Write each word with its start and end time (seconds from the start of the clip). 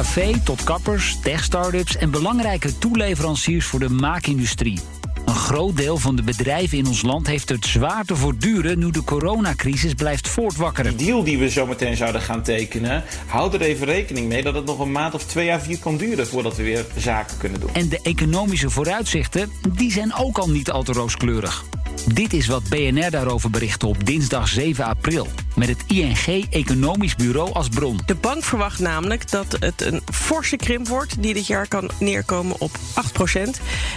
café 0.00 0.40
tot 0.44 0.64
kappers, 0.64 1.18
tech-startups 1.22 1.96
en 1.96 2.10
belangrijke 2.10 2.78
toeleveranciers 2.78 3.66
voor 3.66 3.80
de 3.80 3.88
maakindustrie. 3.88 4.80
Een 5.30 5.36
groot 5.36 5.76
deel 5.76 5.96
van 5.96 6.16
de 6.16 6.22
bedrijven 6.22 6.78
in 6.78 6.86
ons 6.86 7.02
land 7.02 7.26
heeft 7.26 7.48
het 7.48 7.66
zwaar 7.66 8.04
te 8.04 8.16
voortduren 8.16 8.78
nu 8.78 8.90
de 8.90 9.04
coronacrisis 9.04 9.94
blijft 9.94 10.28
voortwakkeren. 10.28 10.96
Die 10.96 11.06
deal 11.06 11.24
die 11.24 11.38
we 11.38 11.50
zo 11.50 11.66
meteen 11.66 11.96
zouden 11.96 12.20
gaan 12.20 12.42
tekenen, 12.42 13.04
houd 13.26 13.54
er 13.54 13.60
even 13.60 13.86
rekening 13.86 14.28
mee 14.28 14.42
dat 14.42 14.54
het 14.54 14.64
nog 14.64 14.78
een 14.78 14.92
maand 14.92 15.14
of 15.14 15.24
twee 15.24 15.44
jaar 15.44 15.60
vier 15.60 15.78
kan 15.78 15.96
duren 15.96 16.26
voordat 16.26 16.56
we 16.56 16.62
weer 16.62 16.86
zaken 16.96 17.38
kunnen 17.38 17.60
doen. 17.60 17.70
En 17.72 17.88
de 17.88 18.00
economische 18.02 18.70
vooruitzichten, 18.70 19.50
die 19.68 19.92
zijn 19.92 20.14
ook 20.14 20.38
al 20.38 20.50
niet 20.50 20.70
al 20.70 20.82
te 20.82 20.92
rooskleurig. 20.92 21.64
Dit 22.06 22.32
is 22.32 22.46
wat 22.46 22.68
BNR 22.68 23.10
daarover 23.10 23.50
berichtte 23.50 23.86
op 23.86 24.06
dinsdag 24.06 24.48
7 24.48 24.84
april. 24.84 25.26
Met 25.56 25.68
het 25.68 25.84
ING 25.86 26.46
Economisch 26.50 27.14
Bureau 27.14 27.52
als 27.52 27.68
bron. 27.68 28.00
De 28.06 28.14
bank 28.14 28.44
verwacht 28.44 28.78
namelijk 28.78 29.30
dat 29.30 29.56
het 29.60 29.82
een 29.82 30.02
forse 30.12 30.56
krimp 30.56 30.88
wordt... 30.88 31.22
die 31.22 31.34
dit 31.34 31.46
jaar 31.46 31.68
kan 31.68 31.90
neerkomen 31.98 32.60
op 32.60 32.70
8% 32.76 33.40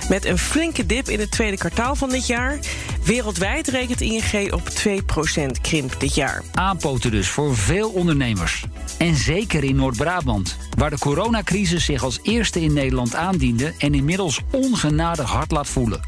Met 0.09 0.25
een 0.25 0.37
flinke 0.37 0.85
dip 0.85 1.09
in 1.09 1.19
het 1.19 1.22
tweede 1.29 1.57
kwartaal 1.57 1.95
van 1.95 2.09
dit 2.09 2.27
jaar. 2.27 2.59
Wereldwijd 3.03 3.67
rekent 3.67 4.01
ING 4.01 4.53
op 4.53 4.69
2% 4.69 5.61
krimp 5.61 5.99
dit 5.99 6.15
jaar. 6.15 6.43
Aanpoten 6.53 7.11
dus 7.11 7.27
voor 7.29 7.55
veel 7.57 7.89
ondernemers. 7.89 8.65
En 8.97 9.15
zeker 9.15 9.63
in 9.63 9.75
Noord-Brabant, 9.75 10.57
waar 10.77 10.89
de 10.89 10.97
coronacrisis 10.97 11.85
zich 11.85 12.03
als 12.03 12.19
eerste 12.23 12.61
in 12.61 12.73
Nederland 12.73 13.15
aandiende... 13.15 13.73
en 13.77 13.93
inmiddels 13.93 14.41
ongenadig 14.51 15.29
hard 15.29 15.51
laat 15.51 15.67
voelen. 15.67 16.01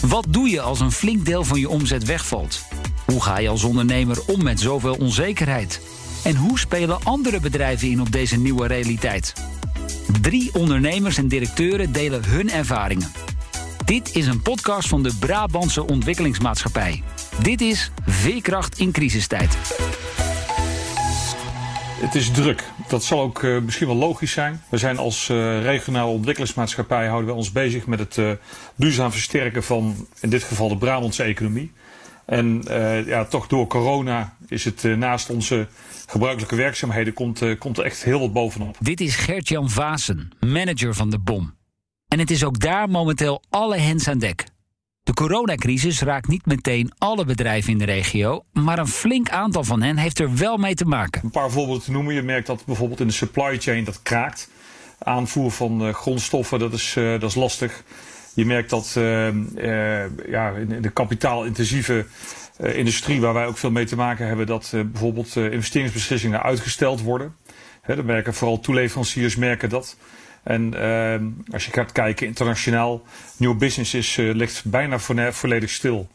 Wat 0.00 0.26
doe 0.28 0.48
je 0.48 0.60
als 0.60 0.80
een 0.80 0.92
flink 0.92 1.24
deel 1.24 1.44
van 1.44 1.60
je 1.60 1.68
omzet 1.68 2.04
wegvalt? 2.04 2.62
Hoe 3.06 3.22
ga 3.22 3.38
je 3.38 3.48
als 3.48 3.64
ondernemer 3.64 4.18
om 4.26 4.42
met 4.42 4.60
zoveel 4.60 4.94
onzekerheid? 4.94 5.80
En 6.24 6.36
hoe 6.36 6.58
spelen 6.58 7.04
andere 7.04 7.40
bedrijven 7.40 7.88
in 7.88 8.00
op 8.00 8.12
deze 8.12 8.38
nieuwe 8.38 8.66
realiteit? 8.66 9.32
Drie 10.20 10.50
ondernemers 10.54 11.16
en 11.16 11.28
directeuren 11.28 11.92
delen 11.92 12.24
hun 12.24 12.50
ervaringen. 12.50 13.12
Dit 13.88 14.14
is 14.14 14.26
een 14.26 14.42
podcast 14.42 14.88
van 14.88 15.02
de 15.02 15.16
Brabantse 15.20 15.86
Ontwikkelingsmaatschappij. 15.86 17.02
Dit 17.42 17.60
is 17.60 17.90
Veerkracht 18.06 18.78
in 18.78 18.92
crisistijd. 18.92 19.56
Het 22.00 22.14
is 22.14 22.30
druk. 22.30 22.64
Dat 22.88 23.04
zal 23.04 23.20
ook 23.20 23.42
uh, 23.42 23.60
misschien 23.60 23.86
wel 23.86 23.96
logisch 23.96 24.32
zijn. 24.32 24.62
We 24.70 24.76
zijn 24.76 24.98
als 24.98 25.28
uh, 25.28 25.62
regionale 25.62 26.10
ontwikkelingsmaatschappij 26.10 27.06
houden 27.06 27.30
we 27.30 27.36
ons 27.36 27.52
bezig 27.52 27.86
met 27.86 27.98
het 27.98 28.16
uh, 28.16 28.30
duurzaam 28.76 29.10
versterken 29.10 29.64
van 29.64 30.06
in 30.20 30.30
dit 30.30 30.42
geval 30.42 30.68
de 30.68 30.76
Brabantse 30.76 31.22
economie. 31.22 31.72
En 32.26 32.64
ja, 33.06 33.24
toch 33.24 33.46
door 33.46 33.66
corona 33.66 34.36
is 34.48 34.64
het 34.64 34.82
naast 34.82 35.30
onze 35.30 35.66
gebruikelijke 36.06 36.56
werkzaamheden 36.56 37.12
komt, 37.12 37.58
komt 37.58 37.78
er 37.78 37.84
echt 37.84 38.04
heel 38.04 38.20
wat 38.20 38.32
bovenop. 38.32 38.76
Dit 38.80 39.00
is 39.00 39.16
Gert-Jan 39.16 39.70
Vaassen, 39.70 40.30
manager 40.40 40.94
van 40.94 41.10
de 41.10 41.18
BOM. 41.18 41.57
En 42.08 42.18
het 42.18 42.30
is 42.30 42.44
ook 42.44 42.60
daar 42.60 42.88
momenteel 42.88 43.42
alle 43.50 43.78
hens 43.78 44.08
aan 44.08 44.18
dek. 44.18 44.44
De 45.02 45.14
coronacrisis 45.14 46.00
raakt 46.00 46.28
niet 46.28 46.46
meteen 46.46 46.92
alle 46.98 47.24
bedrijven 47.24 47.72
in 47.72 47.78
de 47.78 47.84
regio, 47.84 48.44
maar 48.52 48.78
een 48.78 48.88
flink 48.88 49.30
aantal 49.30 49.64
van 49.64 49.82
hen 49.82 49.96
heeft 49.96 50.18
er 50.18 50.36
wel 50.36 50.56
mee 50.56 50.74
te 50.74 50.84
maken. 50.84 51.24
Een 51.24 51.30
paar 51.30 51.50
voorbeelden 51.50 51.82
te 51.82 51.90
noemen. 51.90 52.14
Je 52.14 52.22
merkt 52.22 52.46
dat 52.46 52.64
bijvoorbeeld 52.64 53.00
in 53.00 53.06
de 53.06 53.12
supply 53.12 53.58
chain 53.60 53.84
dat 53.84 54.02
kraakt. 54.02 54.50
Aanvoer 54.98 55.50
van 55.50 55.86
uh, 55.86 55.94
grondstoffen, 55.94 56.58
dat 56.58 56.72
is, 56.72 56.94
uh, 56.96 57.20
dat 57.20 57.30
is 57.30 57.34
lastig. 57.34 57.82
Je 58.34 58.46
merkt 58.46 58.70
dat 58.70 58.94
uh, 58.98 59.28
ja, 60.28 60.50
in 60.50 60.82
de 60.82 60.90
kapitaalintensieve 60.92 62.06
industrie, 62.58 63.20
waar 63.20 63.34
wij 63.34 63.46
ook 63.46 63.58
veel 63.58 63.70
mee 63.70 63.84
te 63.84 63.96
maken 63.96 64.26
hebben, 64.26 64.46
dat 64.46 64.70
bijvoorbeeld 64.74 65.36
investeringsbeslissingen 65.36 66.42
uitgesteld 66.42 67.02
worden. 67.02 67.36
He, 67.82 67.96
dan 67.96 68.04
merken 68.04 68.34
vooral 68.34 68.60
toeleveranciers 68.60 69.36
merken 69.36 69.68
dat. 69.68 69.96
En 70.48 70.74
uh, 70.74 71.52
als 71.52 71.64
je 71.64 71.72
gaat 71.72 71.92
kijken 71.92 72.26
internationaal, 72.26 73.02
nieuw 73.36 73.54
business 73.54 73.94
is, 73.94 74.16
uh, 74.16 74.34
ligt 74.34 74.64
bijna 74.64 74.98
volledig 75.32 75.70
stil. 75.70 76.08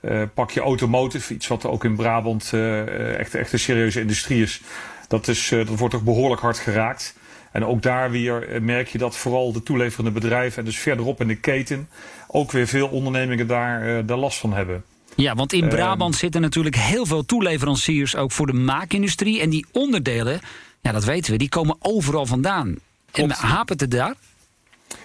Uh, 0.00 0.22
pak 0.34 0.50
je 0.50 0.60
automotive, 0.60 1.34
iets 1.34 1.46
wat 1.46 1.64
ook 1.64 1.84
in 1.84 1.96
Brabant 1.96 2.50
uh, 2.54 3.18
echt, 3.18 3.34
echt 3.34 3.52
een 3.52 3.58
serieuze 3.58 4.00
industrie 4.00 4.42
is. 4.42 4.60
Dat, 5.08 5.28
is 5.28 5.48
dat 5.48 5.68
wordt 5.68 5.94
toch 5.94 6.02
behoorlijk 6.02 6.40
hard 6.40 6.58
geraakt. 6.58 7.16
En 7.52 7.64
ook 7.64 7.82
daar 7.82 8.10
weer 8.10 8.62
merk 8.62 8.88
je 8.88 8.98
dat 8.98 9.16
vooral 9.16 9.52
de 9.52 9.62
toeleverende 9.62 10.10
bedrijven 10.10 10.58
en 10.58 10.64
dus 10.64 10.78
verderop 10.78 11.20
in 11.20 11.28
de 11.28 11.36
keten 11.36 11.88
ook 12.26 12.52
weer 12.52 12.66
veel 12.66 12.88
ondernemingen 12.88 13.46
daar, 13.46 14.06
daar 14.06 14.18
last 14.18 14.38
van 14.38 14.52
hebben. 14.52 14.84
Ja, 15.16 15.34
want 15.34 15.52
in 15.52 15.68
Brabant 15.68 16.14
uh, 16.14 16.20
zitten 16.20 16.40
natuurlijk 16.40 16.76
heel 16.76 17.06
veel 17.06 17.24
toeleveranciers 17.24 18.16
ook 18.16 18.32
voor 18.32 18.46
de 18.46 18.52
maakindustrie. 18.52 19.40
En 19.40 19.50
die 19.50 19.66
onderdelen, 19.72 20.40
ja, 20.80 20.92
dat 20.92 21.04
weten 21.04 21.32
we, 21.32 21.38
die 21.38 21.48
komen 21.48 21.76
overal 21.78 22.26
vandaan. 22.26 22.78
En 23.16 23.30
hapert 23.30 23.80
het 23.80 23.90
daar? 23.90 24.14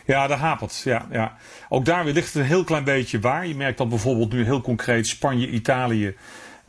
Ja, 0.06 0.28
daar 0.28 0.38
hapert. 0.38 0.82
Ja, 0.84 1.08
ja. 1.12 1.38
Ook 1.70 1.86
daar 1.86 2.04
weer 2.04 2.14
ligt 2.14 2.34
het 2.34 2.36
een 2.36 2.48
heel 2.48 2.64
klein 2.64 2.84
beetje 2.84 3.20
waar. 3.20 3.48
Je 3.48 3.56
merkt 3.56 3.78
dat 3.78 3.90
bijvoorbeeld 3.90 4.32
nu 4.32 4.44
heel 4.44 4.62
concreet 4.62 5.08
Spanje, 5.08 5.50
Italië. 5.50 6.16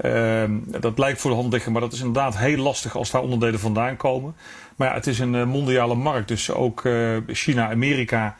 Uh, 0.04 0.44
dat 0.66 0.98
lijkt 0.98 1.20
voor 1.20 1.30
de 1.30 1.36
hand 1.36 1.52
liggen, 1.52 1.72
maar 1.72 1.80
dat 1.80 1.92
is 1.92 1.98
inderdaad 1.98 2.38
heel 2.38 2.56
lastig 2.56 2.96
als 2.96 3.10
daar 3.10 3.22
onderdelen 3.22 3.60
vandaan 3.60 3.96
komen. 3.96 4.34
Maar 4.76 4.88
ja, 4.88 4.94
het 4.94 5.06
is 5.06 5.18
een 5.18 5.34
uh, 5.34 5.44
mondiale 5.44 5.94
markt, 5.94 6.28
dus 6.28 6.50
ook 6.50 6.84
uh, 6.84 7.16
China, 7.26 7.70
Amerika. 7.70 8.36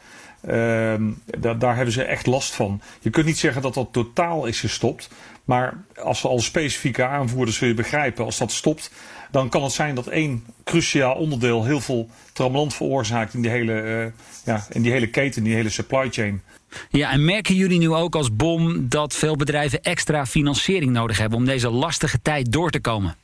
Ehm, 0.47 1.11
daar, 1.25 1.59
daar 1.59 1.75
hebben 1.75 1.93
ze 1.93 2.03
echt 2.03 2.25
last 2.25 2.55
van. 2.55 2.81
Je 2.99 3.09
kunt 3.09 3.25
niet 3.25 3.37
zeggen 3.37 3.61
dat 3.61 3.73
dat 3.73 3.87
totaal 3.91 4.45
is 4.45 4.59
gestopt. 4.59 5.09
Maar 5.43 5.83
als 5.95 6.21
we 6.21 6.27
al 6.27 6.39
specifieke 6.39 7.05
aanvoerders 7.05 7.57
zul 7.57 7.67
je 7.67 7.73
begrijpen, 7.73 8.25
als 8.25 8.37
dat 8.37 8.51
stopt, 8.51 8.91
dan 9.33 9.49
kan 9.49 9.63
het 9.63 9.71
zijn 9.71 9.95
dat 9.95 10.07
één 10.07 10.45
cruciaal 10.63 11.15
onderdeel 11.15 11.65
heel 11.65 11.81
veel 11.81 12.09
trammeland 12.33 12.73
veroorzaakt 12.73 13.33
in 13.33 13.41
die 13.41 13.51
hele, 13.51 13.81
uh, 13.81 14.05
ja, 14.45 14.65
in 14.69 14.81
die 14.81 14.91
hele 14.91 15.07
keten, 15.07 15.43
die 15.43 15.55
hele 15.55 15.69
supply 15.69 16.07
chain. 16.11 16.41
Ja, 16.89 17.11
en 17.11 17.25
merken 17.25 17.55
jullie 17.55 17.79
nu 17.79 17.89
ook 17.89 18.15
als 18.15 18.35
BOM 18.35 18.89
dat 18.89 19.13
veel 19.13 19.35
bedrijven 19.35 19.81
extra 19.81 20.25
financiering 20.25 20.91
nodig 20.91 21.17
hebben 21.17 21.37
om 21.37 21.45
deze 21.45 21.69
lastige 21.69 22.21
tijd 22.21 22.51
door 22.51 22.69
te 22.69 22.79
komen? 22.79 23.15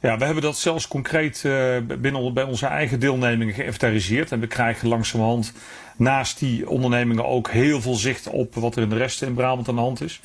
Ja, 0.00 0.18
we 0.18 0.24
hebben 0.24 0.42
dat 0.42 0.58
zelfs 0.58 0.88
concreet 0.88 1.42
uh, 1.46 1.76
binnen 1.98 2.34
bij 2.34 2.44
onze 2.44 2.66
eigen 2.66 3.00
deelnemingen 3.00 3.54
geïnventariseerd. 3.54 4.32
En 4.32 4.40
we 4.40 4.46
krijgen 4.46 4.88
langzamerhand 4.88 5.52
naast 5.96 6.38
die 6.38 6.68
ondernemingen 6.68 7.26
ook 7.26 7.50
heel 7.50 7.80
veel 7.80 7.94
zicht 7.94 8.28
op 8.28 8.54
wat 8.54 8.76
er 8.76 8.82
in 8.82 8.88
de 8.88 8.96
rest 8.96 9.22
in 9.22 9.34
Brabant 9.34 9.68
aan 9.68 9.74
de 9.74 9.80
hand 9.80 10.02
is. 10.02 10.20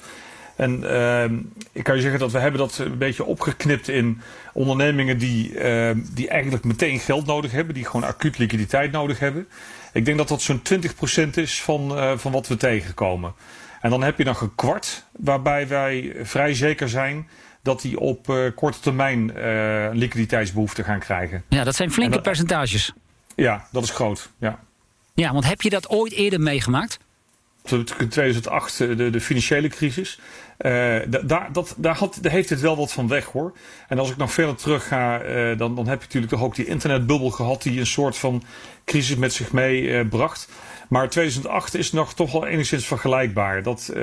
En 0.62 0.84
uh, 0.84 1.24
ik 1.72 1.84
kan 1.84 1.96
je 1.96 2.02
zeggen 2.02 2.20
dat 2.20 2.32
we 2.32 2.40
hebben 2.40 2.60
dat 2.60 2.78
een 2.78 2.98
beetje 2.98 3.26
opgeknipt 3.26 3.88
in 3.88 4.22
ondernemingen 4.54 5.18
die, 5.18 5.54
uh, 5.54 5.92
die 6.14 6.30
eigenlijk 6.30 6.64
meteen 6.64 7.00
geld 7.00 7.26
nodig 7.26 7.52
hebben, 7.52 7.74
die 7.74 7.86
gewoon 7.86 8.04
acuut 8.04 8.38
liquiditeit 8.38 8.92
nodig 8.92 9.20
hebben. 9.20 9.48
Ik 9.94 10.06
denk 10.06 10.18
dat 10.18 10.28
dat 10.28 10.42
zo'n 10.42 10.62
20% 11.28 11.30
is 11.38 11.62
van, 11.62 11.98
uh, 11.98 12.18
van 12.18 12.32
wat 12.32 12.48
we 12.48 12.58
tegenkomen. 12.58 13.34
En 13.82 13.90
dan 13.90 14.04
heb 14.04 14.18
je 14.18 14.24
nog 14.24 14.42
een 14.42 14.56
kwart 14.56 15.06
waarbij 15.12 15.68
wij 15.68 16.16
vrij 16.22 16.54
zeker 16.54 16.90
zijn 16.90 17.28
dat 17.62 17.82
die 17.82 18.00
op 18.00 18.28
uh, 18.30 18.52
korte 18.56 18.80
termijn 18.80 19.32
uh, 19.38 19.90
liquiditeitsbehoefte 19.92 20.84
gaan 20.84 21.00
krijgen. 21.00 21.44
Ja, 21.50 21.64
dat 21.64 21.76
zijn 21.76 21.92
flinke 21.92 22.14
dat, 22.14 22.24
percentages. 22.24 22.94
Ja, 23.36 23.68
dat 23.72 23.84
is 23.84 23.90
groot. 23.90 24.30
Ja. 24.38 24.60
ja, 25.14 25.34
want 25.34 25.48
heb 25.48 25.62
je 25.62 25.70
dat 25.70 25.90
ooit 25.90 26.12
eerder 26.12 26.40
meegemaakt? 26.40 27.00
In 27.70 28.10
2008 28.10 28.78
de, 28.78 29.10
de 29.10 29.22
financiële 29.22 29.68
crisis. 29.68 30.20
Uh, 30.60 31.00
daar, 31.24 31.50
dat, 31.52 31.76
daar, 31.78 31.96
had, 31.96 32.20
heeft 32.22 32.50
het 32.50 32.60
wel 32.60 32.78
wat 32.78 32.92
van 32.92 33.08
weg 33.08 33.26
hoor. 33.26 33.54
En 33.88 34.00
als 34.00 34.10
ik 34.10 34.18
nog 34.18 34.32
verder 34.32 34.56
terug 34.56 34.88
ga, 34.88 35.24
uh, 35.26 35.58
dan, 35.58 35.76
dan 35.76 35.88
heb 35.88 36.00
je 36.00 36.06
natuurlijk 36.06 36.32
toch 36.32 36.44
ook 36.44 36.56
die 36.56 36.66
internetbubbel 36.66 37.30
gehad 37.30 37.62
die 37.62 37.80
een 37.80 37.86
soort 37.86 38.18
van 38.18 38.44
crisis 38.86 39.16
met 39.16 39.34
zich 39.34 39.52
meebracht. 39.52 40.48
Uh, 40.50 40.56
maar 40.90 41.10
2008 41.10 41.76
is 41.76 41.92
nog 41.92 42.14
toch 42.14 42.32
wel 42.32 42.46
enigszins 42.46 42.86
vergelijkbaar. 42.86 43.64
Dat, 43.64 43.94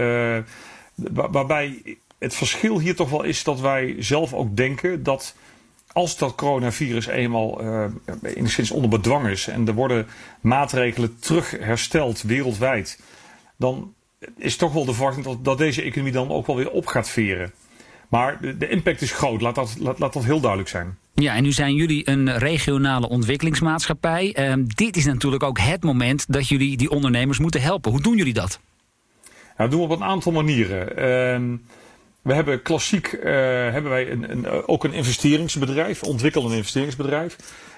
waarbij 1.13 1.83
het 2.19 2.35
verschil 2.35 2.79
hier 2.79 2.97
toch 2.97 3.11
wel 3.11 3.23
is 3.23 3.45
dat 3.45 3.61
wij 3.61 3.97
zelf 3.99 4.35
ook 4.35 4.57
denken 4.57 5.03
dat 5.03 5.35
als 5.93 6.17
dat 6.17 6.35
coronavirus 6.35 7.07
eenmaal 7.07 7.65
uh, 7.65 7.85
enigszins 8.23 8.71
onder 8.71 8.91
bedwang 8.91 9.29
is 9.29 9.49
en 9.49 9.69
er 9.69 9.75
worden 9.75 10.07
maatregelen 10.41 11.19
terug 11.19 11.51
hersteld 11.51 12.23
wereldwijd, 12.23 13.01
dan 13.59 13.95
is 14.37 14.57
toch 14.57 14.73
wel 14.73 14.85
de 14.85 14.93
verwachting 14.93 15.25
dat, 15.25 15.45
dat 15.45 15.59
deze 15.59 15.83
economie 15.83 16.13
dan 16.13 16.31
ook 16.31 16.47
wel 16.47 16.57
weer 16.57 16.71
op 16.71 16.87
gaat 16.87 17.09
veren. 17.09 17.53
Maar 18.09 18.41
de, 18.41 18.57
de 18.57 18.69
impact 18.69 19.03
is 19.03 19.13
groot, 19.13 19.41
laat 19.41 19.55
dat, 19.55 19.77
laat, 19.79 19.99
laat 19.99 20.13
dat 20.13 20.25
heel 20.25 20.41
duidelijk 20.41 20.71
zijn. 20.71 20.99
Ja, 21.15 21.35
en 21.35 21.43
nu 21.43 21.53
zijn 21.53 21.75
jullie 21.75 22.09
een 22.09 22.39
regionale 22.39 23.09
ontwikkelingsmaatschappij. 23.09 24.37
Uh, 24.39 24.65
dit 24.67 24.97
is 24.97 25.05
natuurlijk 25.05 25.43
ook 25.43 25.59
het 25.59 25.83
moment 25.83 26.33
dat 26.33 26.49
jullie 26.49 26.77
die 26.77 26.91
ondernemers 26.91 27.39
moeten 27.39 27.61
helpen. 27.61 27.91
Hoe 27.91 28.03
doen 28.03 28.17
jullie 28.17 28.35
dat? 28.35 28.61
Nou, 29.25 29.71
dat 29.71 29.71
doen 29.71 29.81
we 29.81 29.95
op 29.95 30.01
een 30.01 30.07
aantal 30.07 30.33
manieren. 30.33 30.89
Uh, 30.91 31.59
we 32.23 32.35
hebben 32.35 32.63
klassiek 32.63 33.13
uh, 33.13 33.23
hebben 33.73 33.91
wij 33.91 34.11
een, 34.11 34.31
een, 34.31 34.67
ook 34.67 34.85
een 34.85 34.93
investeringsbedrijf, 34.93 36.03
ontwikkelend 36.03 36.53
investeringsbedrijf. 36.53 37.37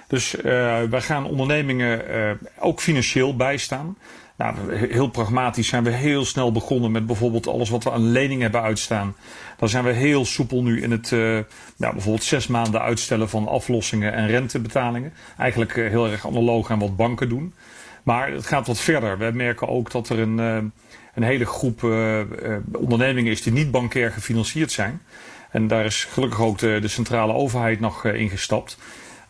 Dus 0.08 0.34
uh, 0.34 0.42
wij 0.82 1.00
gaan 1.00 1.24
ondernemingen 1.24 2.10
uh, 2.10 2.30
ook 2.58 2.80
financieel 2.80 3.36
bijstaan. 3.36 3.96
Nou, 4.40 4.74
heel 4.74 5.08
pragmatisch 5.08 5.68
zijn 5.68 5.84
we 5.84 5.90
heel 5.90 6.24
snel 6.24 6.52
begonnen 6.52 6.90
met 6.90 7.06
bijvoorbeeld 7.06 7.46
alles 7.46 7.70
wat 7.70 7.84
we 7.84 7.90
aan 7.90 8.10
lening 8.10 8.42
hebben 8.42 8.62
uitstaan. 8.62 9.16
Dan 9.56 9.68
zijn 9.68 9.84
we 9.84 9.92
heel 9.92 10.24
soepel 10.24 10.62
nu 10.62 10.82
in 10.82 10.90
het 10.90 11.10
uh, 11.10 11.38
bijvoorbeeld 11.76 12.24
zes 12.24 12.46
maanden 12.46 12.80
uitstellen 12.80 13.28
van 13.28 13.48
aflossingen 13.48 14.12
en 14.12 14.26
rentebetalingen. 14.26 15.12
Eigenlijk 15.38 15.76
uh, 15.76 15.88
heel 15.88 16.10
erg 16.10 16.26
analoog 16.26 16.70
aan 16.70 16.78
wat 16.78 16.96
banken 16.96 17.28
doen. 17.28 17.54
Maar 18.02 18.32
het 18.32 18.46
gaat 18.46 18.66
wat 18.66 18.80
verder. 18.80 19.18
We 19.18 19.30
merken 19.34 19.68
ook 19.68 19.90
dat 19.90 20.08
er 20.08 20.18
een, 20.18 20.38
uh, 20.38 20.56
een 21.14 21.22
hele 21.22 21.46
groep 21.46 21.82
ondernemingen 22.72 23.32
is 23.32 23.42
die 23.42 23.52
niet 23.52 23.70
bankair 23.70 24.10
gefinancierd 24.10 24.72
zijn. 24.72 25.00
En 25.50 25.66
daar 25.66 25.84
is 25.84 26.04
gelukkig 26.04 26.40
ook 26.40 26.58
de, 26.58 26.78
de 26.80 26.88
centrale 26.88 27.32
overheid 27.32 27.80
nog 27.80 28.04
ingestapt. 28.04 28.78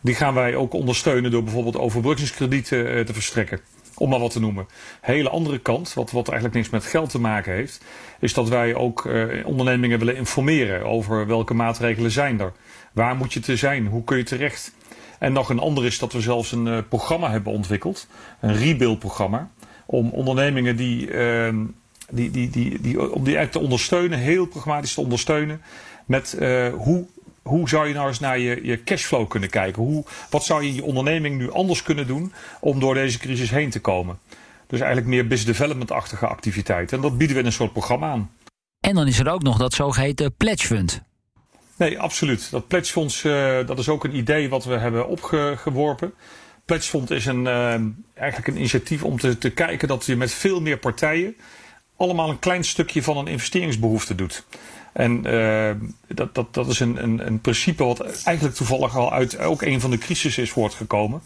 Die 0.01 0.15
gaan 0.15 0.33
wij 0.33 0.55
ook 0.55 0.73
ondersteunen 0.73 1.31
door 1.31 1.43
bijvoorbeeld 1.43 1.77
overbruggingskredieten 1.77 3.05
te 3.05 3.13
verstrekken 3.13 3.59
om 4.01 4.09
maar 4.09 4.19
wat 4.19 4.31
te 4.31 4.39
noemen. 4.39 4.67
Hele 5.01 5.29
andere 5.29 5.59
kant, 5.59 5.93
wat, 5.93 6.11
wat 6.11 6.27
eigenlijk 6.27 6.57
niks 6.57 6.69
met 6.69 6.85
geld 6.85 7.09
te 7.09 7.19
maken 7.19 7.53
heeft, 7.53 7.83
is 8.19 8.33
dat 8.33 8.49
wij 8.49 8.75
ook 8.75 9.05
uh, 9.05 9.45
ondernemingen 9.45 9.99
willen 9.99 10.15
informeren 10.15 10.85
over 10.85 11.27
welke 11.27 11.53
maatregelen 11.53 12.11
zijn 12.11 12.39
er. 12.39 12.51
Waar 12.91 13.15
moet 13.15 13.33
je 13.33 13.39
te 13.39 13.55
zijn? 13.55 13.87
Hoe 13.87 14.03
kun 14.03 14.17
je 14.17 14.23
terecht? 14.23 14.73
En 15.19 15.33
nog 15.33 15.49
een 15.49 15.59
ander 15.59 15.85
is 15.85 15.99
dat 15.99 16.13
we 16.13 16.21
zelfs 16.21 16.51
een 16.51 16.65
uh, 16.65 16.77
programma 16.89 17.31
hebben 17.31 17.53
ontwikkeld, 17.53 18.07
een 18.39 18.55
rebuild 18.55 18.99
programma, 18.99 19.49
om 19.85 20.09
ondernemingen 20.09 20.75
die, 20.75 21.07
uh, 21.11 21.55
die, 22.09 22.31
die, 22.31 22.49
die, 22.49 22.81
die, 22.81 23.01
om 23.01 23.23
die 23.23 23.35
eigenlijk 23.35 23.51
te 23.51 23.59
ondersteunen, 23.59 24.19
heel 24.19 24.45
pragmatisch 24.45 24.93
te 24.93 25.01
ondersteunen, 25.01 25.61
met 26.05 26.37
uh, 26.39 26.73
hoe 26.73 27.05
hoe 27.51 27.69
zou 27.69 27.87
je 27.87 27.93
nou 27.93 28.07
eens 28.07 28.19
naar 28.19 28.39
je, 28.39 28.59
je 28.63 28.83
cashflow 28.83 29.27
kunnen 29.27 29.49
kijken? 29.49 29.83
Hoe, 29.83 30.03
wat 30.29 30.43
zou 30.43 30.61
je 30.61 30.69
in 30.69 30.75
je 30.75 30.83
onderneming 30.83 31.37
nu 31.37 31.51
anders 31.51 31.83
kunnen 31.83 32.07
doen 32.07 32.33
om 32.59 32.79
door 32.79 32.93
deze 32.93 33.19
crisis 33.19 33.49
heen 33.49 33.69
te 33.69 33.79
komen? 33.79 34.19
Dus 34.67 34.79
eigenlijk 34.79 35.09
meer 35.09 35.27
business 35.27 35.57
development-achtige 35.57 36.27
activiteiten. 36.27 36.97
En 36.97 37.03
dat 37.03 37.17
bieden 37.17 37.35
we 37.35 37.41
in 37.41 37.47
een 37.47 37.53
soort 37.53 37.71
programma 37.71 38.11
aan. 38.11 38.31
En 38.79 38.95
dan 38.95 39.07
is 39.07 39.19
er 39.19 39.31
ook 39.31 39.43
nog 39.43 39.57
dat 39.57 39.73
zogeheten 39.73 40.35
pledge 40.35 40.67
fund. 40.67 41.01
Nee, 41.77 41.99
absoluut. 41.99 42.51
Dat 42.51 42.67
pledgefonds 42.67 43.23
uh, 43.23 43.65
dat 43.65 43.79
is 43.79 43.89
ook 43.89 44.03
een 44.03 44.15
idee 44.15 44.49
wat 44.49 44.65
we 44.65 44.77
hebben 44.77 45.07
opgeworpen. 45.07 46.13
Pledgefonds 46.65 47.11
is 47.11 47.25
een, 47.25 47.41
uh, 47.45 47.73
eigenlijk 48.13 48.47
een 48.47 48.57
initiatief 48.57 49.03
om 49.03 49.19
te, 49.19 49.37
te 49.37 49.49
kijken 49.49 49.87
dat 49.87 50.05
je 50.05 50.15
met 50.15 50.31
veel 50.31 50.61
meer 50.61 50.77
partijen 50.77 51.35
allemaal 51.95 52.29
een 52.29 52.39
klein 52.39 52.63
stukje 52.63 53.03
van 53.03 53.17
een 53.17 53.27
investeringsbehoefte 53.27 54.15
doet. 54.15 54.45
En 54.93 55.27
uh, 55.27 55.71
dat, 56.07 56.35
dat, 56.35 56.53
dat 56.53 56.67
is 56.67 56.79
een, 56.79 57.03
een, 57.03 57.27
een 57.27 57.41
principe 57.41 57.83
wat 57.83 58.23
eigenlijk 58.23 58.55
toevallig 58.55 58.97
al 58.97 59.13
uit 59.13 59.39
ook 59.39 59.61
een 59.61 59.81
van 59.81 59.91
de 59.91 59.97
crisis 59.97 60.37
is 60.37 60.51
voortgekomen. 60.51 61.21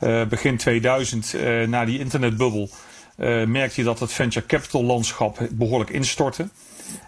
Uh, 0.00 0.24
begin 0.24 0.56
2000, 0.56 1.34
uh, 1.34 1.68
na 1.68 1.84
die 1.84 1.98
internetbubbel, 1.98 2.70
merkte 3.46 3.80
je 3.80 3.84
dat 3.84 3.98
het 3.98 4.12
venture 4.12 4.46
capital 4.46 4.84
landschap 4.84 5.48
behoorlijk 5.50 5.90
instortte. 5.90 6.48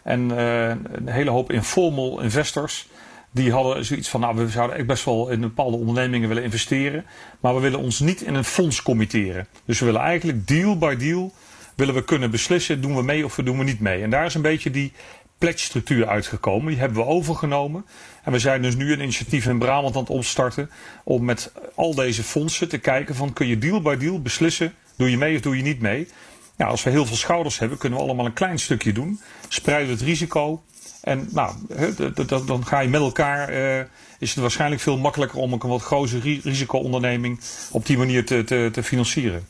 En 0.03 0.31
een 0.31 1.09
hele 1.09 1.31
hoop 1.31 1.53
informal 1.53 2.21
investors, 2.21 2.89
die 3.31 3.53
hadden 3.53 3.85
zoiets 3.85 4.09
van, 4.09 4.21
nou 4.21 4.37
we 4.37 4.49
zouden 4.49 4.77
echt 4.77 4.87
best 4.87 5.05
wel 5.05 5.29
in 5.29 5.41
bepaalde 5.41 5.77
ondernemingen 5.77 6.29
willen 6.29 6.43
investeren. 6.43 7.05
Maar 7.41 7.55
we 7.55 7.61
willen 7.61 7.79
ons 7.79 8.01
niet 8.01 8.23
in 8.23 8.35
een 8.35 8.45
fonds 8.45 8.83
committeren. 8.83 9.47
Dus 9.65 9.79
we 9.79 9.85
willen 9.85 10.01
eigenlijk 10.01 10.47
deal 10.47 10.79
by 10.79 10.97
deal 10.97 11.33
willen 11.75 11.95
we 11.95 12.05
kunnen 12.05 12.31
beslissen, 12.31 12.81
doen 12.81 12.97
we 12.97 13.03
mee 13.03 13.25
of 13.25 13.35
doen 13.35 13.59
we 13.59 13.65
niet 13.65 13.81
mee. 13.81 14.03
En 14.03 14.11
daar 14.11 14.27
is 14.27 14.35
een 14.35 14.43
beetje 14.43 14.71
die 14.71 14.93
pledge-structuur 15.43 16.09
uitgekomen. 16.09 16.69
Die 16.69 16.79
hebben 16.79 16.99
we 16.99 17.05
overgenomen. 17.05 17.85
En 18.23 18.33
we 18.33 18.39
zijn 18.39 18.63
dus 18.63 18.77
nu 18.77 18.93
een 18.93 19.01
initiatief 19.01 19.47
in 19.47 19.59
Brabant 19.59 19.95
aan 19.95 20.01
het 20.01 20.11
opstarten 20.11 20.71
om 21.05 21.25
met 21.25 21.53
al 21.75 21.95
deze 21.95 22.23
fondsen 22.23 22.69
te 22.69 22.79
kijken 22.79 23.15
van 23.15 23.33
kun 23.33 23.47
je 23.47 23.59
deal 23.59 23.81
by 23.81 23.97
deal 23.97 24.21
beslissen, 24.21 24.75
doe 24.97 25.11
je 25.11 25.17
mee 25.17 25.35
of 25.37 25.41
doe 25.41 25.57
je 25.57 25.63
niet 25.63 25.81
mee. 25.81 26.09
Ja, 26.57 26.67
als 26.67 26.83
we 26.83 26.91
heel 26.91 27.07
veel 27.07 27.17
schouders 27.17 27.59
hebben, 27.59 27.79
kunnen 27.79 27.99
we 27.99 28.05
allemaal 28.05 28.27
een 28.27 28.33
klein 28.33 28.59
stukje 28.59 28.93
doen. 28.93 29.21
Spreiden 29.49 29.91
het 29.91 30.01
risico. 30.01 30.63
En 31.01 31.29
nou, 31.33 31.55
dan 32.47 32.67
ga 32.67 32.81
je 32.81 32.89
met 32.89 33.01
elkaar, 33.01 33.53
uh, 33.53 33.85
is 34.19 34.31
het 34.31 34.41
waarschijnlijk 34.41 34.81
veel 34.81 34.99
makkelijker 34.99 35.39
om 35.39 35.53
een 35.53 35.59
wat 35.59 35.83
grotere 35.83 36.41
risico-onderneming 36.43 37.41
op 37.71 37.87
die 37.87 37.99
manier 37.99 38.27
te, 38.27 38.45
te, 38.45 38.69
te 38.73 38.83
financieren. 38.83 39.47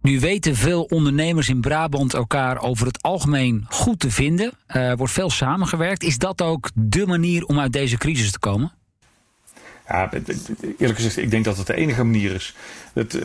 Nu 0.00 0.20
weten 0.20 0.56
veel 0.56 0.82
ondernemers 0.82 1.48
in 1.48 1.60
Brabant 1.60 2.14
elkaar 2.14 2.62
over 2.62 2.86
het 2.86 3.02
algemeen 3.02 3.64
goed 3.68 3.98
te 3.98 4.10
vinden. 4.10 4.52
Er 4.66 4.96
wordt 4.96 5.12
veel 5.12 5.30
samengewerkt. 5.30 6.02
Is 6.02 6.18
dat 6.18 6.42
ook 6.42 6.70
de 6.74 7.06
manier 7.06 7.44
om 7.44 7.60
uit 7.60 7.72
deze 7.72 7.96
crisis 7.96 8.30
te 8.30 8.38
komen? 8.38 8.72
Ja, 9.90 10.10
eerlijk 10.78 10.98
gezegd, 10.98 11.16
ik 11.16 11.30
denk 11.30 11.44
dat 11.44 11.56
het 11.56 11.66
de 11.66 11.74
enige 11.74 12.04
manier 12.04 12.34
is. 12.34 12.54
Dat, 12.92 13.14
uh, 13.14 13.22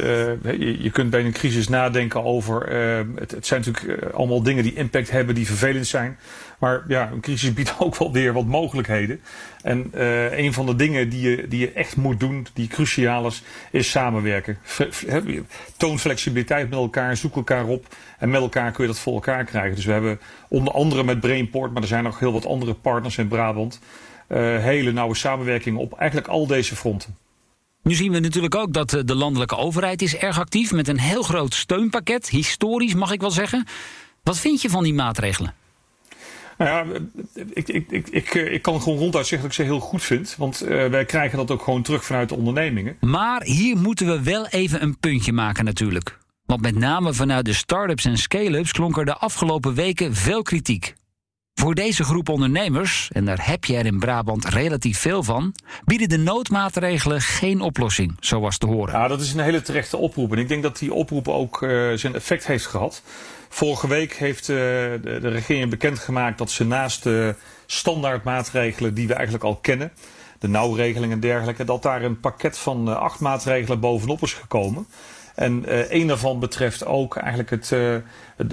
je, 0.82 0.90
kunt 0.92 1.10
bij 1.10 1.26
een 1.26 1.32
crisis 1.32 1.68
nadenken 1.68 2.24
over. 2.24 2.74
Uh, 2.74 3.06
het, 3.16 3.46
zijn 3.46 3.62
natuurlijk 3.66 4.04
eh, 4.04 4.14
allemaal 4.14 4.44
dingen 4.44 4.64
die 4.64 4.74
impact 4.74 5.12
hebben, 5.12 5.36
die 5.36 5.46
vervelend 5.46 5.88
zijn. 5.88 6.18
Maar 6.60 6.84
ja, 6.88 7.12
een 7.12 7.20
crisis 7.20 7.54
biedt 7.54 7.76
ook 7.80 7.98
wel 7.98 8.12
weer 8.12 8.34
wat 8.34 8.46
mogelijkheden. 8.46 9.22
En 9.62 9.90
een 10.40 10.54
van 10.54 10.66
de 10.66 10.76
dingen 10.76 11.10
die 11.10 11.30
je, 11.30 11.48
die 11.48 11.60
je 11.60 11.72
echt 11.72 11.96
moet 11.96 12.20
doen, 12.20 12.48
die 12.54 12.68
cruciaal 12.68 13.28
is, 13.28 13.44
is 13.72 13.90
samenwerken. 13.90 14.58
Toon 15.78 16.00
flexibiliteit 16.00 16.70
met 16.70 16.80
elkaar, 16.80 17.18
zoek 17.18 17.36
elkaar 17.36 17.66
op. 17.66 17.96
En 18.20 18.30
met 18.30 18.42
elkaar 18.42 18.72
kun 18.72 18.84
je 18.84 18.90
dat 18.90 19.00
voor 19.00 19.14
elkaar 19.14 19.44
krijgen. 19.44 19.76
Dus 19.76 19.86
we 19.86 19.92
hebben 19.92 20.20
onder 20.48 20.74
andere 20.74 21.04
met 21.04 21.20
Brainport, 21.20 21.74
maar 21.74 21.82
er 21.82 21.88
zijn 21.88 22.04
nog 22.04 22.20
heel 22.20 22.34
wat 22.34 22.46
andere 22.46 22.74
partners 22.74 23.18
in 23.18 23.28
Brabant. 23.28 23.80
Uh, 24.28 24.38
hele 24.64 24.92
nauwe 24.92 25.16
samenwerking 25.16 25.78
op 25.78 25.94
eigenlijk 25.98 26.30
al 26.30 26.48
deze 26.48 26.76
fronten. 26.76 27.16
Nu 27.84 27.94
zien 27.94 28.12
we 28.12 28.20
natuurlijk 28.20 28.56
ook 28.56 28.74
dat 28.74 28.90
de 28.90 29.16
landelijke 29.16 29.56
overheid 29.56 30.02
is 30.02 30.16
erg 30.16 30.40
actief 30.40 30.72
met 30.72 30.88
een 30.88 31.00
heel 31.00 31.24
groot 31.24 31.54
steunpakket. 31.54 32.30
Historisch 32.30 32.94
mag 32.94 33.12
ik 33.12 33.22
wel 33.22 33.32
zeggen. 33.32 33.66
Wat 34.24 34.40
vind 34.40 34.62
je 34.62 34.70
van 34.70 34.84
die 34.84 34.94
maatregelen? 34.94 35.54
Nou 36.58 36.70
ja, 36.70 37.00
ik, 37.54 37.68
ik, 37.68 37.92
ik, 37.92 38.10
ik, 38.10 38.34
ik 38.34 38.62
kan 38.62 38.82
gewoon 38.82 38.98
ronduit 38.98 39.28
zeggen 39.28 39.50
dat 39.50 39.58
ik 39.58 39.66
ze 39.66 39.72
heel 39.72 39.80
goed 39.80 40.04
vind. 40.04 40.36
Want 40.38 40.64
uh, 40.64 40.86
wij 40.86 41.06
krijgen 41.06 41.38
dat 41.38 41.52
ook 41.52 41.62
gewoon 41.62 41.82
terug 41.82 42.06
vanuit 42.06 42.30
de 42.30 42.36
ondernemingen. 42.36 42.98
Maar 43.00 43.44
hier 43.44 43.78
moeten 43.78 44.08
we 44.08 44.24
wel 44.24 44.48
even 44.48 44.82
een 44.82 44.98
puntje 45.00 45.34
maken 45.34 45.66
natuurlijk. 45.66 46.18
Want 46.46 46.62
met 46.62 46.76
name 46.76 47.14
vanuit 47.14 47.46
de 47.46 47.54
start-ups 47.54 48.06
en 48.06 48.18
scale-ups 48.18 48.72
klonk 48.72 48.98
er 48.98 49.06
de 49.06 49.16
afgelopen 49.16 49.74
weken 49.74 50.16
veel 50.16 50.42
kritiek. 50.42 50.94
Voor 51.56 51.76
deze 51.76 52.04
groep 52.04 52.30
ondernemers, 52.30 53.10
en 53.12 53.26
daar 53.26 53.48
heb 53.48 53.66
je 53.66 53.78
er 53.78 53.86
in 53.86 54.00
Brabant 54.00 54.46
relatief 54.46 55.00
veel 55.00 55.24
van, 55.24 55.56
bieden 55.86 56.10
de 56.10 56.18
noodmaatregelen 56.18 57.22
geen 57.22 57.62
oplossing, 57.62 58.18
zo 58.20 58.40
was 58.40 58.58
te 58.58 58.66
horen. 58.66 58.94
Ja, 58.94 59.08
dat 59.08 59.22
is 59.22 59.34
een 59.34 59.40
hele 59.40 59.62
terechte 59.62 59.98
oproep. 59.98 60.32
En 60.32 60.38
ik 60.38 60.48
denk 60.48 60.64
dat 60.64 60.80
die 60.80 60.94
oproep 60.94 61.28
ook 61.28 61.62
uh, 61.62 61.94
zijn 61.94 62.16
effect 62.16 62.48
heeft 62.48 62.66
gehad. 62.66 63.02
Vorige 63.50 63.88
week 63.88 64.14
heeft 64.14 64.46
de, 64.46 65.00
de, 65.02 65.18
regering 65.30 65.70
bekendgemaakt 65.70 66.38
dat 66.38 66.52
ze 66.52 66.66
naast 66.66 67.04
de 67.04 67.36
standaardmaatregelen 67.66 68.94
die 68.94 69.08
we 69.08 69.14
eigenlijk 69.14 69.44
al 69.44 69.56
kennen, 69.56 69.92
de 70.40 70.48
nauwregeling 70.48 71.12
en 71.12 71.20
dergelijke, 71.20 71.64
dat 71.64 71.84
daar 71.84 72.02
een 72.02 72.20
pakket 72.20 72.58
van 72.58 72.90
uh, 72.90 72.96
acht 72.96 73.20
maatregelen 73.20 73.80
bovenop 73.80 74.22
is 74.22 74.34
gekomen. 74.34 74.88
En 75.36 75.64
uh, 75.68 75.92
een 75.92 76.08
daarvan 76.08 76.40
betreft 76.40 76.86
ook 76.86 77.16
eigenlijk 77.16 77.50
het, 77.50 77.72
uh, 77.72 77.96
het, 78.36 78.52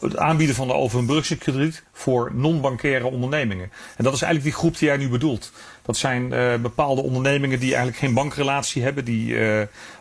het, 0.00 0.16
aanbieden 0.16 0.56
van 0.56 0.66
de 0.66 0.74
overbruggingskrediet 0.74 1.84
voor 1.92 2.30
non-bankaire 2.34 3.06
ondernemingen. 3.06 3.70
En 3.96 4.04
dat 4.04 4.14
is 4.14 4.22
eigenlijk 4.22 4.54
die 4.54 4.60
groep 4.62 4.78
die 4.78 4.88
jij 4.88 4.96
nu 4.96 5.08
bedoelt. 5.08 5.52
Dat 5.82 5.96
zijn 5.96 6.32
uh, 6.32 6.54
bepaalde 6.54 7.02
ondernemingen 7.02 7.58
die 7.58 7.68
eigenlijk 7.68 7.98
geen 7.98 8.14
bankrelatie 8.14 8.82
hebben, 8.82 9.04
die 9.04 9.36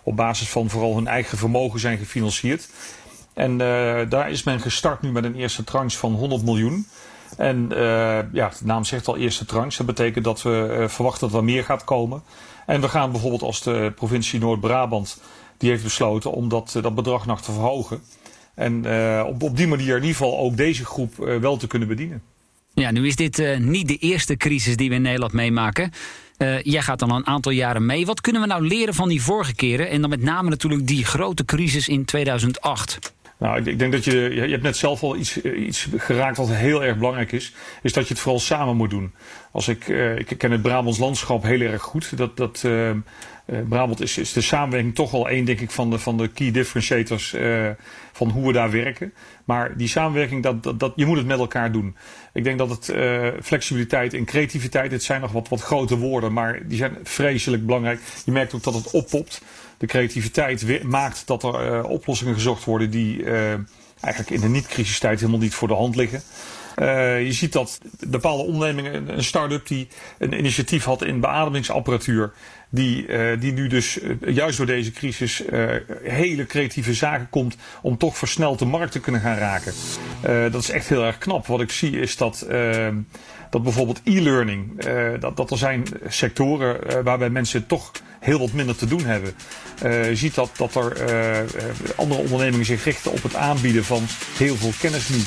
op 0.03 0.15
basis 0.15 0.50
van 0.50 0.70
vooral 0.70 0.96
hun 0.96 1.08
eigen 1.08 1.38
vermogen 1.38 1.80
zijn 1.80 1.98
gefinancierd. 1.98 2.70
En 3.34 3.58
daar 4.10 4.30
is 4.30 4.44
men 4.44 4.60
gestart 4.60 5.01
nu 5.01 5.12
met 5.12 5.24
een 5.24 5.36
eerste 5.36 5.63
tranche 5.63 5.98
van 5.98 6.13
100 6.13 6.44
miljoen. 6.44 6.88
En 7.38 7.68
ja, 8.34 8.50
de 8.50 8.65
naam 8.65 8.84
zegt 8.84 9.08
al 9.08 9.18
eerste 9.18 9.46
tranche. 9.46 9.77
Dat 9.77 9.86
betekent 9.86 10.25
dat 10.25 10.42
we 10.42 10.86
verwachten 10.88 11.27
dat 11.27 11.38
er 11.38 11.44
meer 11.44 11.63
gaat 11.63 11.84
komen. 11.84 12.24
En 12.65 12.82
we 12.82 12.89
gaan 12.89 13.12
bijvoorbeeld 13.12 13.42
als 13.42 13.62
de 13.62 13.92
provincie 13.96 14.39
Noord-Brabant 14.39 15.18
die 15.58 15.70
heeft 15.70 15.84
besloten 15.84 16.32
om 16.32 16.50
dat, 16.50 16.74
eh, 16.76 16.84
dat 16.84 16.96
bedrag 16.96 17.26
nog 17.26 17.42
te 17.42 17.52
verhogen. 17.52 18.02
En 18.56 18.84
uh, 18.86 19.24
op, 19.28 19.44
op 19.44 19.58
die 19.58 19.68
manier 19.68 19.96
in 19.96 20.02
ieder 20.02 20.10
geval 20.10 20.40
ook 20.40 20.58
deze 20.58 20.86
groep 20.86 21.14
uh, 21.20 21.38
wel 21.38 21.58
te 21.58 21.68
kunnen 21.68 21.88
bedienen. 21.88 22.22
Ja, 22.74 22.92
nu 22.92 23.08
is 23.08 23.16
dit 23.16 23.40
uh, 23.40 23.58
niet 23.58 23.88
de 23.88 23.98
eerste 23.98 24.38
crisis 24.38 24.76
die 24.76 24.90
we 24.90 24.96
in 24.96 25.02
Nederland 25.02 25.34
meemaken. 25.34 25.92
jij 26.64 26.82
gaat 26.82 27.00
dan 27.00 27.12
al 27.12 27.18
een 27.18 27.28
aantal 27.28 27.52
jaren 27.52 27.86
mee. 27.86 28.06
Wat 28.06 28.22
kunnen 28.22 28.42
we 28.42 28.48
nou 28.48 28.68
leren 28.68 28.94
van 28.94 29.10
die 29.10 29.22
vorige 29.22 29.56
keren? 29.56 29.90
En 29.90 30.02
dan 30.02 30.10
met 30.10 30.22
name 30.22 30.50
natuurlijk 30.50 30.88
die 30.88 31.06
grote 31.06 31.46
crisis 31.46 31.88
in 31.88 32.06
2008. 32.06 33.14
Nou, 33.40 33.60
ik, 33.60 33.66
ik, 33.66 33.80
denk 33.80 33.92
dat 33.92 34.04
je, 34.04 34.34
je 34.34 34.42
hebt 34.42 34.64
net 34.64 34.78
zelf 34.78 35.04
al 35.04 35.16
iets, 35.16 35.42
iets 35.42 35.88
geraakt 35.98 36.38
wat 36.38 36.50
heel 36.50 36.84
erg 36.84 36.98
belangrijk 36.98 37.32
is. 37.32 37.54
Is 37.82 37.94
dat 37.94 38.08
je 38.08 38.14
het 38.14 38.22
vooral 38.22 38.40
samen 38.40 38.76
moet 38.76 38.90
doen. 38.90 39.14
Als 39.52 39.68
ik, 39.68 39.88
ik 40.18 40.38
ken 40.38 40.52
het 40.52 40.62
Brabants 40.62 41.00
landschap 41.00 41.44
heel 41.44 41.62
erg 41.62 41.82
goed. 41.82 42.18
Dat, 42.18 42.38
dat 42.38 42.64
uh, 43.46 43.60
Brabant 43.70 44.02
is, 44.02 44.18
is 44.18 44.34
de 44.34 44.42
samenwerking 44.42 44.96
toch 44.96 45.12
wel 45.12 45.30
één, 45.30 45.46
denk 45.46 45.60
ik, 45.60 45.72
van 45.72 45.90
de, 45.90 46.00
van 46.00 46.18
de 46.18 46.28
key 46.28 46.52
differentiators 46.52 47.34
uh, 47.34 47.70
van 48.12 48.30
hoe 48.30 48.48
we 48.48 48.54
daar 48.54 48.72
werken. 48.72 49.14
Maar 49.44 49.78
die 49.78 49.88
samenwerking, 49.88 50.44
dat, 50.44 50.64
dat, 50.64 50.80
dat, 50.80 50.94
je 50.96 51.06
moet 51.06 51.18
het 51.18 51.26
met 51.26 51.40
elkaar 51.40 51.72
doen. 51.72 51.96
Ik 52.34 52.44
denk 52.44 52.58
dat 52.58 52.70
het 52.70 52.90
uh, 52.90 53.28
flexibiliteit 53.42 54.14
en 54.14 54.26
creativiteit, 54.26 54.92
het 54.92 55.04
zijn 55.04 55.22
nog 55.22 55.32
wat, 55.32 55.50
wat 55.50 55.62
grote 55.62 55.98
woorden, 55.98 56.34
maar 56.34 56.68
die 56.68 56.78
zijn 56.78 56.98
vreselijk 57.04 57.66
belangrijk. 57.66 58.00
Je 58.26 58.32
merkt 58.32 58.54
ook 58.54 58.64
dat 58.64 58.74
het 58.74 58.92
oppopt. 58.92 59.42
de 59.78 59.88
creativiteit 59.88 60.84
maakt 60.84 61.28
dat 61.28 61.44
er 61.44 61.84
oplossingen 61.84 62.34
gezocht 62.34 62.64
worden 62.64 62.90
die 62.90 63.26
eigenlijk 64.00 64.30
in 64.30 64.42
de 64.42 64.50
niet-crisistijd 64.50 65.20
helemaal 65.20 65.40
niet 65.40 65.54
voor 65.54 65.68
de 65.68 65.74
hand 65.74 65.96
liggen. 65.96 66.22
Uh, 66.75 67.25
je 67.25 67.32
ziet 67.32 67.53
dat 67.53 67.80
bepaalde 68.08 68.44
ondernemingen, 68.44 69.18
een 69.18 69.24
start-up 69.24 69.68
die 69.68 69.88
een 70.18 70.38
initiatief 70.38 70.84
had 70.84 71.03
in 71.03 71.20
beademingsapparatuur, 71.20 72.34
die, 72.70 73.08
uh, 73.08 73.39
die 73.39 73.53
nu 73.53 73.68
dus 73.68 74.00
uh, 74.01 74.36
juist 74.36 74.58
door 74.58 74.65
deze 74.65 74.92
crisis 74.92 75.44
hele 76.03 76.46
creatieve 76.46 76.94
zaken 76.94 77.30
komt 77.30 77.56
om 77.82 77.98
toch 77.98 78.18
versneld 78.18 78.60
de 78.60 78.65
markt 78.65 78.92
te 78.92 79.00
kunnen 79.00 79.22
gaan 79.22 79.38
raken. 79.38 79.74
dat 80.51 80.62
is 80.62 80.70
echt 80.70 80.89
heel 80.89 81.03
erg 81.03 81.18
knap. 81.18 81.48
Wat 81.48 81.62
ik 81.62 81.72
zie 81.72 82.00
is 82.00 82.18
dat 82.18 82.46
dat 83.50 83.63
bijvoorbeeld 83.63 84.01
e-learning, 84.03 84.84
dat, 85.20 85.38
dat 85.38 85.51
er 85.51 85.58
zijn 85.58 85.84
sectoren 86.08 87.03
waarbij 87.03 87.30
mensen 87.30 87.68
toch 87.68 87.92
heel 88.20 88.39
wat 88.39 88.51
minder 88.51 88.75
te 88.75 88.88
doen 88.88 89.06
hebben. 89.06 89.34
Je 89.82 90.15
ziet 90.15 90.36
dat, 90.36 90.50
dat 90.58 90.75
er 90.75 90.98
andere 91.96 92.22
ondernemingen 92.22 92.65
zich 92.65 92.84
richten 92.84 93.12
op 93.12 93.24
het 93.24 93.36
aanbieden 93.36 93.86
van 93.86 94.03
heel 94.38 94.56
veel 94.56 94.74
kennis 94.80 95.10
nu. 95.10 95.22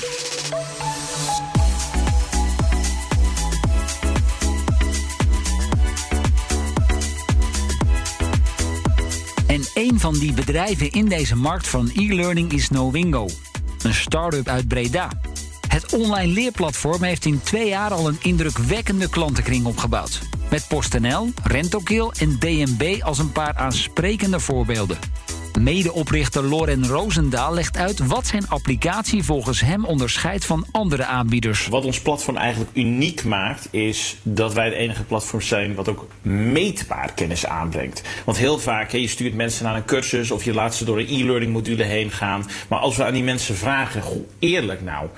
Een 9.91 10.01
van 10.01 10.19
die 10.19 10.33
bedrijven 10.33 10.91
in 10.91 11.09
deze 11.09 11.37
markt 11.37 11.69
van 11.69 11.91
e-learning 11.95 12.53
is 12.53 12.71
Nowingo, 12.71 13.29
een 13.83 13.95
start-up 13.95 14.49
uit 14.49 14.69
Breda. 14.69 15.09
Het 15.69 15.95
online 15.95 16.33
leerplatform 16.33 17.03
heeft 17.03 17.25
in 17.25 17.41
twee 17.43 17.69
jaar 17.69 17.91
al 17.91 18.09
een 18.09 18.19
indrukwekkende 18.23 19.09
klantenkring 19.09 19.65
opgebouwd. 19.65 20.21
Met 20.51 20.69
PostNL, 20.69 21.33
Rentokil 21.43 22.13
en 22.13 22.39
DNB 22.39 22.99
als 23.03 23.19
een 23.19 23.33
paar 23.33 23.55
aansprekende 23.57 24.41
voorbeelden. 24.41 24.99
Medeoprichter 25.57 26.43
Loren 26.43 26.87
Roosendaal 26.87 27.55
legt 27.55 27.77
uit 27.77 28.07
wat 28.07 28.27
zijn 28.27 28.49
applicatie 28.49 29.23
volgens 29.23 29.61
hem 29.61 29.85
onderscheidt 29.85 30.45
van 30.45 30.67
andere 30.71 31.05
aanbieders. 31.05 31.67
Wat 31.67 31.85
ons 31.85 32.01
platform 32.01 32.37
eigenlijk 32.37 32.71
uniek 32.75 33.25
maakt, 33.25 33.69
is 33.71 34.17
dat 34.23 34.55
wij 34.55 34.65
het 34.65 34.75
enige 34.75 35.03
platform 35.03 35.41
zijn 35.41 35.75
wat 35.75 35.89
ook 35.89 36.07
meetbaar 36.23 37.13
kennis 37.15 37.47
aanbrengt. 37.47 38.03
Want 38.25 38.39
heel 38.39 38.59
vaak, 38.59 38.91
je 38.91 39.09
stuurt 39.09 39.35
mensen 39.35 39.65
naar 39.65 39.77
een 39.77 39.85
cursus 39.85 40.31
of 40.31 40.45
je 40.45 40.55
laat 40.55 40.75
ze 40.75 40.85
door 40.85 40.99
een 40.99 41.09
e-learning 41.09 41.53
module 41.53 41.83
heen 41.83 42.11
gaan. 42.11 42.47
Maar 42.69 42.79
als 42.79 42.97
we 42.97 43.05
aan 43.05 43.13
die 43.13 43.23
mensen 43.23 43.57
vragen, 43.57 44.03
goh, 44.03 44.29
eerlijk 44.39 44.83
nou. 44.83 45.09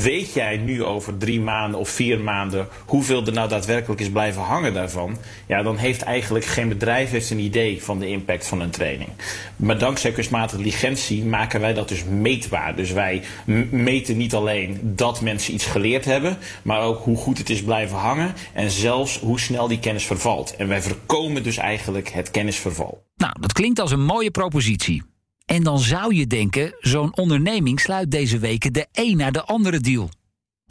Weet 0.00 0.32
jij 0.32 0.56
nu 0.56 0.84
over 0.84 1.18
drie 1.18 1.40
maanden 1.40 1.80
of 1.80 1.88
vier 1.88 2.20
maanden 2.20 2.68
hoeveel 2.86 3.26
er 3.26 3.32
nou 3.32 3.48
daadwerkelijk 3.48 4.00
is 4.00 4.10
blijven 4.10 4.42
hangen 4.42 4.74
daarvan? 4.74 5.16
Ja, 5.46 5.62
dan 5.62 5.76
heeft 5.76 6.02
eigenlijk 6.02 6.44
geen 6.44 6.68
bedrijf 6.68 7.10
heeft 7.10 7.30
een 7.30 7.38
idee 7.38 7.82
van 7.82 7.98
de 7.98 8.08
impact 8.08 8.46
van 8.46 8.60
een 8.60 8.70
training. 8.70 9.08
Maar 9.56 9.78
dankzij 9.78 10.12
kunstmatige 10.12 10.56
intelligentie 10.56 11.24
maken 11.24 11.60
wij 11.60 11.74
dat 11.74 11.88
dus 11.88 12.04
meetbaar. 12.04 12.76
Dus 12.76 12.92
wij 12.92 13.22
meten 13.70 14.16
niet 14.16 14.34
alleen 14.34 14.80
dat 14.82 15.20
mensen 15.20 15.54
iets 15.54 15.66
geleerd 15.66 16.04
hebben, 16.04 16.38
maar 16.62 16.80
ook 16.80 17.04
hoe 17.04 17.16
goed 17.16 17.38
het 17.38 17.50
is 17.50 17.62
blijven 17.62 17.96
hangen 17.96 18.34
en 18.52 18.70
zelfs 18.70 19.18
hoe 19.18 19.40
snel 19.40 19.68
die 19.68 19.78
kennis 19.78 20.06
vervalt. 20.06 20.56
En 20.56 20.68
wij 20.68 20.82
voorkomen 20.82 21.42
dus 21.42 21.56
eigenlijk 21.56 22.08
het 22.08 22.30
kennisverval. 22.30 23.04
Nou, 23.16 23.32
dat 23.40 23.52
klinkt 23.52 23.80
als 23.80 23.90
een 23.90 24.04
mooie 24.04 24.30
propositie. 24.30 25.11
En 25.52 25.62
dan 25.62 25.78
zou 25.78 26.14
je 26.14 26.26
denken, 26.26 26.74
zo'n 26.80 27.16
onderneming 27.16 27.80
sluit 27.80 28.10
deze 28.10 28.38
weken 28.38 28.72
de 28.72 28.86
een 28.92 29.16
naar 29.16 29.32
de 29.32 29.44
andere 29.44 29.80
deal. 29.80 30.08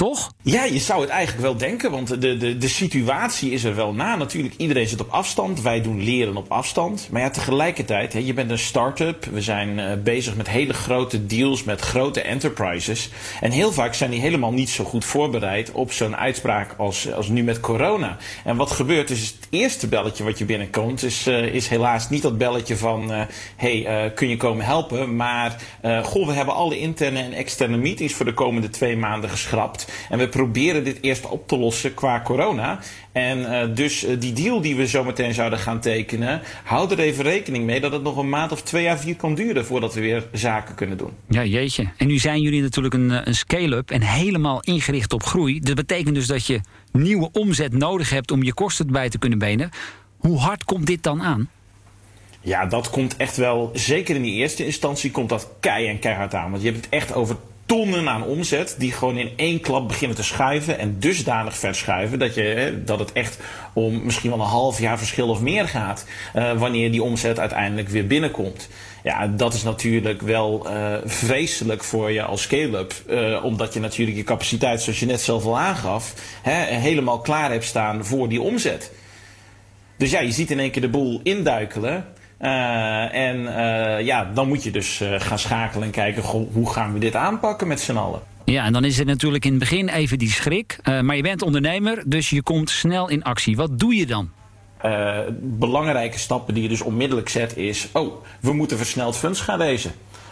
Toch? 0.01 0.31
Ja, 0.41 0.63
je 0.63 0.79
zou 0.79 1.01
het 1.01 1.10
eigenlijk 1.10 1.41
wel 1.41 1.58
denken, 1.58 1.91
want 1.91 2.22
de, 2.22 2.38
de, 2.38 2.58
de 2.58 2.67
situatie 2.67 3.51
is 3.51 3.63
er 3.63 3.75
wel 3.75 3.93
na. 3.93 4.15
Natuurlijk, 4.15 4.53
iedereen 4.58 4.88
zit 4.88 5.01
op 5.01 5.10
afstand. 5.10 5.62
Wij 5.62 5.81
doen 5.81 6.03
leren 6.03 6.38
op 6.38 6.51
afstand. 6.51 7.08
Maar 7.12 7.22
ja, 7.22 7.29
tegelijkertijd, 7.29 8.13
hè, 8.13 8.20
je 8.20 8.34
bent 8.34 8.51
een 8.51 8.60
start-up. 8.60 9.25
We 9.25 9.41
zijn 9.41 9.77
uh, 9.77 9.93
bezig 10.03 10.36
met 10.36 10.50
hele 10.50 10.74
grote 10.74 11.25
deals 11.25 11.63
met 11.63 11.81
grote 11.81 12.22
enterprises. 12.22 13.10
En 13.41 13.51
heel 13.51 13.72
vaak 13.72 13.93
zijn 13.93 14.12
die 14.12 14.20
helemaal 14.20 14.51
niet 14.51 14.70
zo 14.70 14.84
goed 14.84 15.05
voorbereid 15.05 15.72
op 15.72 15.91
zo'n 15.91 16.15
uitspraak 16.15 16.74
als, 16.77 17.13
als 17.13 17.27
nu 17.27 17.43
met 17.43 17.60
corona. 17.60 18.17
En 18.43 18.55
wat 18.55 18.72
gebeurt 18.72 19.10
is, 19.10 19.22
het 19.22 19.48
eerste 19.50 19.88
belletje 19.88 20.24
wat 20.24 20.38
je 20.38 20.46
binnenkomt, 20.46 21.03
is, 21.03 21.27
uh, 21.27 21.53
is 21.53 21.67
helaas 21.67 22.10
niet 22.10 22.22
dat 22.22 22.38
belletje 22.38 22.77
van: 22.77 23.12
uh, 23.12 23.22
hey, 23.55 24.12
kun 24.15 24.29
je 24.29 24.38
komen 24.38 24.65
helpen? 24.65 25.15
Maar, 25.15 25.62
goh, 26.03 26.27
we 26.27 26.34
hebben 26.34 26.55
alle 26.55 26.79
interne 26.79 27.20
en 27.20 27.34
externe 27.34 27.77
meetings 27.77 28.13
voor 28.13 28.25
de 28.25 28.34
komende 28.34 28.70
twee 28.70 28.98
maanden 28.98 29.29
geschrapt. 29.29 29.89
En 30.10 30.17
we 30.17 30.27
proberen 30.27 30.83
dit 30.83 30.98
eerst 31.01 31.29
op 31.29 31.48
te 31.48 31.57
lossen 31.57 31.93
qua 31.93 32.21
corona. 32.21 32.79
En 33.12 33.39
uh, 33.39 33.75
dus 33.75 34.05
uh, 34.05 34.19
die 34.19 34.33
deal 34.33 34.62
die 34.62 34.75
we 34.75 34.88
zo 34.88 35.03
meteen 35.03 35.33
zouden 35.33 35.60
gaan 35.60 35.79
tekenen, 35.79 36.41
houd 36.63 36.91
er 36.91 37.00
even 37.00 37.24
rekening 37.24 37.65
mee 37.65 37.79
dat 37.79 37.91
het 37.91 38.03
nog 38.03 38.17
een 38.17 38.29
maand 38.29 38.51
of 38.51 38.62
twee 38.62 38.83
jaar 38.83 39.00
vier 39.00 39.15
kan 39.15 39.36
duren 39.36 39.65
voordat 39.65 39.93
we 39.93 40.01
weer 40.01 40.27
zaken 40.31 40.75
kunnen 40.75 40.98
doen. 40.98 41.12
Ja, 41.27 41.43
jeetje. 41.43 41.88
En 41.98 42.07
nu 42.07 42.17
zijn 42.17 42.41
jullie 42.41 42.62
natuurlijk 42.62 42.93
een, 42.93 43.12
eh, 43.12 43.21
een 43.24 43.36
scale-up 43.36 43.91
en 43.91 44.01
helemaal 44.01 44.62
ingericht 44.62 45.13
op 45.13 45.24
groei. 45.24 45.60
Dat 45.60 45.75
betekent 45.75 46.15
dus 46.15 46.27
dat 46.27 46.45
je 46.45 46.62
nieuwe 46.91 47.29
omzet 47.31 47.74
nodig 47.74 48.10
hebt 48.10 48.31
om 48.31 48.43
je 48.43 48.53
kosten 48.53 48.91
bij 48.91 49.10
te 49.10 49.17
kunnen 49.17 49.39
benen. 49.39 49.69
Hoe 50.17 50.39
hard 50.39 50.63
komt 50.63 50.88
dit 50.88 51.03
dan 51.03 51.21
aan? 51.21 51.50
Ja, 52.41 52.65
dat 52.65 52.89
komt 52.89 53.17
echt 53.17 53.38
wel, 53.38 53.69
zeker 53.74 54.15
in 54.15 54.21
die 54.21 54.33
eerste 54.33 54.65
instantie, 54.65 55.12
komt 55.12 55.29
dat 55.29 55.50
kei 55.60 55.88
en 55.88 56.00
keihard 56.00 56.33
aan. 56.33 56.51
Want 56.51 56.63
je 56.63 56.71
hebt 56.71 56.86
het 56.86 56.93
echt 56.93 57.13
over 57.13 57.36
tonnen 57.72 58.10
aan 58.10 58.24
omzet 58.24 58.75
die 58.78 58.92
gewoon 58.92 59.18
in 59.18 59.32
één 59.36 59.60
klap 59.60 59.88
beginnen 59.88 60.18
te 60.18 60.24
schuiven 60.24 60.80
en 60.80 61.00
dusdanig 61.00 61.58
verschuiven 61.58 62.20
dat, 62.20 62.36
je, 62.36 62.82
dat 62.86 63.00
het 63.00 63.12
echt 63.12 63.38
om 63.74 64.04
misschien 64.04 64.30
wel 64.30 64.40
een 64.40 64.46
half 64.46 64.80
jaar 64.80 64.98
verschil 64.98 65.30
of 65.30 65.42
meer 65.42 65.68
gaat 65.68 66.06
uh, 66.36 66.60
wanneer 66.60 66.92
die 66.92 67.04
omzet 67.04 67.40
uiteindelijk 67.40 67.90
weer 67.90 68.08
binnenkomt. 68.08 68.70
Ja, 69.04 69.28
dat 69.28 69.54
is 69.54 69.63
natuurlijk 69.63 70.22
wel 70.22 70.68
uh, 70.68 70.94
vreselijk 71.06 71.84
voor 71.84 72.12
je 72.12 72.24
als 72.24 72.42
scale-up. 72.42 72.94
Uh, 73.10 73.44
omdat 73.44 73.74
je 73.74 73.80
natuurlijk 73.80 74.18
je 74.18 74.24
capaciteit, 74.24 74.82
zoals 74.82 75.00
je 75.00 75.06
net 75.06 75.22
zelf 75.22 75.46
al 75.46 75.60
aangaf, 75.60 76.13
hè, 76.42 76.75
helemaal 76.75 77.20
klaar 77.20 77.51
hebt 77.51 77.66
staan 77.66 78.06
voor 78.06 78.30
die 78.30 78.42
omzet. 78.42 78.92
Dus 79.98 80.12
ja, 80.12 80.20
je 80.20 80.32
ziet 80.32 80.51
in 80.51 80.60
één 80.60 80.72
keer 80.72 80.82
de 80.82 80.90
boel 80.90 81.20
induikelen. 81.24 82.06
Uh, 82.41 83.13
en 83.13 83.39
uh, 83.39 84.05
ja, 84.05 84.31
dan 84.33 84.48
moet 84.48 84.63
je 84.63 84.71
dus 84.71 85.01
uh, 85.01 85.19
gaan 85.19 85.39
schakelen 85.39 85.83
en 85.83 85.91
kijken 85.91 86.24
hoe 86.24 86.71
gaan 86.71 86.93
we 86.93 87.00
dit 87.00 87.15
aanpakken 87.15 87.67
met 87.67 87.79
z'n 87.79 87.95
allen. 87.95 88.19
Ja, 88.45 88.65
en 88.65 88.74
dan 88.74 88.83
is 88.83 88.98
het 88.98 89.07
natuurlijk 89.07 89.45
in 89.45 89.51
het 89.51 89.60
begin 89.60 89.89
even 89.89 90.17
die 90.17 90.29
schrik. 90.29 90.79
maar 90.83 91.15
je 91.15 91.21
bent 91.21 91.41
ondernemer, 91.41 92.03
dus 92.05 92.29
je 92.29 92.41
komt 92.41 92.69
snel 92.69 93.10
in 93.10 93.24
actie. 93.24 93.55
Wat 93.55 93.79
doe 93.79 93.95
je 93.95 94.05
dan? 94.05 94.29
belangrijke 95.39 96.19
stappen 96.19 96.53
die 96.53 96.63
je 96.63 96.69
dus 96.69 96.81
onmiddellijk 96.81 97.29
zet 97.29 97.57
is... 97.57 97.88
oh, 97.93 98.24
we 98.39 98.53
moeten 98.53 98.77
versneld 98.77 99.17
funds 99.17 99.41
gaan 99.41 99.57
lezen. 99.57 99.91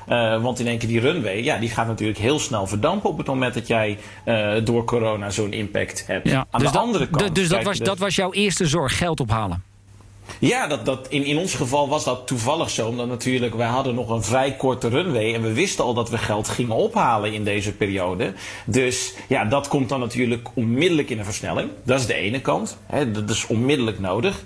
Uh, 0.09 0.41
want 0.41 0.59
in 0.59 0.67
één 0.67 0.77
keer 0.77 0.87
die 0.87 0.99
runway, 0.99 1.43
ja, 1.43 1.57
die 1.57 1.69
gaat 1.69 1.87
natuurlijk 1.87 2.19
heel 2.19 2.39
snel 2.39 2.67
verdampen 2.67 3.09
op 3.09 3.17
het 3.17 3.27
moment 3.27 3.53
dat 3.53 3.67
jij 3.67 3.97
uh, 4.25 4.53
door 4.63 4.83
corona 4.83 5.29
zo'n 5.29 5.53
impact 5.53 6.03
hebt. 6.07 6.29
Ja, 6.29 6.45
Aan 6.49 6.61
dus 6.61 6.71
de 6.71 6.79
andere 6.79 7.09
kant. 7.09 7.35
Dus 7.35 7.49
dat 7.49 7.63
was, 7.63 7.77
dat 7.77 7.97
was 7.97 8.15
jouw 8.15 8.33
eerste 8.33 8.67
zorg, 8.67 8.97
geld 8.97 9.19
ophalen? 9.19 9.63
Ja, 10.39 10.67
dat, 10.67 10.85
dat, 10.85 11.07
in, 11.09 11.23
in 11.23 11.37
ons 11.37 11.53
geval 11.53 11.89
was 11.89 12.03
dat 12.03 12.27
toevallig 12.27 12.69
zo. 12.69 12.87
Omdat 12.87 13.07
natuurlijk 13.07 13.55
wij 13.55 13.67
hadden 13.67 13.95
nog 13.95 14.09
een 14.09 14.23
vrij 14.23 14.55
korte 14.55 14.87
runway. 14.87 15.33
En 15.33 15.41
we 15.41 15.53
wisten 15.53 15.83
al 15.83 15.93
dat 15.93 16.09
we 16.09 16.17
geld 16.17 16.47
gingen 16.47 16.75
ophalen 16.75 17.33
in 17.33 17.43
deze 17.43 17.73
periode. 17.73 18.33
Dus 18.65 19.13
ja, 19.27 19.45
dat 19.45 19.67
komt 19.67 19.89
dan 19.89 19.99
natuurlijk 19.99 20.47
onmiddellijk 20.53 21.09
in 21.09 21.19
een 21.19 21.25
versnelling. 21.25 21.69
Dat 21.83 21.99
is 21.99 22.05
de 22.05 22.13
ene 22.13 22.41
kant. 22.41 22.77
Dat 23.11 23.29
is 23.29 23.47
onmiddellijk 23.47 23.99
nodig. 23.99 24.43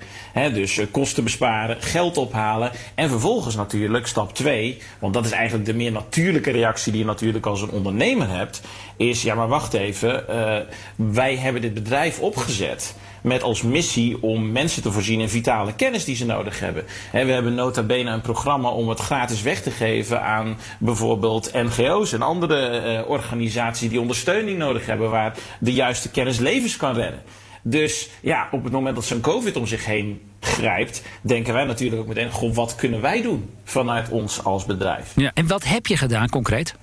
Dus 0.53 0.77
uh, 0.77 0.85
kosten 0.91 1.23
besparen, 1.23 1.81
geld 1.81 2.17
ophalen. 2.17 2.71
En 2.95 3.09
vervolgens 3.09 3.55
natuurlijk 3.55 4.07
stap 4.07 4.33
2. 4.33 4.77
Want 4.99 5.13
dat 5.13 5.25
is 5.25 5.31
eigenlijk 5.31 5.65
de 5.65 5.73
meer 5.73 5.91
natuurlijke 5.91 6.51
reactie 6.51 6.91
die 6.91 7.01
je 7.01 7.07
natuurlijk 7.07 7.45
als 7.45 7.61
een 7.61 7.69
ondernemer 7.69 8.29
hebt. 8.29 8.61
Is 8.97 9.21
ja, 9.21 9.35
maar 9.35 9.47
wacht 9.47 9.73
even. 9.73 10.25
Uh, 10.29 10.57
wij 10.95 11.35
hebben 11.35 11.61
dit 11.61 11.73
bedrijf 11.73 12.19
opgezet 12.19 12.95
met 13.23 13.43
als 13.43 13.61
missie 13.61 14.23
om 14.23 14.51
mensen 14.51 14.81
te 14.81 14.91
voorzien 14.91 15.19
in 15.19 15.29
vitale 15.29 15.73
kennis 15.73 16.05
die 16.05 16.15
ze 16.15 16.25
nodig 16.25 16.59
hebben. 16.59 16.85
we 17.11 17.17
hebben 17.17 17.55
nota 17.55 17.83
bene 17.83 18.11
een 18.11 18.21
programma 18.21 18.69
om 18.69 18.89
het 18.89 18.99
gratis 18.99 19.41
weg 19.41 19.61
te 19.61 19.71
geven 19.71 20.21
aan 20.21 20.57
bijvoorbeeld 20.79 21.53
NGO's 21.53 22.13
en 22.13 22.21
andere 22.21 22.81
uh, 22.81 23.09
organisaties 23.09 23.89
die 23.89 24.01
ondersteuning 24.01 24.57
nodig 24.57 24.85
hebben, 24.85 25.09
waar 25.09 25.37
de 25.59 25.73
juiste 25.73 26.09
kennis 26.09 26.39
levens 26.39 26.77
kan 26.77 26.93
redden. 26.93 27.21
Dus 27.61 28.09
ja, 28.21 28.47
op 28.51 28.63
het 28.63 28.73
moment 28.73 28.95
dat 28.95 29.05
zo'n 29.05 29.21
COVID 29.21 29.55
om 29.55 29.67
zich 29.67 29.85
heen 29.85 30.21
grijpt, 30.39 31.03
denken 31.21 31.53
wij 31.53 31.63
natuurlijk 31.63 32.01
ook 32.01 32.07
meteen: 32.07 32.31
goh, 32.31 32.55
wat 32.55 32.75
kunnen 32.75 33.01
wij 33.01 33.21
doen 33.21 33.49
vanuit 33.63 34.09
ons 34.09 34.43
als 34.43 34.65
bedrijf? 34.65 35.11
Ja, 35.15 35.31
en 35.33 35.47
wat 35.47 35.63
heb 35.63 35.87
je 35.87 35.97
gedaan 35.97 36.29
concreet? 36.29 36.75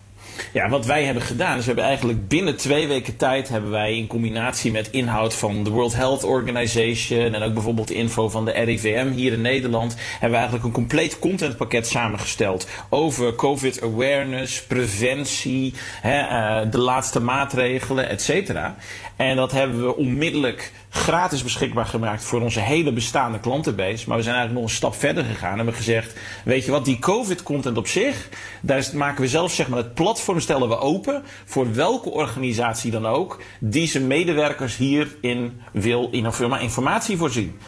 Ja, 0.52 0.68
wat 0.68 0.86
wij 0.86 1.04
hebben 1.04 1.22
gedaan 1.22 1.52
is 1.52 1.60
we 1.60 1.66
hebben 1.66 1.84
eigenlijk 1.84 2.28
binnen 2.28 2.56
twee 2.56 2.86
weken 2.86 3.16
tijd 3.16 3.48
hebben 3.48 3.70
wij 3.70 3.96
in 3.96 4.06
combinatie 4.06 4.70
met 4.70 4.90
inhoud 4.90 5.34
van 5.34 5.64
de 5.64 5.70
World 5.70 5.94
Health 5.94 6.24
Organization 6.24 7.34
en 7.34 7.42
ook 7.42 7.54
bijvoorbeeld 7.54 7.90
info 7.90 8.28
van 8.28 8.44
de 8.44 8.50
RIVM 8.50 9.10
hier 9.10 9.32
in 9.32 9.40
Nederland, 9.40 9.96
hebben 10.10 10.30
we 10.30 10.36
eigenlijk 10.36 10.64
een 10.64 10.72
compleet 10.72 11.18
contentpakket 11.18 11.86
samengesteld 11.86 12.68
over 12.88 13.34
COVID 13.34 13.82
awareness, 13.82 14.62
preventie, 14.62 15.74
hè, 16.00 16.20
uh, 16.20 16.70
de 16.70 16.78
laatste 16.78 17.20
maatregelen, 17.20 18.08
et 18.08 18.22
cetera. 18.22 18.76
En 19.16 19.36
dat 19.36 19.52
hebben 19.52 19.84
we 19.84 19.96
onmiddellijk 19.96 20.72
gratis 20.90 21.42
beschikbaar 21.42 21.86
gemaakt 21.86 22.24
voor 22.24 22.40
onze 22.40 22.60
hele 22.60 22.92
bestaande 22.92 23.40
klantenbase. 23.40 24.08
Maar 24.08 24.16
we 24.16 24.22
zijn 24.22 24.34
eigenlijk 24.34 24.52
nog 24.52 24.62
een 24.62 24.76
stap 24.76 24.94
verder 24.94 25.24
gegaan 25.24 25.50
en 25.50 25.56
hebben 25.56 25.74
gezegd: 25.74 26.18
Weet 26.44 26.64
je 26.64 26.70
wat, 26.70 26.84
die 26.84 26.98
COVID-content 26.98 27.76
op 27.76 27.86
zich, 27.86 28.28
daar 28.60 28.90
maken 28.94 29.22
we 29.22 29.28
zelf 29.28 29.52
zeg 29.52 29.68
maar 29.68 29.78
het 29.78 29.94
platform 29.94 30.40
stellen 30.40 30.68
we 30.68 30.78
open 30.78 31.22
voor 31.44 31.74
welke 31.74 32.10
organisatie 32.10 32.90
dan 32.90 33.06
ook 33.06 33.42
die 33.58 33.86
zijn 33.86 34.06
medewerkers 34.06 34.76
hierin 34.76 35.60
wil 35.72 36.10
informatie 36.10 37.16
voorzien. 37.16 37.58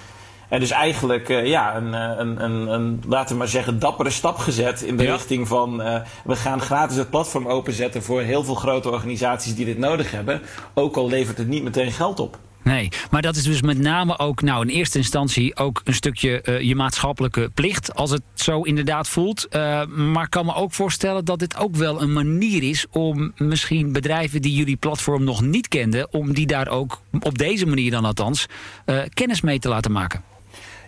En 0.49 0.61
dus 0.61 0.71
eigenlijk 0.71 1.29
uh, 1.29 1.47
ja, 1.47 1.76
een, 1.76 1.93
een, 1.93 2.45
een, 2.45 2.67
een, 2.67 3.02
laten 3.09 3.33
we 3.33 3.38
maar 3.38 3.49
zeggen, 3.49 3.79
dappere 3.79 4.11
stap 4.11 4.38
gezet 4.38 4.83
in 4.83 4.97
de 4.97 5.05
richting 5.05 5.49
van 5.49 5.81
uh, 5.81 6.00
we 6.25 6.37
gaan 6.37 6.61
gratis 6.61 6.97
het 6.97 7.11
platform 7.11 7.47
openzetten 7.47 8.02
voor 8.02 8.21
heel 8.21 8.45
veel 8.45 8.55
grote 8.55 8.91
organisaties 8.91 9.55
die 9.55 9.64
dit 9.64 9.79
nodig 9.79 10.11
hebben. 10.11 10.41
Ook 10.75 10.97
al 10.97 11.09
levert 11.09 11.38
het 11.38 11.49
niet 11.49 11.62
meteen 11.62 11.93
geld 11.93 12.21
op. 12.21 12.38
Nee, 12.64 12.88
maar 13.11 13.23
dat 13.23 13.37
is 13.37 13.42
dus 13.42 13.62
met 13.62 13.78
name 13.78 14.19
ook, 14.19 14.42
nou 14.42 14.62
in 14.62 14.75
eerste 14.75 14.99
instantie 14.99 15.57
ook 15.57 15.81
een 15.85 15.95
stukje 15.95 16.42
uh, 16.45 16.61
je 16.61 16.75
maatschappelijke 16.75 17.50
plicht, 17.54 17.95
als 17.95 18.11
het 18.11 18.23
zo 18.35 18.62
inderdaad 18.62 19.09
voelt. 19.09 19.47
Uh, 19.50 19.85
maar 19.87 20.25
ik 20.25 20.31
kan 20.31 20.47
me 20.47 20.54
ook 20.54 20.73
voorstellen 20.73 21.25
dat 21.25 21.38
dit 21.38 21.57
ook 21.57 21.76
wel 21.76 22.02
een 22.02 22.12
manier 22.12 22.62
is 22.62 22.87
om 22.90 23.33
misschien 23.37 23.92
bedrijven 23.92 24.42
die 24.42 24.54
jullie 24.54 24.76
platform 24.76 25.25
nog 25.25 25.42
niet 25.42 25.69
kenden, 25.69 26.12
om 26.12 26.35
die 26.35 26.47
daar 26.47 26.69
ook 26.69 27.00
op 27.21 27.38
deze 27.38 27.66
manier 27.66 27.90
dan 27.90 28.04
althans 28.04 28.47
uh, 28.87 29.02
kennis 29.14 29.40
mee 29.40 29.59
te 29.59 29.69
laten 29.69 29.92
maken. 29.92 30.32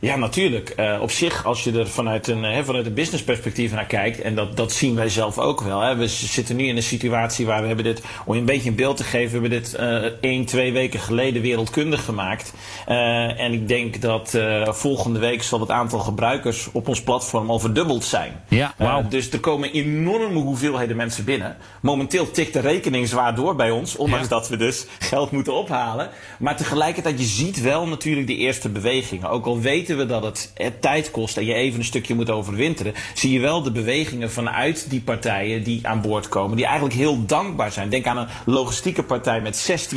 Ja, 0.01 0.17
natuurlijk. 0.17 0.75
Uh, 0.77 0.99
op 1.01 1.11
zich, 1.11 1.45
als 1.47 1.65
je 1.65 1.79
er 1.79 1.89
vanuit 1.89 2.27
een, 2.27 2.43
hè, 2.43 2.65
vanuit 2.65 2.87
een 2.87 2.95
businessperspectief 2.95 3.73
naar 3.73 3.87
kijkt, 3.87 4.21
en 4.21 4.35
dat, 4.35 4.57
dat 4.57 4.73
zien 4.73 4.95
wij 4.95 5.09
zelf 5.09 5.39
ook 5.39 5.61
wel. 5.61 5.81
Hè. 5.81 5.97
We 5.97 6.09
zitten 6.09 6.57
nu 6.57 6.65
in 6.65 6.77
een 6.77 6.83
situatie 6.83 7.47
waar 7.47 7.61
we 7.61 7.67
hebben 7.67 7.85
dit, 7.85 8.03
om 8.25 8.35
je 8.35 8.41
een 8.41 8.47
beetje 8.47 8.69
een 8.69 8.77
beeld 8.77 8.97
te 8.97 9.05
geven, 9.05 9.41
we 9.41 9.49
hebben 9.49 9.63
dit 9.63 9.77
uh, 9.81 10.31
één, 10.31 10.45
twee 10.45 10.73
weken 10.73 11.01
geleden 11.01 11.43
wereldkundig 11.43 12.05
gemaakt. 12.05 12.53
Uh, 12.89 13.41
en 13.41 13.53
ik 13.53 13.69
denk 13.69 14.01
dat 14.01 14.39
volgende 14.65 15.19
week 15.19 15.43
zal 15.43 15.61
het 15.61 15.71
aantal 15.71 15.99
gebruikers 15.99 16.69
op 16.73 16.89
ons 16.89 17.03
platform 17.03 17.51
al 17.51 17.59
verdubbeld 17.59 18.05
zijn. 18.05 18.43
Ja, 18.49 18.75
wow. 18.79 19.11
dus 19.11 19.31
er 19.31 19.41
komen 19.41 19.73
enorme 19.73 20.39
hoeveelheden 20.39 20.97
mensen 20.97 21.25
binnen. 21.25 21.57
Momenteel 21.81 22.31
tikt 22.31 22.53
de 22.53 22.61
rekening 22.61 23.09
zwaar 23.09 23.35
door 23.35 23.55
bij 23.55 23.71
ons, 23.71 23.97
ondanks 23.97 24.29
ja. 24.29 24.35
dat 24.35 24.49
we 24.49 24.57
dus 24.57 24.87
geld 24.99 25.31
moeten 25.31 25.55
ophalen. 25.55 26.11
Maar 26.39 26.57
tegelijkertijd, 26.57 27.19
je 27.19 27.27
ziet 27.27 27.61
wel 27.61 27.87
natuurlijk 27.87 28.27
de 28.27 28.37
eerste 28.37 28.69
bewegingen. 28.69 29.31
Ook 29.31 29.47
al 29.47 29.61
weten 29.87 30.07
we 30.07 30.21
dat 30.21 30.53
het, 30.55 30.81
tijd 30.81 31.11
kost 31.11 31.37
en 31.37 31.45
je 31.45 31.55
even 31.55 31.79
een 31.79 31.85
stukje 31.85 32.15
moet 32.15 32.31
overwinteren, 32.31 32.95
zie 33.15 33.33
je 33.33 33.41
wel 33.41 33.63
de 33.63 33.71
bewegingen 33.71 34.31
vanuit 34.31 34.91
die 34.91 35.01
partijen 35.01 35.63
die 35.63 35.87
aan 35.87 36.01
boord 36.01 36.29
komen, 36.29 36.57
die 36.57 36.65
eigenlijk 36.65 36.95
heel 36.95 37.25
dankbaar 37.27 37.73
zijn. 37.73 37.89
Denk 37.89 38.07
aan 38.07 38.19
een 38.19 38.29
logistieke 38.47 39.03
partij 39.03 39.41
met 39.41 39.89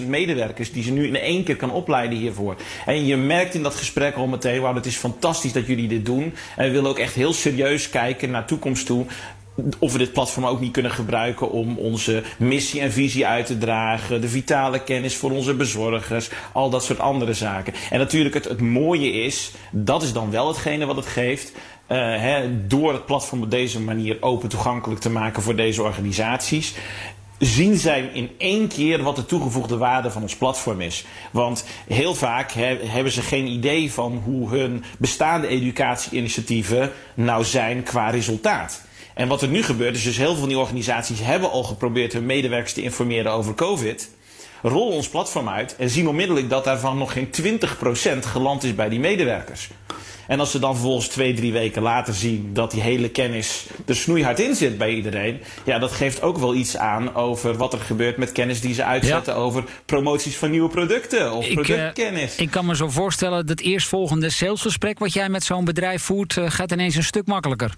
16.000 0.00 0.06
medewerkers 0.06 0.72
die 0.72 0.82
ze 0.82 0.92
nu 0.92 1.06
in 1.06 1.16
één 1.16 1.44
keer 1.44 1.56
kan 1.56 1.70
opleiden 1.70 2.18
hiervoor. 2.18 2.56
En 2.86 3.06
je 3.06 3.16
merkt 3.16 3.54
in 3.54 3.62
dat 3.62 3.74
gesprek 3.74 4.14
al 4.14 4.26
meteen, 4.26 4.60
wauw, 4.60 4.74
het 4.74 4.86
is 4.86 4.96
fantastisch 4.96 5.52
dat 5.52 5.66
jullie 5.66 5.88
dit 5.88 6.06
doen. 6.06 6.34
En 6.56 6.66
we 6.66 6.70
willen 6.70 6.90
ook 6.90 6.98
echt 6.98 7.14
heel 7.14 7.32
serieus 7.32 7.90
kijken 7.90 8.30
naar 8.30 8.46
toekomst 8.46 8.86
toe 8.86 9.06
of 9.78 9.92
we 9.92 9.98
dit 9.98 10.12
platform 10.12 10.46
ook 10.46 10.60
niet 10.60 10.72
kunnen 10.72 10.90
gebruiken 10.90 11.50
om 11.50 11.78
onze 11.78 12.22
missie 12.38 12.80
en 12.80 12.92
visie 12.92 13.26
uit 13.26 13.46
te 13.46 13.58
dragen, 13.58 14.20
de 14.20 14.28
vitale 14.28 14.82
kennis 14.82 15.16
voor 15.16 15.30
onze 15.30 15.54
bezorgers, 15.54 16.30
al 16.52 16.70
dat 16.70 16.84
soort 16.84 17.00
andere 17.00 17.34
zaken. 17.34 17.74
En 17.90 17.98
natuurlijk 17.98 18.34
het, 18.34 18.60
mooie 18.60 19.12
is, 19.12 19.52
dat 19.70 20.02
is 20.02 20.12
dan 20.12 20.30
wel 20.30 20.48
hetgene 20.48 20.86
wat 20.86 20.96
het 20.96 21.06
geeft, 21.06 21.52
uh, 21.52 21.98
hè, 21.98 22.66
door 22.66 22.92
het 22.92 23.06
platform 23.06 23.42
op 23.42 23.50
deze 23.50 23.80
manier 23.80 24.16
open 24.20 24.48
toegankelijk 24.48 25.00
te 25.00 25.10
maken 25.10 25.42
voor 25.42 25.56
deze 25.56 25.82
organisaties 25.82 26.74
zien 27.40 27.76
zij 27.76 28.10
in 28.12 28.30
één 28.38 28.68
keer 28.68 29.02
wat 29.02 29.16
de 29.16 29.26
toegevoegde 29.26 29.76
waarde 29.76 30.10
van 30.10 30.22
ons 30.22 30.36
platform 30.36 30.80
is. 30.80 31.04
Want 31.30 31.64
heel 31.86 32.14
vaak 32.14 32.52
he, 32.52 32.76
hebben 32.86 33.12
ze 33.12 33.22
geen 33.22 33.46
idee 33.46 33.92
van 33.92 34.22
hoe 34.24 34.48
hun 34.48 34.84
bestaande 34.98 35.46
educatieinitiatieven 35.46 36.90
nou 37.14 37.44
zijn 37.44 37.82
qua 37.82 38.10
resultaat. 38.10 38.88
En 39.20 39.28
wat 39.28 39.42
er 39.42 39.48
nu 39.48 39.62
gebeurt 39.62 39.96
is 39.96 40.02
dus 40.02 40.16
heel 40.16 40.26
veel 40.26 40.36
van 40.36 40.48
die 40.48 40.58
organisaties 40.58 41.20
hebben 41.20 41.50
al 41.50 41.62
geprobeerd 41.62 42.12
hun 42.12 42.26
medewerkers 42.26 42.72
te 42.72 42.82
informeren 42.82 43.32
over 43.32 43.54
COVID. 43.54 44.10
Rollen 44.62 44.94
ons 44.94 45.08
platform 45.08 45.48
uit 45.48 45.76
en 45.76 45.90
zien 45.90 46.08
onmiddellijk 46.08 46.48
dat 46.48 46.64
daarvan 46.64 46.98
nog 46.98 47.12
geen 47.12 47.28
20% 47.42 48.26
geland 48.26 48.64
is 48.64 48.74
bij 48.74 48.88
die 48.88 49.00
medewerkers. 49.00 49.68
En 50.26 50.40
als 50.40 50.50
ze 50.50 50.58
dan 50.58 50.72
vervolgens 50.74 51.08
twee, 51.08 51.34
drie 51.34 51.52
weken 51.52 51.82
later 51.82 52.14
zien 52.14 52.50
dat 52.52 52.70
die 52.70 52.80
hele 52.80 53.08
kennis 53.08 53.66
er 53.86 53.96
snoeihard 53.96 54.40
in 54.40 54.54
zit 54.54 54.78
bij 54.78 54.94
iedereen. 54.94 55.40
Ja, 55.64 55.78
dat 55.78 55.92
geeft 55.92 56.22
ook 56.22 56.38
wel 56.38 56.54
iets 56.54 56.76
aan 56.76 57.14
over 57.14 57.56
wat 57.56 57.72
er 57.72 57.80
gebeurt 57.80 58.16
met 58.16 58.32
kennis 58.32 58.60
die 58.60 58.74
ze 58.74 58.84
uitzetten 58.84 59.36
over 59.36 59.64
promoties 59.86 60.36
van 60.36 60.50
nieuwe 60.50 60.68
producten 60.68 61.32
of 61.32 61.46
ik, 61.46 61.54
productkennis. 61.54 62.34
Uh, 62.34 62.40
ik 62.40 62.50
kan 62.50 62.66
me 62.66 62.76
zo 62.76 62.88
voorstellen 62.88 63.46
dat 63.46 63.60
eerstvolgende 63.60 64.30
salesgesprek 64.30 64.98
wat 64.98 65.12
jij 65.12 65.28
met 65.28 65.44
zo'n 65.44 65.64
bedrijf 65.64 66.02
voert, 66.02 66.36
uh, 66.36 66.50
gaat 66.50 66.72
ineens 66.72 66.94
een 66.96 67.04
stuk 67.04 67.26
makkelijker. 67.26 67.74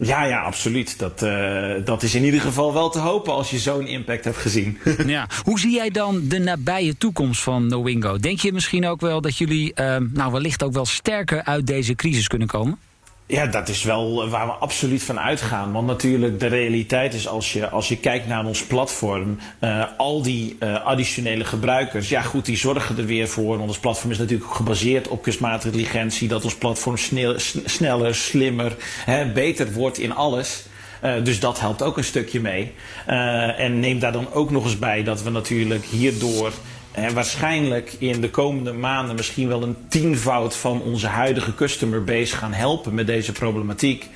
Ja, 0.00 0.24
ja, 0.24 0.40
absoluut. 0.40 0.98
Dat, 0.98 1.22
uh, 1.22 1.72
dat 1.84 2.02
is 2.02 2.14
in 2.14 2.24
ieder 2.24 2.40
geval 2.40 2.72
wel 2.72 2.90
te 2.90 2.98
hopen 2.98 3.32
als 3.32 3.50
je 3.50 3.58
zo'n 3.58 3.86
impact 3.86 4.24
hebt 4.24 4.36
gezien. 4.36 4.78
ja. 5.06 5.28
Hoe 5.42 5.60
zie 5.60 5.74
jij 5.74 5.90
dan 5.90 6.28
de 6.28 6.38
nabije 6.38 6.96
toekomst 6.96 7.42
van 7.42 7.66
Nowingo? 7.66 8.18
Denk 8.18 8.38
je 8.38 8.52
misschien 8.52 8.86
ook 8.86 9.00
wel 9.00 9.20
dat 9.20 9.36
jullie 9.36 9.72
uh, 9.74 9.96
nou 10.12 10.32
wellicht 10.32 10.62
ook 10.62 10.72
wel 10.72 10.86
sterker 10.86 11.44
uit 11.44 11.66
deze 11.66 11.94
crisis 11.94 12.26
kunnen 12.28 12.48
komen? 12.48 12.78
Ja, 13.30 13.46
dat 13.46 13.68
is 13.68 13.82
wel 13.82 14.28
waar 14.28 14.46
we 14.46 14.52
absoluut 14.52 15.02
van 15.02 15.20
uitgaan. 15.20 15.72
Want 15.72 15.86
natuurlijk, 15.86 16.40
de 16.40 16.46
realiteit 16.46 17.14
is 17.14 17.28
als 17.28 17.52
je, 17.52 17.68
als 17.68 17.88
je 17.88 17.96
kijkt 17.96 18.26
naar 18.26 18.44
ons 18.44 18.64
platform, 18.64 19.38
uh, 19.60 19.84
al 19.96 20.22
die 20.22 20.56
uh, 20.60 20.84
additionele 20.84 21.44
gebruikers, 21.44 22.08
ja 22.08 22.22
goed, 22.22 22.44
die 22.44 22.56
zorgen 22.56 22.98
er 22.98 23.04
weer 23.06 23.28
voor. 23.28 23.56
Want 23.56 23.68
ons 23.68 23.78
platform 23.78 24.10
is 24.10 24.18
natuurlijk 24.18 24.50
gebaseerd 24.50 25.08
op 25.08 25.22
kunstmatige 25.22 25.66
intelligentie, 25.66 26.28
dat 26.28 26.44
ons 26.44 26.56
platform 26.56 26.96
snel, 26.96 27.34
sneller, 27.64 28.14
slimmer, 28.14 28.76
hè, 29.04 29.32
beter 29.32 29.72
wordt 29.72 29.98
in 29.98 30.14
alles. 30.14 30.64
Dus 31.22 31.40
dat 31.40 31.60
helpt 31.60 31.82
ook 31.82 31.96
een 31.96 32.04
stukje 32.04 32.40
mee. 32.40 32.72
En 33.56 33.80
neem 33.80 33.98
daar 33.98 34.12
dan 34.12 34.32
ook 34.32 34.50
nog 34.50 34.64
eens 34.64 34.78
bij 34.78 35.02
dat 35.02 35.22
we 35.22 35.30
natuurlijk 35.30 35.84
hierdoor 35.84 36.52
en 36.92 37.14
waarschijnlijk 37.14 37.92
in 37.98 38.20
de 38.20 38.30
komende 38.30 38.72
maanden 38.72 39.16
misschien 39.16 39.48
wel 39.48 39.62
een 39.62 39.76
tienvoud 39.88 40.56
van 40.56 40.82
onze 40.82 41.06
huidige 41.06 41.54
customer 41.54 42.04
base 42.04 42.36
gaan 42.36 42.52
helpen 42.52 42.94
met 42.94 43.06
deze 43.06 43.32
problematiek. 43.32 44.06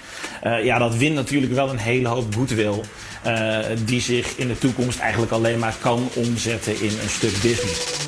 Uh, 0.45 0.65
ja, 0.65 0.79
dat 0.79 0.97
wint 0.97 1.15
natuurlijk 1.15 1.53
wel 1.53 1.71
een 1.71 1.79
hele 1.79 2.09
hoop 2.09 2.35
goodwill. 2.35 2.81
Uh, 3.27 3.59
die 3.85 4.01
zich 4.01 4.37
in 4.37 4.49
de 4.49 4.59
toekomst 4.59 4.99
eigenlijk 4.99 5.33
alleen 5.33 5.59
maar 5.59 5.75
kan 5.81 6.09
omzetten 6.15 6.81
in 6.81 6.91
een 7.03 7.09
stuk 7.09 7.33
business. 7.43 8.07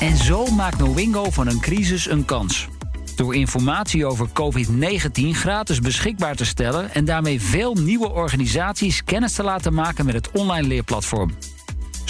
En 0.00 0.16
zo 0.16 0.46
maakt 0.46 0.78
Nowingo 0.78 1.30
van 1.30 1.46
een 1.46 1.60
crisis 1.60 2.10
een 2.10 2.24
kans. 2.24 2.68
Door 3.16 3.34
informatie 3.34 4.06
over 4.06 4.28
COVID-19 4.28 5.28
gratis 5.32 5.80
beschikbaar 5.80 6.34
te 6.34 6.44
stellen 6.44 6.94
en 6.94 7.04
daarmee 7.04 7.40
veel 7.40 7.74
nieuwe 7.74 8.10
organisaties 8.10 9.04
kennis 9.04 9.32
te 9.32 9.42
laten 9.42 9.74
maken 9.74 10.04
met 10.04 10.14
het 10.14 10.30
online 10.30 10.68
leerplatform. 10.68 11.30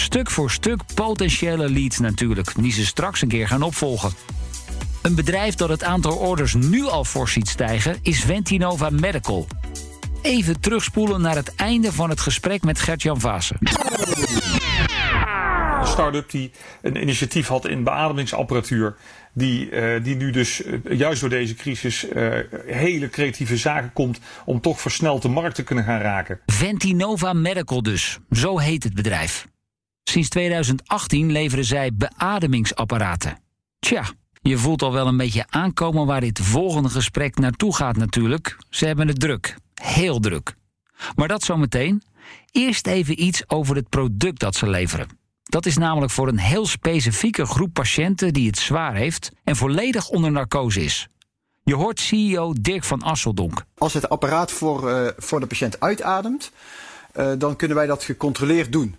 Stuk 0.03 0.31
voor 0.31 0.51
stuk 0.51 0.81
potentiële 0.93 1.69
leads 1.69 1.99
natuurlijk, 1.99 2.51
die 2.57 2.71
ze 2.71 2.85
straks 2.85 3.21
een 3.21 3.27
keer 3.27 3.47
gaan 3.47 3.61
opvolgen. 3.61 4.11
Een 5.01 5.15
bedrijf 5.15 5.55
dat 5.55 5.69
het 5.69 5.83
aantal 5.83 6.15
orders 6.15 6.53
nu 6.53 6.83
al 6.83 7.03
fors 7.03 7.31
ziet 7.31 7.47
stijgen 7.47 7.97
is 8.01 8.19
Ventinova 8.19 8.89
Medical. 8.89 9.47
Even 10.21 10.59
terugspoelen 10.59 11.21
naar 11.21 11.35
het 11.35 11.55
einde 11.55 11.91
van 11.91 12.09
het 12.09 12.19
gesprek 12.19 12.63
met 12.63 12.79
Gert-Jan 12.79 13.19
Vaassen. 13.19 13.57
Een 15.79 15.87
start-up 15.87 16.29
die 16.29 16.51
een 16.81 17.01
initiatief 17.01 17.47
had 17.47 17.67
in 17.67 17.83
beademingsapparatuur. 17.83 18.95
Die, 19.33 19.69
uh, 19.69 20.03
die 20.03 20.15
nu 20.15 20.31
dus 20.31 20.65
uh, 20.65 20.79
juist 20.97 21.21
door 21.21 21.29
deze 21.29 21.55
crisis 21.55 22.05
uh, 22.15 22.37
hele 22.65 23.09
creatieve 23.09 23.57
zaken 23.57 23.93
komt 23.93 24.19
om 24.45 24.61
toch 24.61 24.81
versneld 24.81 25.21
de 25.21 25.29
markt 25.29 25.55
te 25.55 25.63
kunnen 25.63 25.83
gaan 25.83 25.99
raken. 25.99 26.39
Ventinova 26.45 27.33
Medical 27.33 27.83
dus, 27.83 28.19
zo 28.31 28.57
heet 28.59 28.83
het 28.83 28.93
bedrijf. 28.93 29.51
Sinds 30.03 30.29
2018 30.29 31.31
leveren 31.31 31.65
zij 31.65 31.91
beademingsapparaten. 31.93 33.37
Tja, 33.79 34.05
je 34.41 34.57
voelt 34.57 34.81
al 34.81 34.91
wel 34.91 35.07
een 35.07 35.17
beetje 35.17 35.45
aankomen 35.49 36.05
waar 36.05 36.21
dit 36.21 36.39
volgende 36.39 36.89
gesprek 36.89 37.37
naartoe 37.37 37.75
gaat 37.75 37.97
natuurlijk. 37.97 38.57
Ze 38.69 38.85
hebben 38.85 39.07
het 39.07 39.19
druk. 39.19 39.57
Heel 39.73 40.19
druk. 40.19 40.55
Maar 41.15 41.27
dat 41.27 41.43
zometeen. 41.43 42.03
Eerst 42.51 42.87
even 42.87 43.23
iets 43.23 43.49
over 43.49 43.75
het 43.75 43.89
product 43.89 44.39
dat 44.39 44.55
ze 44.55 44.69
leveren. 44.69 45.07
Dat 45.43 45.65
is 45.65 45.77
namelijk 45.77 46.11
voor 46.11 46.27
een 46.27 46.39
heel 46.39 46.65
specifieke 46.65 47.45
groep 47.45 47.73
patiënten 47.73 48.33
die 48.33 48.47
het 48.47 48.57
zwaar 48.57 48.95
heeft 48.95 49.31
en 49.43 49.55
volledig 49.55 50.09
onder 50.09 50.31
narcose 50.31 50.83
is. 50.83 51.07
Je 51.63 51.75
hoort 51.75 51.99
CEO 51.99 52.53
Dirk 52.61 52.83
van 52.83 53.01
Asseldonk. 53.01 53.63
Als 53.77 53.93
het 53.93 54.09
apparaat 54.09 54.51
voor, 54.51 54.89
uh, 54.89 55.07
voor 55.17 55.39
de 55.39 55.45
patiënt 55.47 55.79
uitademt, 55.79 56.51
dan 57.37 57.55
kunnen 57.55 57.77
wij 57.77 57.85
dat 57.85 58.03
gecontroleerd 58.03 58.71
doen. 58.71 58.95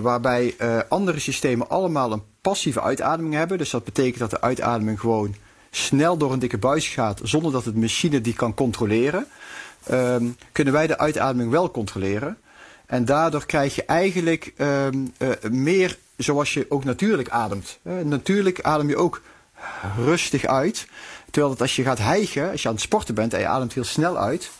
Waarbij 0.00 0.56
andere 0.88 1.18
systemen 1.18 1.68
allemaal 1.68 2.12
een 2.12 2.22
passieve 2.40 2.82
uitademing 2.82 3.34
hebben. 3.34 3.58
Dus 3.58 3.70
dat 3.70 3.84
betekent 3.84 4.18
dat 4.18 4.30
de 4.30 4.40
uitademing 4.40 5.00
gewoon 5.00 5.34
snel 5.70 6.16
door 6.16 6.32
een 6.32 6.38
dikke 6.38 6.58
buis 6.58 6.88
gaat 6.88 7.20
zonder 7.22 7.52
dat 7.52 7.64
het 7.64 7.76
machine 7.76 8.20
die 8.20 8.34
kan 8.34 8.54
controleren. 8.54 9.26
Ehm, 9.86 10.26
kunnen 10.52 10.72
wij 10.72 10.86
de 10.86 10.98
uitademing 10.98 11.50
wel 11.50 11.70
controleren. 11.70 12.38
En 12.86 13.04
daardoor 13.04 13.46
krijg 13.46 13.74
je 13.74 13.84
eigenlijk 13.84 14.52
ehm, 14.56 15.06
meer 15.50 15.98
zoals 16.16 16.54
je 16.54 16.66
ook 16.68 16.84
natuurlijk 16.84 17.28
ademt. 17.28 17.78
natuurlijk 18.02 18.60
adem 18.60 18.88
je 18.88 18.96
ook 18.96 19.22
rustig 19.96 20.46
uit. 20.46 20.86
Terwijl 21.30 21.52
dat 21.52 21.60
als 21.60 21.76
je 21.76 21.82
gaat 21.82 21.98
hijgen, 21.98 22.50
als 22.50 22.62
je 22.62 22.68
aan 22.68 22.74
het 22.74 22.82
sporten 22.82 23.14
bent 23.14 23.34
en 23.34 23.40
je 23.40 23.46
ademt 23.46 23.72
heel 23.72 23.84
snel 23.84 24.18
uit, 24.18 24.50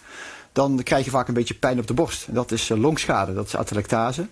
dan 0.52 0.80
krijg 0.82 1.04
je 1.04 1.10
vaak 1.10 1.28
een 1.28 1.34
beetje 1.34 1.54
pijn 1.54 1.78
op 1.78 1.86
de 1.86 1.94
borst. 1.94 2.26
En 2.26 2.34
dat 2.34 2.50
is 2.50 2.68
longschade, 2.68 3.34
dat 3.34 3.46
is 3.46 3.56
atelectase. 3.56 4.26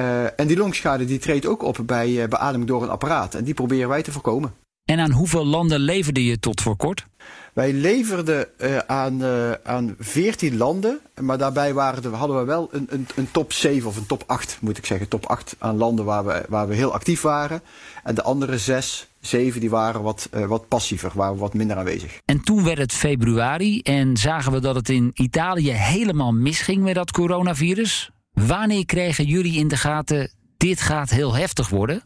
Uh, 0.00 0.40
en 0.40 0.46
die 0.46 0.56
longschade 0.56 1.04
die 1.04 1.18
treedt 1.18 1.46
ook 1.46 1.62
op 1.62 1.78
bij 1.86 2.10
uh, 2.10 2.28
beademing 2.28 2.68
door 2.68 2.82
een 2.82 2.90
apparaat. 2.90 3.34
En 3.34 3.44
die 3.44 3.54
proberen 3.54 3.88
wij 3.88 4.02
te 4.02 4.12
voorkomen. 4.12 4.54
En 4.84 4.98
aan 4.98 5.10
hoeveel 5.10 5.46
landen 5.46 5.80
leverde 5.80 6.24
je 6.24 6.38
tot 6.38 6.60
voor 6.60 6.76
kort? 6.76 7.06
Wij 7.52 7.72
leverden 7.72 8.46
uh, 8.58 8.78
aan, 8.78 9.22
uh, 9.22 9.50
aan 9.64 9.94
14 9.98 10.56
landen, 10.56 11.00
maar 11.20 11.38
daarbij 11.38 11.74
waren 11.74 12.14
hadden 12.14 12.38
we 12.38 12.44
wel 12.44 12.68
een, 12.72 12.86
een, 12.90 13.06
een, 13.14 13.30
top 13.30 13.52
7 13.52 13.88
of 13.88 13.96
een 13.96 14.06
top 14.06 14.22
8, 14.26 14.58
moet 14.60 14.78
ik 14.78 14.86
zeggen. 14.86 15.08
Top 15.08 15.26
8 15.26 15.56
aan 15.58 15.76
landen 15.76 16.04
waar 16.04 16.24
we, 16.24 16.44
waar 16.48 16.68
we 16.68 16.74
heel 16.74 16.92
actief 16.92 17.20
waren. 17.20 17.62
En 18.02 18.14
de 18.14 18.22
andere 18.22 18.58
6, 18.58 19.08
7 19.20 19.60
die 19.60 19.70
waren 19.70 20.02
wat, 20.02 20.28
uh, 20.34 20.46
wat 20.46 20.68
passiever, 20.68 21.10
waren 21.14 21.36
wat 21.36 21.54
minder 21.54 21.76
aanwezig. 21.76 22.18
En 22.24 22.40
toen 22.40 22.64
werd 22.64 22.78
het 22.78 22.92
februari 22.92 23.80
en 23.80 24.16
zagen 24.16 24.52
we 24.52 24.60
dat 24.60 24.74
het 24.74 24.88
in 24.88 25.10
Italië 25.14 25.70
helemaal 25.70 26.32
misging 26.32 26.82
met 26.82 26.94
dat 26.94 27.10
coronavirus. 27.10 28.10
Wanneer 28.46 28.86
kregen 28.86 29.24
jullie 29.24 29.58
in 29.58 29.68
de 29.68 29.76
gaten, 29.76 30.30
dit 30.56 30.80
gaat 30.80 31.10
heel 31.10 31.34
heftig 31.34 31.68
worden? 31.68 32.02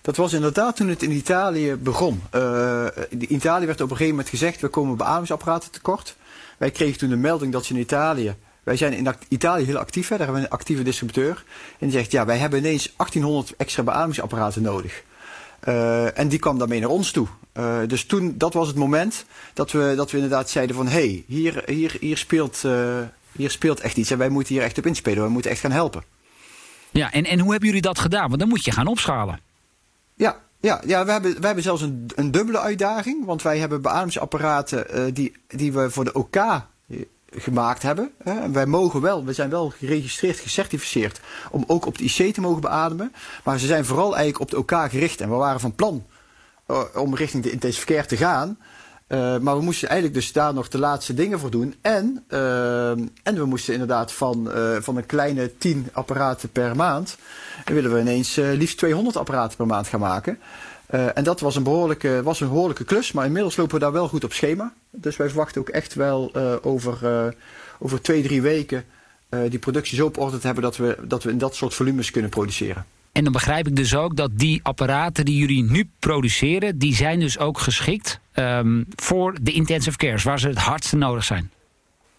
Dat 0.00 0.16
was 0.16 0.32
inderdaad 0.32 0.76
toen 0.76 0.88
het 0.88 1.02
in 1.02 1.10
Italië 1.10 1.74
begon. 1.74 2.22
Uh, 2.34 2.86
in 3.08 3.34
Italië 3.34 3.66
werd 3.66 3.80
op 3.80 3.90
een 3.90 3.96
gegeven 3.96 4.14
moment 4.14 4.28
gezegd, 4.28 4.60
we 4.60 4.68
komen 4.68 4.96
beademingsapparaten 4.96 5.70
tekort. 5.70 6.16
Wij 6.58 6.70
kregen 6.70 6.98
toen 6.98 7.08
de 7.08 7.16
melding 7.16 7.52
dat 7.52 7.64
ze 7.64 7.74
in 7.74 7.80
Italië... 7.80 8.34
Wij 8.62 8.76
zijn 8.76 8.92
in 8.92 9.14
Italië 9.28 9.64
heel 9.64 9.78
actief, 9.78 10.08
hè, 10.08 10.16
daar 10.16 10.26
hebben 10.26 10.42
we 10.42 10.48
een 10.48 10.58
actieve 10.58 10.82
distributeur. 10.82 11.44
En 11.78 11.88
die 11.88 11.90
zegt, 11.90 12.10
ja, 12.10 12.24
wij 12.24 12.36
hebben 12.36 12.58
ineens 12.58 12.92
1800 12.96 13.54
extra 13.56 13.82
beademingsapparaten 13.82 14.62
nodig. 14.62 15.02
Uh, 15.68 16.18
en 16.18 16.28
die 16.28 16.38
kwam 16.38 16.58
daarmee 16.58 16.80
naar 16.80 16.88
ons 16.88 17.10
toe. 17.10 17.26
Uh, 17.54 17.78
dus 17.86 18.04
toen, 18.04 18.34
dat 18.38 18.54
was 18.54 18.66
het 18.66 18.76
moment 18.76 19.24
dat 19.54 19.70
we, 19.72 19.92
dat 19.96 20.10
we 20.10 20.16
inderdaad 20.16 20.50
zeiden 20.50 20.76
van... 20.76 20.86
hé, 20.86 20.92
hey, 20.92 21.24
hier, 21.26 21.62
hier, 21.66 21.96
hier, 22.00 22.16
speelt, 22.16 22.64
hier 23.32 23.50
speelt 23.50 23.80
echt 23.80 23.96
iets 23.96 24.10
en 24.10 24.18
wij 24.18 24.28
moeten 24.28 24.54
hier 24.54 24.62
echt 24.62 24.78
op 24.78 24.86
inspelen. 24.86 25.24
We 25.24 25.30
moeten 25.30 25.50
echt 25.50 25.60
gaan 25.60 25.70
helpen. 25.70 26.04
Ja, 26.90 27.12
en, 27.12 27.24
en 27.24 27.38
hoe 27.38 27.50
hebben 27.50 27.68
jullie 27.68 27.82
dat 27.82 27.98
gedaan? 27.98 28.28
Want 28.28 28.40
dan 28.40 28.48
moet 28.48 28.64
je 28.64 28.72
gaan 28.72 28.86
opschalen. 28.86 29.40
Ja, 30.14 30.40
ja, 30.60 30.80
ja 30.86 31.04
we, 31.04 31.12
hebben, 31.12 31.40
we 31.40 31.46
hebben 31.46 31.64
zelfs 31.64 31.82
een, 31.82 32.10
een 32.14 32.30
dubbele 32.30 32.58
uitdaging. 32.58 33.24
Want 33.24 33.42
wij 33.42 33.58
hebben 33.58 33.82
beademingsapparaten 33.82 34.98
uh, 34.98 35.14
die, 35.14 35.32
die 35.46 35.72
we 35.72 35.90
voor 35.90 36.04
de 36.04 36.12
OK 36.12 36.66
gemaakt 37.30 37.82
hebben. 37.82 38.12
Hè. 38.22 38.50
Wij 38.50 38.66
mogen 38.66 39.00
wel, 39.00 39.24
we 39.24 39.32
zijn 39.32 39.50
wel 39.50 39.70
geregistreerd, 39.70 40.38
gecertificeerd 40.38 41.20
om 41.50 41.64
ook 41.66 41.86
op 41.86 41.98
de 41.98 42.04
IC 42.04 42.34
te 42.34 42.40
mogen 42.40 42.60
beademen. 42.60 43.12
Maar 43.44 43.58
ze 43.58 43.66
zijn 43.66 43.84
vooral 43.84 44.16
eigenlijk 44.16 44.40
op 44.40 44.50
de 44.50 44.58
OK 44.58 44.90
gericht. 44.90 45.20
En 45.20 45.28
we 45.28 45.34
waren 45.34 45.60
van 45.60 45.74
plan 45.74 46.06
uh, 46.70 46.82
om 46.94 47.14
richting 47.14 47.42
de 47.42 47.50
intensive 47.50 47.86
care 47.86 48.06
te 48.06 48.16
gaan. 48.16 48.58
Uh, 49.12 49.38
maar 49.38 49.56
we 49.56 49.62
moesten 49.62 49.88
eigenlijk 49.88 50.20
dus 50.20 50.32
daar 50.32 50.54
nog 50.54 50.68
de 50.68 50.78
laatste 50.78 51.14
dingen 51.14 51.38
voor 51.38 51.50
doen. 51.50 51.74
En, 51.80 52.24
uh, 52.28 52.90
en 52.90 53.34
we 53.34 53.44
moesten 53.44 53.72
inderdaad 53.72 54.12
van, 54.12 54.48
uh, 54.48 54.76
van 54.80 54.96
een 54.96 55.06
kleine 55.06 55.56
10 55.58 55.88
apparaten 55.92 56.50
per 56.50 56.76
maand. 56.76 57.16
willen 57.64 57.92
we 57.92 58.00
ineens 58.00 58.34
liefst 58.34 58.78
200 58.78 59.16
apparaten 59.16 59.56
per 59.56 59.66
maand 59.66 59.86
gaan 59.86 60.00
maken. 60.00 60.38
en 61.14 61.24
dat 61.24 61.40
was 61.40 61.56
een, 61.56 61.62
behoorlijke, 61.62 62.20
was 62.22 62.40
een 62.40 62.48
behoorlijke 62.48 62.84
klus. 62.84 63.12
Maar 63.12 63.26
inmiddels 63.26 63.56
lopen 63.56 63.74
we 63.74 63.80
daar 63.80 63.92
wel 63.92 64.08
goed 64.08 64.24
op 64.24 64.32
schema. 64.32 64.72
Dus 64.90 65.16
wij 65.16 65.28
verwachten 65.28 65.60
ook 65.60 65.68
echt 65.68 65.94
wel 65.94 66.34
over, 66.62 67.34
over 67.78 68.00
twee, 68.02 68.22
drie 68.22 68.42
weken 68.42 68.84
die 69.48 69.58
productie 69.58 69.96
zo 69.96 70.06
op 70.06 70.18
orde 70.18 70.38
te 70.38 70.46
hebben 70.46 70.64
dat 70.64 70.76
we, 70.76 70.98
dat 71.02 71.22
we 71.22 71.30
in 71.30 71.38
dat 71.38 71.54
soort 71.54 71.74
volumes 71.74 72.10
kunnen 72.10 72.30
produceren. 72.30 72.84
En 73.12 73.24
dan 73.24 73.32
begrijp 73.32 73.66
ik 73.66 73.76
dus 73.76 73.94
ook 73.94 74.16
dat 74.16 74.30
die 74.34 74.60
apparaten 74.62 75.24
die 75.24 75.36
jullie 75.36 75.62
nu 75.62 75.90
produceren, 75.98 76.78
die 76.78 76.94
zijn 76.94 77.20
dus 77.20 77.38
ook 77.38 77.58
geschikt 77.58 78.20
um, 78.40 78.86
voor 78.94 79.36
de 79.42 79.52
intensive 79.52 79.96
cares, 79.96 80.22
waar 80.22 80.38
ze 80.38 80.48
het 80.48 80.58
hardste 80.58 80.96
nodig 80.96 81.24
zijn. 81.24 81.50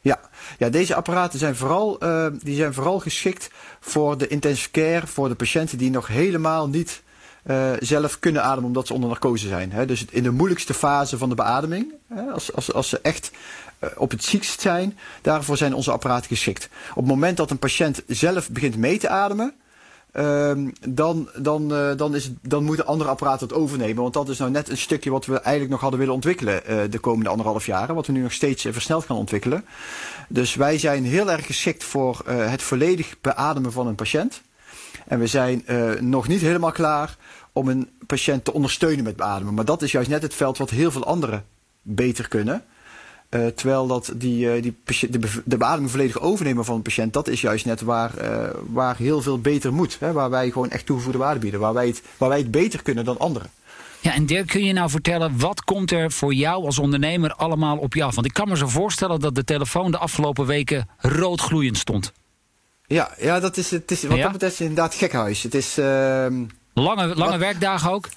Ja, 0.01 0.19
ja 0.57 0.69
deze 0.69 0.95
apparaten 0.95 1.39
zijn 1.39 1.55
vooral, 1.55 2.03
uh, 2.03 2.25
die 2.43 2.55
zijn 2.55 2.73
vooral 2.73 2.99
geschikt 2.99 3.49
voor 3.79 4.17
de 4.17 4.27
intensive 4.27 4.71
care, 4.71 5.07
voor 5.07 5.29
de 5.29 5.35
patiënten 5.35 5.77
die 5.77 5.89
nog 5.89 6.07
helemaal 6.07 6.67
niet 6.67 7.03
uh, 7.45 7.71
zelf 7.79 8.19
kunnen 8.19 8.43
ademen 8.43 8.65
omdat 8.65 8.87
ze 8.87 8.93
onder 8.93 9.09
narcose 9.09 9.47
zijn. 9.47 9.71
Hè. 9.71 9.85
Dus 9.85 10.05
in 10.09 10.23
de 10.23 10.31
moeilijkste 10.31 10.73
fase 10.73 11.17
van 11.17 11.29
de 11.29 11.35
beademing, 11.35 11.93
hè, 12.13 12.21
als, 12.21 12.53
als, 12.53 12.73
als 12.73 12.89
ze 12.89 12.99
echt 13.01 13.31
uh, 13.79 13.89
op 13.95 14.11
het 14.11 14.23
ziekst 14.23 14.61
zijn, 14.61 14.97
daarvoor 15.21 15.57
zijn 15.57 15.73
onze 15.73 15.91
apparaten 15.91 16.27
geschikt. 16.27 16.69
Op 16.89 16.95
het 16.95 17.05
moment 17.05 17.37
dat 17.37 17.51
een 17.51 17.59
patiënt 17.59 18.03
zelf 18.07 18.49
begint 18.49 18.77
mee 18.77 18.97
te 18.97 19.09
ademen, 19.09 19.53
Uh, 20.13 20.51
dan, 20.89 21.29
dan, 21.35 21.73
uh, 21.73 21.97
dan, 21.97 22.15
is, 22.15 22.31
dan 22.41 22.63
moeten 22.63 22.85
andere 22.85 23.09
apparaten 23.09 23.47
het 23.47 23.57
overnemen. 23.57 24.01
Want 24.01 24.13
dat 24.13 24.29
is 24.29 24.37
nou 24.37 24.51
net 24.51 24.69
een 24.69 24.77
stukje 24.77 25.09
wat 25.09 25.25
we 25.25 25.39
eigenlijk 25.39 25.69
nog 25.69 25.81
hadden 25.81 25.99
willen 25.99 26.13
ontwikkelen 26.13 26.61
uh, 26.69 26.77
de 26.89 26.99
komende 26.99 27.29
anderhalf 27.29 27.65
jaren. 27.65 27.95
Wat 27.95 28.07
we 28.07 28.13
nu 28.13 28.21
nog 28.21 28.31
steeds 28.31 28.61
versneld 28.69 29.05
gaan 29.05 29.17
ontwikkelen. 29.17 29.65
Dus 30.29 30.55
wij 30.55 30.77
zijn 30.77 31.05
heel 31.05 31.31
erg 31.31 31.45
geschikt 31.45 31.83
voor 31.83 32.21
het 32.25 32.61
volledig 32.61 33.15
beademen 33.21 33.71
van 33.71 33.87
een 33.87 33.95
patiënt. 33.95 34.41
En 35.07 35.19
we 35.19 35.27
zijn 35.27 35.63
nog 35.99 36.27
niet 36.27 36.41
helemaal 36.41 36.71
klaar 36.71 37.17
om 37.51 37.67
een 37.67 37.89
patiënt 38.07 38.45
te 38.45 38.53
ondersteunen 38.53 39.03
met 39.03 39.15
beademen. 39.15 39.53
Maar 39.53 39.65
dat 39.65 39.81
is 39.81 39.91
juist 39.91 40.09
net 40.09 40.21
het 40.21 40.33
veld 40.33 40.57
wat 40.57 40.69
heel 40.69 40.91
veel 40.91 41.05
anderen 41.05 41.45
beter 41.81 42.27
kunnen. 42.27 42.63
Uh, 43.35 43.47
terwijl 43.47 43.87
dat 43.87 44.11
die, 44.15 44.45
uh, 44.45 44.61
die 44.61 44.75
de, 45.09 45.41
de 45.45 45.57
beademing 45.57 45.91
volledig 45.91 46.19
overnemen 46.19 46.65
van 46.65 46.75
een 46.75 46.81
patiënt, 46.81 47.13
dat 47.13 47.27
is 47.27 47.41
juist 47.41 47.65
net 47.65 47.81
waar, 47.81 48.11
uh, 48.21 48.49
waar 48.67 48.97
heel 48.97 49.21
veel 49.21 49.39
beter 49.39 49.73
moet. 49.73 49.97
Hè? 49.99 50.11
Waar 50.11 50.29
wij 50.29 50.51
gewoon 50.51 50.69
echt 50.69 50.85
toegevoegde 50.85 51.19
waarde 51.19 51.39
bieden. 51.39 51.59
Waar 51.59 51.73
wij, 51.73 51.87
het, 51.87 52.01
waar 52.17 52.29
wij 52.29 52.37
het 52.37 52.51
beter 52.51 52.81
kunnen 52.81 53.05
dan 53.05 53.19
anderen. 53.19 53.49
Ja, 53.99 54.13
en 54.13 54.25
Dirk, 54.25 54.47
kun 54.47 54.63
je 54.63 54.73
nou 54.73 54.89
vertellen, 54.89 55.39
wat 55.39 55.63
komt 55.63 55.91
er 55.91 56.11
voor 56.11 56.33
jou 56.33 56.65
als 56.65 56.79
ondernemer 56.79 57.33
allemaal 57.33 57.77
op 57.77 57.93
je 57.93 58.03
af? 58.03 58.15
Want 58.15 58.27
ik 58.27 58.33
kan 58.33 58.47
me 58.47 58.57
zo 58.57 58.67
voorstellen 58.67 59.19
dat 59.19 59.35
de 59.35 59.43
telefoon 59.43 59.91
de 59.91 59.97
afgelopen 59.97 60.45
weken 60.45 60.87
roodgloeiend 60.97 61.77
stond. 61.77 62.11
Ja, 62.87 63.11
ja 63.19 63.39
dat 63.39 63.57
is, 63.57 63.71
het 63.71 63.91
is, 63.91 64.03
wat 64.03 64.17
ja? 64.17 64.23
dat 64.23 64.31
betreft 64.31 64.59
inderdaad 64.59 64.95
gekhuis. 64.95 65.43
Het 65.43 65.55
is... 65.55 65.77
Ehm, 65.77 66.43
lange 66.73 67.07
lange 67.07 67.15
wat, 67.15 67.35
werkdagen 67.35 67.91
ook? 67.91 68.09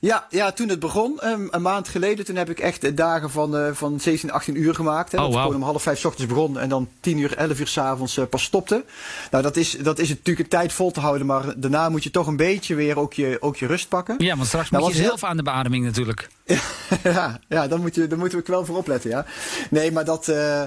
Ja, 0.00 0.26
ja, 0.30 0.52
toen 0.52 0.68
het 0.68 0.78
begon, 0.78 1.20
um, 1.24 1.48
een 1.50 1.62
maand 1.62 1.88
geleden, 1.88 2.24
toen 2.24 2.36
heb 2.36 2.50
ik 2.50 2.58
echt 2.58 2.96
dagen 2.96 3.30
van, 3.30 3.56
uh, 3.56 3.68
van 3.72 4.00
17, 4.00 4.30
18 4.32 4.56
uur 4.56 4.74
gemaakt. 4.74 5.12
Hè, 5.12 5.18
oh, 5.18 5.24
dat 5.24 5.32
wow. 5.32 5.42
gewoon 5.42 5.56
om 5.56 5.62
half 5.62 5.82
vijf 5.82 5.98
s 5.98 6.04
ochtends 6.04 6.32
begon 6.32 6.58
en 6.58 6.68
dan 6.68 6.88
10 7.00 7.18
uur, 7.18 7.36
11 7.36 7.60
uur 7.60 7.66
s'avonds 7.66 8.16
uh, 8.16 8.24
pas 8.30 8.42
stopte. 8.42 8.84
Nou, 9.30 9.42
dat 9.42 9.56
is, 9.56 9.70
dat 9.70 9.98
is 9.98 10.08
natuurlijk 10.08 10.38
een 10.38 10.48
tijd 10.48 10.72
vol 10.72 10.90
te 10.90 11.00
houden, 11.00 11.26
maar 11.26 11.44
daarna 11.56 11.88
moet 11.88 12.04
je 12.04 12.10
toch 12.10 12.26
een 12.26 12.36
beetje 12.36 12.74
weer 12.74 12.98
ook 12.98 13.12
je, 13.12 13.36
ook 13.40 13.56
je 13.56 13.66
rust 13.66 13.88
pakken. 13.88 14.14
Ja, 14.18 14.36
want 14.36 14.48
straks 14.48 14.70
nou, 14.70 14.84
moet 14.84 14.92
je 14.92 15.02
zelf 15.02 15.20
heel... 15.20 15.28
aan 15.28 15.36
de 15.36 15.42
beademing 15.42 15.84
natuurlijk. 15.84 16.28
ja, 17.02 17.40
ja 17.48 17.68
dan, 17.68 17.80
moet 17.80 17.94
je, 17.94 18.08
moeten 18.16 18.38
we 18.38 18.44
wel 18.46 18.64
voor 18.64 18.76
opletten, 18.76 19.10
ja. 19.10 19.26
Nee, 19.70 19.92
maar 19.92 20.04
dat... 20.04 20.28
Uh, 20.28 20.62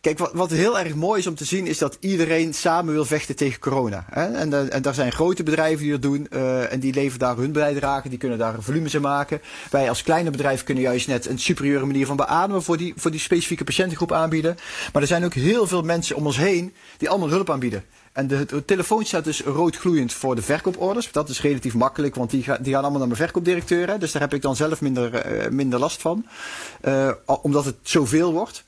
kijk, 0.00 0.18
wat, 0.18 0.32
wat 0.32 0.50
heel 0.50 0.78
erg 0.78 0.94
mooi 0.94 1.20
is 1.20 1.26
om 1.26 1.34
te 1.34 1.44
zien... 1.44 1.66
is 1.66 1.78
dat 1.78 1.96
iedereen 2.00 2.54
samen 2.54 2.92
wil 2.92 3.04
vechten 3.04 3.36
tegen 3.36 3.60
corona. 3.60 4.04
Hè? 4.10 4.26
En, 4.26 4.72
en 4.72 4.82
daar 4.82 4.94
zijn 4.94 5.12
grote 5.12 5.42
bedrijven 5.42 5.82
die 5.82 5.90
dat 5.90 6.02
doen. 6.02 6.28
En 6.68 6.80
die 6.80 6.94
leveren 6.94 7.18
daar 7.18 7.36
hun 7.36 7.52
bijdrage. 7.52 8.08
Die 8.08 8.18
kunnen 8.18 8.38
daar 8.38 8.62
volumes 8.68 8.94
in 8.94 9.00
maken. 9.00 9.40
Wij 9.70 9.88
als 9.88 10.02
kleine 10.02 10.30
bedrijf 10.30 10.64
kunnen 10.64 10.82
juist 10.82 11.08
net... 11.08 11.26
een 11.26 11.38
superieure 11.38 11.86
manier 11.86 12.06
van 12.06 12.16
beademen... 12.16 12.62
voor 12.62 12.76
die, 12.76 12.92
voor 12.96 13.10
die 13.10 13.20
specifieke 13.20 13.64
patiëntengroep 13.64 14.12
aanbieden. 14.12 14.56
Maar 14.92 15.02
er 15.02 15.08
zijn 15.08 15.24
ook 15.24 15.34
heel 15.34 15.66
veel 15.66 15.82
mensen 15.82 16.16
om 16.16 16.26
ons 16.26 16.36
heen... 16.36 16.74
die 16.96 17.08
allemaal 17.08 17.28
hulp 17.28 17.50
aanbieden. 17.50 17.84
En 18.12 18.26
de, 18.26 18.44
de, 18.44 18.64
telefoon 18.64 19.04
staat 19.04 19.24
dus 19.24 19.42
rood 19.42 19.76
gloeiend 19.76 20.12
voor 20.12 20.34
de 20.34 20.42
verkooporders. 20.42 21.12
Dat 21.12 21.28
is 21.28 21.40
relatief 21.40 21.74
makkelijk, 21.74 22.14
want 22.14 22.30
die, 22.30 22.42
ga, 22.42 22.56
die 22.56 22.72
gaan 22.72 22.82
allemaal 22.82 22.98
naar 22.98 23.08
mijn 23.08 23.20
verkoopdirecteur. 23.20 23.98
Dus 23.98 24.12
daar 24.12 24.22
heb 24.22 24.34
ik 24.34 24.42
dan 24.42 24.56
zelf 24.56 24.80
minder, 24.80 25.42
uh, 25.42 25.48
minder 25.48 25.78
last 25.78 26.00
van. 26.00 26.26
Uh, 26.82 27.10
omdat 27.42 27.64
het 27.64 27.76
zoveel 27.82 28.32
wordt. 28.32 28.64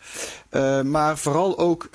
Uh, 0.50 0.82
maar 0.82 1.18
vooral 1.18 1.58
ook 1.58 1.88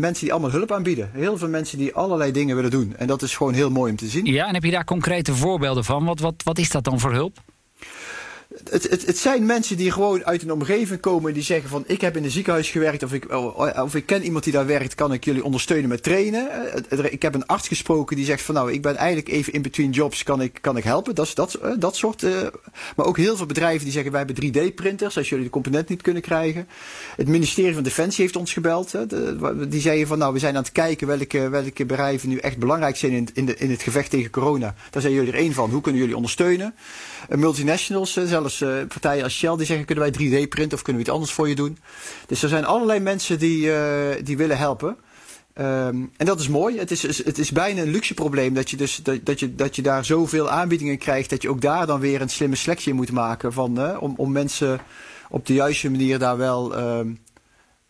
mensen 0.00 0.24
die 0.24 0.32
allemaal 0.32 0.50
hulp 0.50 0.72
aanbieden. 0.72 1.10
Heel 1.12 1.38
veel 1.38 1.48
mensen 1.48 1.78
die 1.78 1.94
allerlei 1.94 2.32
dingen 2.32 2.56
willen 2.56 2.70
doen. 2.70 2.94
En 2.96 3.06
dat 3.06 3.22
is 3.22 3.36
gewoon 3.36 3.54
heel 3.54 3.70
mooi 3.70 3.90
om 3.90 3.96
te 3.96 4.06
zien. 4.06 4.24
Ja, 4.24 4.46
en 4.46 4.54
heb 4.54 4.64
je 4.64 4.70
daar 4.70 4.84
concrete 4.84 5.34
voorbeelden 5.34 5.84
van? 5.84 6.04
Wat, 6.04 6.20
wat, 6.20 6.34
wat 6.44 6.58
is 6.58 6.70
dat 6.70 6.84
dan 6.84 7.00
voor 7.00 7.12
hulp? 7.12 7.38
Het, 8.48 8.90
het, 8.90 9.06
het 9.06 9.18
zijn 9.18 9.46
mensen 9.46 9.76
die 9.76 9.90
gewoon 9.90 10.24
uit 10.24 10.42
een 10.42 10.52
omgeving 10.52 11.00
komen 11.00 11.34
die 11.34 11.42
zeggen 11.42 11.68
van 11.68 11.84
ik 11.86 12.00
heb 12.00 12.16
in 12.16 12.24
een 12.24 12.30
ziekenhuis 12.30 12.70
gewerkt 12.70 13.02
of 13.02 13.12
ik, 13.12 13.32
oh, 13.32 13.82
of 13.82 13.94
ik 13.94 14.06
ken 14.06 14.22
iemand 14.22 14.44
die 14.44 14.52
daar 14.52 14.66
werkt, 14.66 14.94
kan 14.94 15.12
ik 15.12 15.24
jullie 15.24 15.44
ondersteunen 15.44 15.88
met 15.88 16.02
trainen. 16.02 16.72
Eh, 16.88 17.12
ik 17.12 17.22
heb 17.22 17.34
een 17.34 17.46
arts 17.46 17.68
gesproken 17.68 18.16
die 18.16 18.24
zegt 18.24 18.42
van 18.42 18.54
nou 18.54 18.72
ik 18.72 18.82
ben 18.82 18.96
eigenlijk 18.96 19.28
even 19.28 19.52
in 19.52 19.62
between 19.62 19.90
jobs, 19.90 20.22
kan 20.22 20.42
ik, 20.42 20.58
kan 20.60 20.76
ik 20.76 20.84
helpen. 20.84 21.14
Dat, 21.14 21.30
dat, 21.34 21.54
eh, 21.54 21.70
dat 21.78 21.96
soort. 21.96 22.22
Maar 22.96 23.06
ook 23.06 23.16
heel 23.16 23.36
veel 23.36 23.46
bedrijven 23.46 23.84
die 23.84 23.92
zeggen 23.92 24.12
wij 24.12 24.24
hebben 24.26 24.70
3D 24.70 24.74
printers 24.74 25.16
als 25.16 25.28
jullie 25.28 25.44
de 25.44 25.50
component 25.50 25.88
niet 25.88 26.02
kunnen 26.02 26.22
krijgen. 26.22 26.68
Het 27.16 27.28
ministerie 27.28 27.74
van 27.74 27.82
Defensie 27.82 28.22
heeft 28.24 28.36
ons 28.36 28.52
gebeld. 28.52 28.94
Die 29.68 29.80
zeiden 29.80 30.06
van 30.06 30.18
nou 30.18 30.32
we 30.32 30.38
zijn 30.38 30.56
aan 30.56 30.62
het 30.62 30.72
kijken 30.72 31.06
welke, 31.06 31.48
welke 31.48 31.86
bedrijven 31.86 32.28
nu 32.28 32.36
echt 32.36 32.58
belangrijk 32.58 32.96
zijn 32.96 33.28
in, 33.34 33.58
in, 33.58 33.70
het 33.70 33.82
gevecht 33.82 34.10
tegen 34.10 34.30
corona. 34.30 34.74
Daar 34.90 35.02
zijn 35.02 35.14
jullie 35.14 35.32
er 35.32 35.38
één 35.38 35.52
van. 35.52 35.70
Hoe 35.70 35.80
kunnen 35.80 36.00
jullie 36.00 36.16
ondersteunen? 36.16 36.74
multinationals, 37.28 38.12
zelfs 38.12 38.37
zelfs 38.40 38.60
uh, 38.60 38.86
partijen 38.88 39.24
als 39.24 39.36
Shell 39.36 39.56
die 39.56 39.66
zeggen: 39.66 39.86
kunnen 39.86 40.04
wij 40.04 40.44
3D 40.44 40.48
printen 40.48 40.76
of 40.78 40.82
kunnen 40.82 41.02
we 41.02 41.08
iets 41.08 41.16
anders 41.16 41.32
voor 41.32 41.48
je 41.48 41.54
doen? 41.54 41.78
Dus 42.26 42.42
er 42.42 42.48
zijn 42.48 42.64
allerlei 42.64 43.00
mensen 43.00 43.38
die, 43.38 43.66
uh, 43.66 43.76
die 44.24 44.36
willen 44.36 44.58
helpen. 44.58 44.96
Um, 45.60 46.10
en 46.16 46.26
dat 46.26 46.40
is 46.40 46.48
mooi. 46.48 46.78
Het 46.78 46.90
is, 46.90 47.02
het 47.24 47.38
is 47.38 47.50
bijna 47.50 47.82
een 47.82 47.90
luxe 47.90 48.14
probleem 48.14 48.54
dat 48.54 48.70
je, 48.70 48.76
dus, 48.76 48.96
dat, 48.96 49.26
dat, 49.26 49.40
je, 49.40 49.54
dat 49.54 49.76
je 49.76 49.82
daar 49.82 50.04
zoveel 50.04 50.50
aanbiedingen 50.50 50.98
krijgt. 50.98 51.30
Dat 51.30 51.42
je 51.42 51.48
ook 51.48 51.60
daar 51.60 51.86
dan 51.86 52.00
weer 52.00 52.20
een 52.20 52.28
slimme 52.28 52.56
selectie 52.56 52.94
moet 52.94 53.12
maken. 53.12 53.52
Van, 53.52 53.80
uh, 53.80 53.96
om, 54.02 54.14
om 54.16 54.32
mensen 54.32 54.80
op 55.30 55.46
de 55.46 55.54
juiste 55.54 55.90
manier 55.90 56.18
daar 56.18 56.36
wel 56.36 56.78
um, 56.78 57.18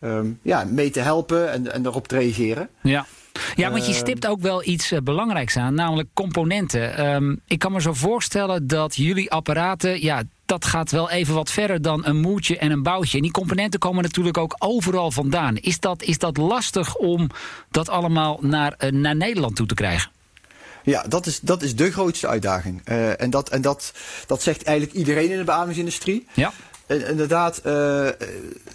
um, 0.01 0.39
ja, 0.43 0.65
mee 0.65 0.91
te 0.91 1.01
helpen 1.01 1.53
en, 1.53 1.73
en 1.73 1.87
erop 1.87 2.09
te 2.09 2.17
reageren. 2.17 2.69
Ja. 2.83 3.07
Ja, 3.55 3.71
want 3.71 3.87
je 3.87 3.93
ehm, 3.93 4.01
stipt 4.01 4.27
ook 4.27 4.41
wel 4.41 4.65
iets 4.65 4.93
uh, 4.93 4.99
belangrijks 4.99 5.57
aan, 5.57 5.75
namelijk 5.75 6.09
componenten. 6.15 7.07
Um, 7.07 7.41
ik 7.47 7.59
kan 7.59 7.73
me 7.73 7.81
zo 7.81 7.93
voorstellen 7.93 8.67
dat 8.67 8.97
jullie 8.97 9.31
apparaten, 9.31 10.03
ja, 10.03 10.23
dat 10.49 10.65
gaat 10.65 10.91
wel 10.91 11.11
even 11.11 11.35
wat 11.35 11.51
verder 11.51 11.83
dan 11.83 12.07
een 12.07 12.21
moertje 12.21 12.59
en 12.59 12.71
een 12.71 12.83
boutje. 12.83 13.17
En 13.17 13.23
die 13.23 13.33
componenten 13.33 13.81
komen 13.81 14.03
natuurlijk 14.03 14.39
ook 14.39 14.57
overal 14.59 15.11
vandaan. 15.11 15.57
Is 15.57 15.81
dat, 15.81 16.03
is 16.03 16.19
dat 16.19 16.37
lastig 16.37 16.97
om 16.97 17.31
dat 17.71 17.89
allemaal 17.89 18.39
naar, 18.41 18.75
uh, 18.79 18.91
naar 18.91 19.17
Nederland 19.17 19.57
toe 19.57 19.67
te 19.67 19.75
krijgen? 19.75 20.11
Ja, 20.83 21.03
dat 21.09 21.27
is, 21.27 21.41
dat 21.41 21.63
is 21.63 21.77
de 21.77 21.93
grootste 21.93 22.29
uitdaging. 22.29 22.81
Uh, 22.85 23.21
en 23.21 23.31
dat, 23.31 23.49
en 23.49 23.63
dat, 23.63 23.93
dat 24.27 24.43
zegt 24.43 24.63
eigenlijk 24.63 24.99
iedereen 24.99 25.31
in 25.31 25.39
de 25.39 25.45
beademingsindustrie. 25.45 26.27
Ja. 26.35 26.53
Uh, 26.88 27.09
inderdaad, 27.09 27.61
uh, 27.66 28.09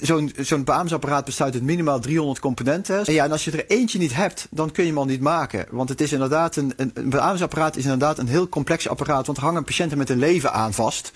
zo'n 0.02 0.34
zo'n 0.38 0.64
beaamsapparaat 0.64 1.26
bestaat 1.26 1.54
uit 1.54 1.64
minimaal 1.64 2.00
300 2.00 2.40
componenten. 2.40 3.06
En 3.06 3.14
ja, 3.14 3.24
en 3.24 3.32
als 3.32 3.46
je 3.46 3.52
er 3.52 3.66
eentje 3.68 4.00
niet 4.00 4.14
hebt, 4.14 4.48
dan 4.50 4.72
kun 4.72 4.84
je 4.84 4.90
hem 4.90 4.98
al 4.98 5.06
niet 5.06 5.22
maken. 5.22 5.66
Want 5.70 5.90
het 5.90 6.02
is 6.02 6.14
inderdaad 6.14 6.56
een, 6.56 6.74
een, 6.76 6.94
is 7.76 7.84
inderdaad 7.84 8.18
een 8.18 8.28
heel 8.28 8.50
complex 8.50 8.88
apparaat. 8.88 9.26
Want 9.26 9.38
er 9.38 9.44
hangen 9.44 9.64
patiënten 9.64 9.98
met 9.98 10.10
een 10.10 10.20
leven 10.20 10.54
aan 10.54 10.74
vast. 10.74 11.12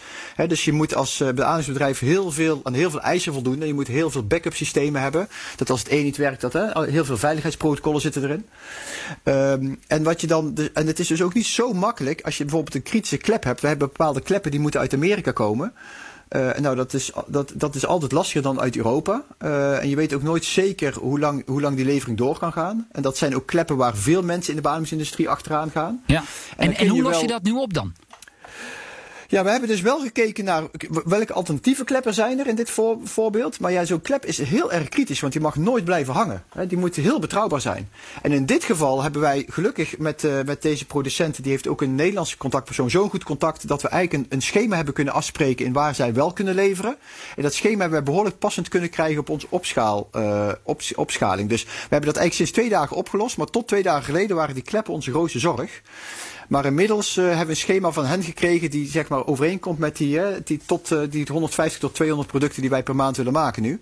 Dus 0.47 0.65
je 0.65 0.71
moet 0.71 0.95
als 0.95 1.17
beademingsbedrijf 1.17 1.99
heel 1.99 2.31
veel, 2.31 2.59
aan 2.63 2.73
heel 2.73 2.89
veel 2.89 3.01
eisen 3.01 3.33
voldoen. 3.33 3.61
En 3.61 3.67
je 3.67 3.73
moet 3.73 3.87
heel 3.87 4.09
veel 4.09 4.27
backup 4.27 4.53
systemen 4.53 5.01
hebben. 5.01 5.27
Dat 5.55 5.69
als 5.69 5.79
het 5.79 5.91
een 5.91 6.03
niet 6.03 6.17
werkt, 6.17 6.41
dat 6.41 6.53
hè, 6.53 6.83
heel 6.85 7.05
veel 7.05 7.17
veiligheidsprotocollen 7.17 8.01
zitten 8.01 8.23
erin. 8.23 8.45
Um, 9.23 9.79
en, 9.87 10.03
wat 10.03 10.21
je 10.21 10.27
dan, 10.27 10.57
en 10.73 10.87
het 10.87 10.99
is 10.99 11.07
dus 11.07 11.21
ook 11.21 11.33
niet 11.33 11.45
zo 11.45 11.73
makkelijk 11.73 12.21
als 12.21 12.37
je 12.37 12.43
bijvoorbeeld 12.43 12.75
een 12.75 12.83
kritische 12.83 13.17
klep 13.17 13.43
hebt. 13.43 13.61
We 13.61 13.67
hebben 13.67 13.87
bepaalde 13.87 14.21
kleppen 14.21 14.51
die 14.51 14.59
moeten 14.59 14.79
uit 14.79 14.93
Amerika 14.93 15.31
komen. 15.31 15.73
Uh, 16.35 16.53
nou, 16.53 16.75
dat 16.75 16.93
is, 16.93 17.11
dat, 17.27 17.51
dat 17.55 17.75
is 17.75 17.85
altijd 17.85 18.11
lastiger 18.11 18.41
dan 18.41 18.59
uit 18.59 18.75
Europa. 18.75 19.23
Uh, 19.41 19.81
en 19.81 19.89
je 19.89 19.95
weet 19.95 20.13
ook 20.13 20.23
nooit 20.23 20.45
zeker 20.45 20.93
hoe 20.99 21.19
lang, 21.19 21.43
hoe 21.45 21.61
lang 21.61 21.75
die 21.75 21.85
levering 21.85 22.17
door 22.17 22.37
kan 22.39 22.53
gaan. 22.53 22.87
En 22.91 23.01
dat 23.01 23.17
zijn 23.17 23.35
ook 23.35 23.45
kleppen 23.45 23.77
waar 23.77 23.95
veel 23.95 24.23
mensen 24.23 24.49
in 24.49 24.55
de 24.55 24.61
beademingsindustrie 24.61 25.29
achteraan 25.29 25.69
gaan. 25.69 26.03
Ja. 26.05 26.23
En, 26.57 26.67
en, 26.67 26.77
en 26.77 26.87
hoe 26.87 27.01
los 27.01 27.11
wel... 27.11 27.21
je 27.21 27.27
dat 27.27 27.43
nu 27.43 27.51
op 27.51 27.73
dan? 27.73 27.93
Ja, 29.29 29.43
we 29.43 29.49
hebben 29.49 29.69
dus 29.69 29.81
wel 29.81 29.99
gekeken 29.99 30.43
naar 30.43 30.63
welke 31.05 31.33
alternatieve 31.33 31.83
kleppen 31.83 32.13
zijn 32.13 32.39
er 32.39 32.47
in 32.47 32.55
dit 32.55 32.69
voor, 32.69 32.97
voorbeeld. 33.03 33.59
Maar 33.59 33.71
ja, 33.71 33.85
zo'n 33.85 34.01
klep 34.01 34.25
is 34.25 34.37
heel 34.37 34.71
erg 34.71 34.89
kritisch, 34.89 35.19
want 35.19 35.33
die 35.33 35.41
mag 35.41 35.55
nooit 35.55 35.85
blijven 35.85 36.13
hangen. 36.13 36.43
Die 36.67 36.77
moet 36.77 36.95
heel 36.95 37.19
betrouwbaar 37.19 37.61
zijn. 37.61 37.89
En 38.21 38.31
in 38.31 38.45
dit 38.45 38.63
geval 38.63 39.01
hebben 39.01 39.21
wij 39.21 39.45
gelukkig 39.49 39.97
met, 39.97 40.23
uh, 40.23 40.41
met 40.45 40.61
deze 40.61 40.85
producent, 40.85 41.43
die 41.43 41.51
heeft 41.51 41.67
ook 41.67 41.81
een 41.81 41.95
Nederlandse 41.95 42.37
contactpersoon, 42.37 42.89
zo'n 42.89 43.09
goed 43.09 43.23
contact 43.23 43.67
dat 43.67 43.81
we 43.81 43.87
eigenlijk 43.87 44.23
een, 44.23 44.37
een, 44.37 44.41
schema 44.41 44.75
hebben 44.75 44.93
kunnen 44.93 45.13
afspreken 45.13 45.65
in 45.65 45.73
waar 45.73 45.95
zij 45.95 46.13
wel 46.13 46.33
kunnen 46.33 46.55
leveren. 46.55 46.97
En 47.35 47.43
dat 47.43 47.53
schema 47.53 47.81
hebben 47.81 47.99
we 47.99 48.05
behoorlijk 48.05 48.39
passend 48.39 48.67
kunnen 48.67 48.89
krijgen 48.89 49.19
op 49.19 49.29
onze 49.29 49.47
opschaal, 49.49 50.09
op, 50.63 50.81
opschaling. 50.95 51.49
Dus 51.49 51.63
we 51.63 51.69
hebben 51.79 52.13
dat 52.13 52.17
eigenlijk 52.17 52.33
sinds 52.33 52.51
twee 52.51 52.69
dagen 52.69 52.95
opgelost, 52.95 53.37
maar 53.37 53.47
tot 53.47 53.67
twee 53.67 53.83
dagen 53.83 54.03
geleden 54.03 54.35
waren 54.35 54.53
die 54.53 54.63
kleppen 54.63 54.93
onze 54.93 55.11
grootste 55.11 55.39
zorg. 55.39 55.81
Maar 56.47 56.65
inmiddels 56.65 57.17
uh, 57.17 57.25
hebben 57.25 57.45
we 57.45 57.51
een 57.51 57.57
schema 57.57 57.91
van 57.91 58.05
hen 58.05 58.23
gekregen 58.23 58.69
die 58.69 58.87
zeg 58.87 59.07
maar 59.07 59.25
overeenkomt 59.25 59.79
met 59.79 59.97
die, 59.97 60.19
die, 60.43 60.59
tot, 60.65 60.91
uh, 60.91 60.99
die 61.09 61.27
150 61.31 61.79
tot 61.79 61.95
200 61.95 62.29
producten 62.29 62.61
die 62.61 62.69
wij 62.69 62.83
per 62.83 62.95
maand 62.95 63.17
willen 63.17 63.33
maken 63.33 63.61
nu. 63.61 63.79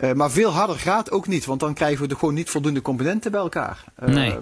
Uh, 0.00 0.12
maar 0.12 0.30
veel 0.30 0.50
harder 0.50 0.78
gaat 0.78 1.10
ook 1.10 1.26
niet, 1.26 1.44
want 1.44 1.60
dan 1.60 1.74
krijgen 1.74 2.02
we 2.02 2.08
er 2.08 2.18
gewoon 2.18 2.34
niet 2.34 2.50
voldoende 2.50 2.82
componenten 2.82 3.30
bij 3.30 3.40
elkaar. 3.40 3.84
Nee, 4.04 4.30
uh, 4.30 4.36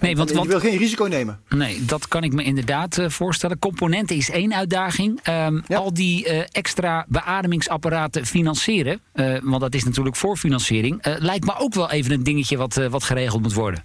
nee 0.00 0.16
want, 0.16 0.30
want 0.30 0.42
je 0.42 0.48
wil 0.48 0.60
geen 0.60 0.78
risico 0.78 1.04
nemen. 1.04 1.40
Nee, 1.48 1.84
dat 1.84 2.08
kan 2.08 2.24
ik 2.24 2.32
me 2.32 2.42
inderdaad 2.42 2.96
uh, 2.96 3.08
voorstellen. 3.08 3.58
Componenten 3.58 4.16
is 4.16 4.30
één 4.30 4.54
uitdaging. 4.54 5.20
Um, 5.28 5.62
ja. 5.66 5.78
Al 5.78 5.94
die 5.94 6.28
extra 6.46 7.04
beademingsapparaten 7.08 8.26
financieren, 8.26 9.00
want 9.42 9.60
dat 9.60 9.74
is 9.74 9.84
natuurlijk 9.84 10.16
voorfinanciering, 10.16 10.98
lijkt 11.18 11.44
me 11.44 11.54
ook 11.58 11.74
wel 11.74 11.90
even 11.90 12.12
een 12.12 12.22
dingetje 12.22 12.56
wat, 12.56 12.74
wat 12.74 13.04
geregeld 13.04 13.42
moet 13.42 13.54
worden. 13.54 13.84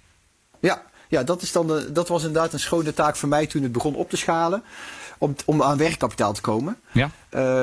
Ja, 0.60 0.82
ja, 1.08 1.22
dat, 1.22 1.42
is 1.42 1.52
dan 1.52 1.66
de, 1.66 1.92
dat 1.92 2.08
was 2.08 2.24
inderdaad 2.24 2.52
een 2.52 2.60
schone 2.60 2.94
taak 2.94 3.16
voor 3.16 3.28
mij 3.28 3.46
toen 3.46 3.62
het 3.62 3.72
begon 3.72 3.94
op 3.94 4.10
te 4.10 4.16
schalen. 4.16 4.62
Om, 5.18 5.34
om 5.44 5.62
aan 5.62 5.78
werkkapitaal 5.78 6.32
te 6.32 6.40
komen. 6.40 6.76
Ja. 6.92 7.10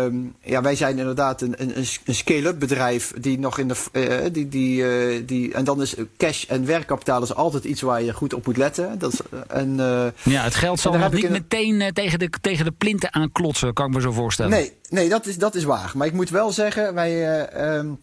Um, 0.04 0.36
ja, 0.42 0.62
wij 0.62 0.76
zijn 0.76 0.98
inderdaad 0.98 1.42
een, 1.42 1.56
een, 1.58 1.78
een 2.06 2.16
scale-up 2.16 2.60
bedrijf 2.60 3.14
die 3.20 3.40
nog 3.40 3.58
in 3.60 3.68
de. 3.68 3.76
Uh, 3.92 4.34
die, 4.34 4.48
die, 4.48 4.82
uh, 4.82 5.28
die, 5.28 5.54
en 5.54 5.64
dan 5.64 5.82
is 5.82 5.96
cash 6.18 6.46
en 6.46 6.66
werkkapitaal 6.66 7.24
is 7.24 7.36
altijd 7.36 7.64
iets 7.64 7.82
waar 7.82 8.02
je 8.02 8.14
goed 8.14 8.34
op 8.34 8.46
moet 8.46 8.58
letten. 8.58 9.00
Dat 9.00 9.14
is, 9.14 9.20
en, 9.48 9.70
uh, 9.70 10.06
ja, 10.24 10.44
het 10.44 10.56
geld 10.56 10.80
zal 10.80 10.98
nog 10.98 11.12
niet 11.12 11.30
meteen 11.30 11.92
tegen, 11.94 12.20
de, 12.20 12.30
tegen 12.42 12.66
de 12.66 12.72
plinten 12.72 13.14
aanklotsen, 13.14 13.74
kan 13.74 13.88
ik 13.88 13.94
me 13.94 14.02
zo 14.02 14.12
voorstellen. 14.12 14.52
Nee, 14.52 14.74
nee 14.90 15.10
dat, 15.10 15.26
is, 15.26 15.38
dat 15.38 15.56
is 15.56 15.64
waar. 15.64 15.92
Maar 15.96 16.08
ik 16.08 16.14
moet 16.14 16.30
wel 16.30 16.52
zeggen, 16.52 16.94
wij. 16.94 17.78
Um, 17.78 18.00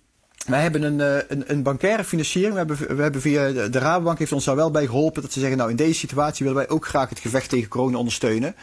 wij 0.50 0.60
hebben 0.60 0.82
een, 0.82 1.00
eh, 1.00 1.24
een, 1.28 1.44
een 1.46 1.62
bankaire 1.62 2.04
financiering. 2.04 2.52
We 2.52 2.58
hebben, 2.58 2.96
we 2.96 3.02
hebben 3.02 3.20
via 3.20 3.50
de, 3.52 3.78
Rabobank 3.78 4.18
heeft 4.18 4.32
ons 4.32 4.44
daar 4.44 4.56
wel 4.56 4.70
bij 4.70 4.86
geholpen 4.86 5.22
dat 5.22 5.32
ze 5.32 5.40
zeggen, 5.40 5.58
nou 5.58 5.70
in 5.70 5.76
deze 5.76 5.98
situatie 5.98 6.46
willen 6.46 6.60
wij 6.60 6.70
ook 6.70 6.86
graag 6.86 7.08
het 7.08 7.18
gevecht 7.18 7.48
tegen 7.48 7.68
corona 7.68 7.98
ondersteunen. 7.98 8.54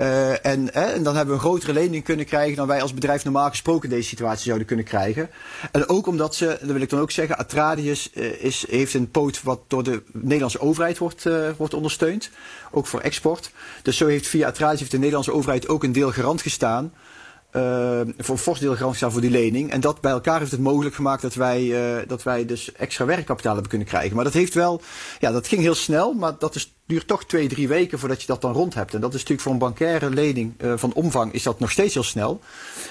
Uh, 0.00 0.46
en, 0.46 0.74
eh, 0.74 0.94
en 0.94 1.02
dan 1.02 1.16
hebben 1.16 1.34
we 1.34 1.40
een 1.40 1.48
grotere 1.48 1.72
lening 1.72 2.04
kunnen 2.04 2.26
krijgen 2.26 2.56
dan 2.56 2.66
wij 2.66 2.82
als 2.82 2.94
bedrijf 2.94 3.24
normaal 3.24 3.48
gesproken 3.48 3.88
deze 3.88 4.08
situatie 4.08 4.44
zouden 4.44 4.66
kunnen 4.66 4.84
krijgen. 4.84 5.30
En 5.72 5.88
ook 5.88 6.06
omdat 6.06 6.34
ze, 6.34 6.46
dat 6.46 6.70
wil 6.70 6.80
ik 6.80 6.90
dan 6.90 7.00
ook 7.00 7.10
zeggen, 7.10 7.38
Atradius 7.38 8.10
uh, 8.14 8.42
is, 8.42 8.64
heeft 8.68 8.94
een 8.94 9.10
poot 9.10 9.42
wat 9.42 9.60
door 9.66 9.82
de 9.82 10.02
Nederlandse 10.12 10.60
overheid 10.60 10.98
wordt, 10.98 11.28
wordt 11.56 11.74
ondersteund. 11.74 12.30
Ook 12.70 12.86
voor 12.86 13.00
export. 13.00 13.50
Dus 13.82 13.96
zo 13.96 14.06
heeft 14.06 14.26
via 14.26 14.46
Atradius 14.46 14.78
heeft 14.78 14.90
de 14.90 14.98
Nederlandse 14.98 15.32
overheid 15.32 15.68
ook 15.68 15.84
een 15.84 15.92
deel 15.92 16.12
garant 16.12 16.42
gestaan. 16.42 16.92
Uh, 17.56 18.00
voor 18.18 18.34
een 18.34 18.40
fors 18.40 18.60
deel 18.60 18.72
garant 18.74 18.90
gestaan 18.90 19.12
voor 19.12 19.20
die 19.20 19.30
lening. 19.30 19.70
En 19.70 19.80
dat 19.80 20.00
bij 20.00 20.10
elkaar 20.10 20.38
heeft 20.38 20.50
het 20.50 20.60
mogelijk 20.60 20.94
gemaakt 20.94 21.22
dat 21.22 21.34
wij, 21.34 21.62
uh, 21.62 22.08
dat 22.08 22.22
wij 22.22 22.46
dus 22.46 22.72
extra 22.72 23.04
werkkapitaal 23.04 23.52
hebben 23.52 23.70
kunnen 23.70 23.88
krijgen. 23.88 24.14
Maar 24.14 24.24
dat 24.24 24.32
heeft 24.32 24.54
wel, 24.54 24.80
ja, 25.18 25.32
dat 25.32 25.48
ging 25.48 25.60
heel 25.60 25.74
snel, 25.74 26.12
maar 26.12 26.38
dat 26.38 26.54
is, 26.54 26.74
duurt 26.86 27.06
toch 27.06 27.24
twee, 27.24 27.48
drie 27.48 27.68
weken 27.68 27.98
voordat 27.98 28.20
je 28.20 28.26
dat 28.26 28.40
dan 28.40 28.52
rond 28.52 28.74
hebt. 28.74 28.94
En 28.94 29.00
dat 29.00 29.08
is 29.08 29.14
natuurlijk 29.14 29.42
voor 29.42 29.52
een 29.52 29.58
bankaire 29.58 30.10
lening 30.10 30.54
uh, 30.62 30.72
van 30.76 30.92
omvang 30.92 31.32
is 31.32 31.42
dat 31.42 31.60
nog 31.60 31.70
steeds 31.70 31.94
heel 31.94 32.02
snel. 32.02 32.40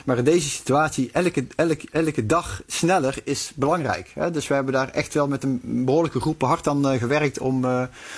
Maar 0.05 0.17
in 0.17 0.23
deze 0.23 0.49
situatie, 0.49 1.09
elke, 1.11 1.47
elke, 1.55 1.87
elke 1.91 2.25
dag 2.25 2.61
sneller 2.67 3.15
is 3.23 3.51
belangrijk. 3.55 4.11
Hè? 4.13 4.31
Dus 4.31 4.47
we 4.47 4.53
hebben 4.53 4.73
daar 4.73 4.89
echt 4.89 5.13
wel 5.13 5.27
met 5.27 5.43
een 5.43 5.85
behoorlijke 5.85 6.19
groep 6.19 6.41
hard 6.41 6.67
aan 6.67 6.99
gewerkt 6.99 7.39
om, 7.39 7.65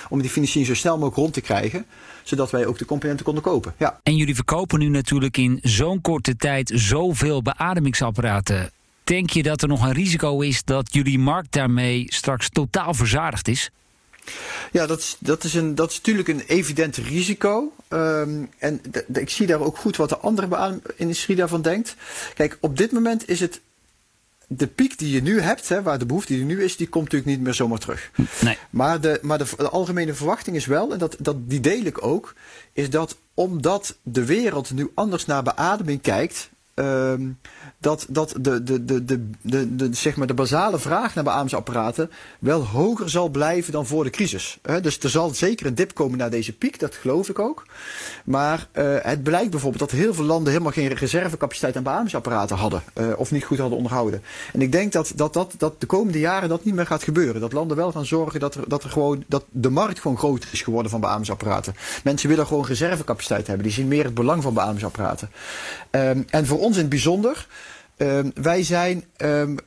om 0.08 0.20
die 0.20 0.30
financiering 0.30 0.66
zo 0.66 0.80
snel 0.80 0.94
mogelijk 0.94 1.16
rond 1.16 1.32
te 1.32 1.40
krijgen 1.40 1.86
zodat 2.28 2.50
wij 2.50 2.66
ook 2.66 2.78
de 2.78 2.84
componenten 2.84 3.24
konden 3.24 3.42
kopen. 3.42 3.74
Ja. 3.76 4.00
En 4.02 4.16
jullie 4.16 4.34
verkopen 4.34 4.78
nu 4.78 4.88
natuurlijk 4.88 5.36
in 5.36 5.58
zo'n 5.62 6.00
korte 6.00 6.36
tijd 6.36 6.72
zoveel 6.74 7.42
beademingsapparaten. 7.42 8.70
Denk 9.04 9.30
je 9.30 9.42
dat 9.42 9.62
er 9.62 9.68
nog 9.68 9.84
een 9.84 9.92
risico 9.92 10.40
is 10.40 10.64
dat 10.64 10.94
jullie 10.94 11.18
markt 11.18 11.52
daarmee 11.52 12.04
straks 12.08 12.48
totaal 12.48 12.94
verzadigd 12.94 13.48
is? 13.48 13.70
Ja, 14.72 14.86
dat 14.86 14.98
is, 14.98 15.16
dat 15.18 15.44
is, 15.44 15.54
een, 15.54 15.74
dat 15.74 15.90
is 15.90 15.96
natuurlijk 15.96 16.28
een 16.28 16.42
evident 16.46 16.96
risico. 16.96 17.72
Um, 17.88 18.50
en 18.58 18.80
ik 19.12 19.30
zie 19.30 19.46
daar 19.46 19.60
ook 19.60 19.76
goed 19.76 19.96
wat 19.96 20.08
de 20.08 20.18
andere 20.18 20.80
industrie 20.96 21.36
daarvan 21.36 21.62
denkt. 21.62 21.94
Kijk, 22.34 22.58
op 22.60 22.76
dit 22.76 22.92
moment 22.92 23.28
is 23.28 23.40
het 23.40 23.60
de 24.46 24.66
piek 24.66 24.98
die 24.98 25.10
je 25.12 25.22
nu 25.22 25.40
hebt, 25.40 25.68
hè, 25.68 25.82
waar 25.82 25.98
de 25.98 26.06
behoefte 26.06 26.32
die 26.32 26.40
er 26.40 26.48
nu 26.48 26.62
is, 26.62 26.76
die 26.76 26.88
komt 26.88 27.04
natuurlijk 27.04 27.30
niet 27.30 27.40
meer 27.40 27.54
zomaar 27.54 27.78
terug. 27.78 28.10
Nee. 28.40 28.58
Maar, 28.70 29.00
de, 29.00 29.18
maar 29.22 29.38
de, 29.38 29.46
de, 29.56 29.68
algemene 29.68 30.14
verwachting 30.14 30.56
is 30.56 30.66
wel, 30.66 30.92
en 30.92 30.98
dat, 30.98 31.16
dat, 31.18 31.36
die 31.50 31.60
deel 31.60 31.84
ik 31.84 32.04
ook, 32.04 32.34
is 32.72 32.90
dat 32.90 33.16
omdat 33.34 33.96
de 34.02 34.24
wereld 34.24 34.70
nu 34.70 34.90
anders 34.94 35.26
naar 35.26 35.42
beademing 35.42 36.00
kijkt, 36.00 36.50
ehm, 36.76 37.28
dat, 37.78 38.06
dat 38.08 38.34
de, 38.40 38.62
de, 38.62 38.84
de, 38.84 39.04
de, 39.04 39.76
de, 39.76 39.88
zeg 39.94 40.16
maar 40.16 40.26
de 40.26 40.34
basale 40.34 40.78
vraag 40.78 41.14
naar 41.14 41.24
beademingsapparaten 41.24 42.10
wel 42.38 42.64
hoger 42.64 43.10
zal 43.10 43.28
blijven 43.28 43.72
dan 43.72 43.86
voor 43.86 44.04
de 44.04 44.10
crisis. 44.10 44.58
dus 44.82 44.98
er 44.98 45.10
zal 45.10 45.34
zeker 45.34 45.66
een 45.66 45.74
dip 45.74 45.94
komen 45.94 46.18
naar 46.18 46.30
deze 46.30 46.52
piek, 46.52 46.78
dat 46.78 46.94
geloof 46.94 47.28
ik 47.28 47.38
ook. 47.38 47.64
Maar 48.24 48.66
uh, 48.72 48.96
het 49.00 49.22
blijkt 49.22 49.50
bijvoorbeeld 49.50 49.90
dat 49.90 49.98
heel 49.98 50.14
veel 50.14 50.24
landen 50.24 50.52
helemaal 50.52 50.72
geen 50.72 50.88
reservecapaciteit 50.88 51.76
aan 51.76 51.82
beademingsapparaten 51.82 52.56
hadden. 52.56 52.82
Uh, 52.94 53.06
of 53.16 53.30
niet 53.30 53.44
goed 53.44 53.58
hadden 53.58 53.76
onderhouden. 53.76 54.22
En 54.52 54.60
ik 54.62 54.72
denk 54.72 54.92
dat, 54.92 55.12
dat, 55.14 55.32
dat, 55.32 55.54
dat 55.58 55.80
de 55.80 55.86
komende 55.86 56.18
jaren 56.18 56.48
dat 56.48 56.64
niet 56.64 56.74
meer 56.74 56.86
gaat 56.86 57.02
gebeuren. 57.02 57.40
Dat 57.40 57.52
landen 57.52 57.76
wel 57.76 57.92
gaan 57.92 58.06
zorgen 58.06 58.40
dat, 58.40 58.54
er, 58.54 58.68
dat, 58.68 58.84
er 58.84 58.90
gewoon, 58.90 59.24
dat 59.26 59.44
de 59.50 59.70
markt 59.70 60.00
gewoon 60.00 60.18
groter 60.18 60.48
is 60.52 60.62
geworden 60.62 60.90
van 60.90 61.00
beademingsapparaten. 61.00 61.74
Mensen 62.04 62.28
willen 62.28 62.46
gewoon 62.46 62.66
reservecapaciteit 62.66 63.46
hebben. 63.46 63.64
Die 63.64 63.74
zien 63.74 63.88
meer 63.88 64.04
het 64.04 64.14
belang 64.14 64.42
van 64.42 64.54
beademingsapparaten. 64.54 65.30
Um, 65.90 66.24
en 66.30 66.46
voor 66.46 66.58
ons 66.66 66.74
in 66.74 66.80
het 66.80 66.90
bijzonder. 66.90 67.46
Um, 67.96 68.32
wij 68.34 68.62
zijn. 68.62 69.04
Um, 69.16 69.58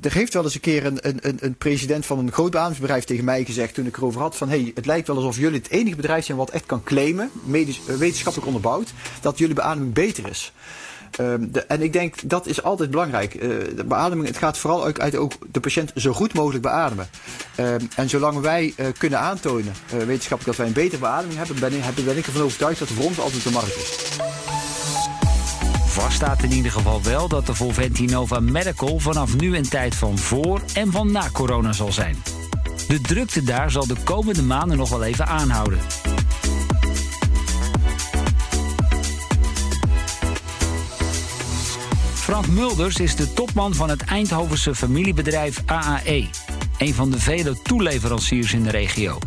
er 0.00 0.12
heeft 0.12 0.34
wel 0.34 0.44
eens 0.44 0.54
een 0.54 0.60
keer 0.60 0.86
een, 0.86 0.98
een, 1.00 1.36
een 1.40 1.54
president 1.54 2.06
van 2.06 2.18
een 2.18 2.32
groot 2.32 2.50
beademingsbedrijf 2.50 3.04
tegen 3.04 3.24
mij 3.24 3.44
gezegd 3.44 3.74
toen 3.74 3.86
ik 3.86 3.96
erover 3.96 4.20
had 4.20 4.36
van 4.36 4.48
hey, 4.48 4.72
het 4.74 4.86
lijkt 4.86 5.06
wel 5.06 5.16
alsof 5.16 5.36
jullie 5.36 5.58
het 5.58 5.70
enige 5.70 5.96
bedrijf 5.96 6.24
zijn 6.24 6.38
wat 6.38 6.50
echt 6.50 6.66
kan 6.66 6.82
claimen, 6.82 7.30
medisch, 7.44 7.80
uh, 7.88 7.96
wetenschappelijk 7.96 8.46
onderbouwd, 8.46 8.92
dat 9.20 9.38
jullie 9.38 9.54
beademing 9.54 9.92
beter 9.92 10.28
is. 10.28 10.52
Um, 11.20 11.52
de, 11.52 11.60
en 11.60 11.82
ik 11.82 11.92
denk 11.92 12.14
dat 12.24 12.46
is 12.46 12.62
altijd 12.62 12.90
belangrijk. 12.90 13.34
Uh, 13.34 13.40
de 13.76 13.84
beademing, 13.84 14.26
het 14.26 14.36
gaat 14.36 14.58
vooral 14.58 14.84
uit, 14.84 15.00
uit 15.00 15.16
ook 15.16 15.32
de 15.52 15.60
patiënt 15.60 15.92
zo 15.96 16.12
goed 16.12 16.34
mogelijk 16.34 16.62
beademen. 16.62 17.08
En 17.96 18.08
zolang 18.08 18.40
wij 18.40 18.74
uh, 18.76 18.86
kunnen 18.98 19.18
aantonen, 19.18 19.72
wetenschappelijk, 19.86 20.44
dat 20.44 20.56
wij 20.56 20.66
een 20.66 20.72
betere 20.72 21.00
beademing 21.00 21.36
hebben, 21.36 21.58
ben 21.60 22.04
ben 22.04 22.16
ik 22.16 22.26
ervan 22.26 22.42
overtuigd 22.42 22.78
dat 22.78 22.88
er 22.88 22.94
voor 22.94 23.22
altijd 23.22 23.42
de 23.42 23.50
markt 23.50 23.76
is. 23.76 24.61
Vast 25.92 26.16
staat 26.16 26.42
in 26.42 26.52
ieder 26.52 26.72
geval 26.72 27.02
wel 27.02 27.28
dat 27.28 27.46
de 27.46 27.54
Volventi 27.54 28.04
Nova 28.04 28.40
Medical 28.40 28.98
vanaf 28.98 29.36
nu 29.36 29.56
een 29.56 29.68
tijd 29.68 29.94
van 29.94 30.18
voor 30.18 30.60
en 30.74 30.92
van 30.92 31.12
na 31.12 31.28
corona 31.32 31.72
zal 31.72 31.92
zijn. 31.92 32.22
De 32.88 33.00
drukte 33.00 33.42
daar 33.42 33.70
zal 33.70 33.86
de 33.86 33.96
komende 34.04 34.42
maanden 34.42 34.76
nog 34.76 34.88
wel 34.88 35.02
even 35.02 35.26
aanhouden. 35.26 35.78
Frank 42.14 42.46
Mulders 42.46 42.96
is 42.96 43.16
de 43.16 43.32
topman 43.32 43.74
van 43.74 43.90
het 43.90 44.02
Eindhovense 44.02 44.74
familiebedrijf 44.74 45.62
AAE, 45.66 46.28
een 46.78 46.94
van 46.94 47.10
de 47.10 47.20
vele 47.20 47.62
toeleveranciers 47.62 48.52
in 48.52 48.62
de 48.62 48.70
regio. 48.70 49.18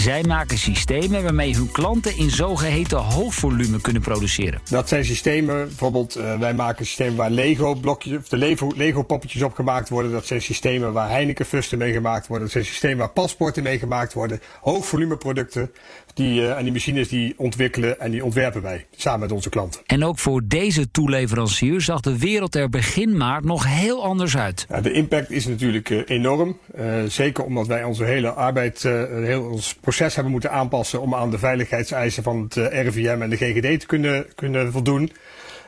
Zij 0.00 0.22
maken 0.22 0.58
systemen 0.58 1.22
waarmee 1.22 1.54
hun 1.54 1.70
klanten 1.70 2.16
in 2.16 2.30
zogeheten 2.30 2.98
hoogvolume 2.98 3.80
kunnen 3.80 4.02
produceren. 4.02 4.60
Dat 4.70 4.88
zijn 4.88 5.04
systemen, 5.04 5.66
bijvoorbeeld 5.66 6.16
uh, 6.16 6.38
wij 6.38 6.54
maken 6.54 6.86
systemen 6.86 7.16
waar 7.16 7.30
Lego 7.30 7.74
blokjes, 7.74 8.16
of 8.16 8.28
de 8.28 8.36
Lego, 8.36 8.72
Lego 8.76 9.02
poppetjes 9.02 9.42
op 9.42 9.54
gemaakt 9.54 9.88
worden. 9.88 10.12
Dat 10.12 10.26
zijn 10.26 10.42
systemen 10.42 10.92
waar 10.92 11.10
Heineken 11.10 11.46
fusten 11.46 11.78
mee 11.78 11.92
gemaakt 11.92 12.26
worden. 12.26 12.44
Dat 12.44 12.52
zijn 12.52 12.64
systemen 12.64 12.98
waar 12.98 13.10
paspoorten 13.10 13.62
mee 13.62 13.78
gemaakt 13.78 14.12
worden. 14.12 14.40
Hoogvolume 14.60 15.16
producten. 15.16 15.70
Die, 16.14 16.40
uh, 16.40 16.56
en 16.56 16.62
die 16.62 16.72
machines 16.72 17.08
die 17.08 17.34
ontwikkelen 17.36 18.00
en 18.00 18.10
die 18.10 18.24
ontwerpen 18.24 18.62
wij 18.62 18.86
samen 18.96 19.20
met 19.20 19.32
onze 19.32 19.48
klanten. 19.48 19.80
En 19.86 20.04
ook 20.04 20.18
voor 20.18 20.42
deze 20.44 20.90
toeleverancier 20.90 21.80
zag 21.80 22.00
de 22.00 22.18
wereld 22.18 22.54
er 22.54 22.68
begin 22.68 23.16
maart 23.16 23.44
nog 23.44 23.66
heel 23.66 24.04
anders 24.04 24.36
uit. 24.36 24.66
Ja, 24.68 24.80
de 24.80 24.92
impact 24.92 25.30
is 25.30 25.46
natuurlijk 25.46 25.90
uh, 25.90 26.02
enorm. 26.06 26.58
Uh, 26.78 27.02
zeker 27.08 27.44
omdat 27.44 27.66
wij 27.66 27.84
onze 27.84 28.04
hele 28.04 28.30
arbeid, 28.30 28.82
heel 28.82 29.42
ons 29.42 29.74
proces 29.74 30.14
hebben 30.14 30.32
moeten 30.32 30.50
aanpassen 30.50 31.00
om 31.00 31.14
aan 31.14 31.30
de 31.30 31.38
veiligheidseisen 31.38 32.22
van 32.22 32.42
het 32.42 32.54
RIVM 32.54 33.18
en 33.20 33.30
de 33.30 33.36
GGD 33.36 33.80
te 33.80 33.86
kunnen, 33.86 34.26
kunnen 34.34 34.72
voldoen. 34.72 35.10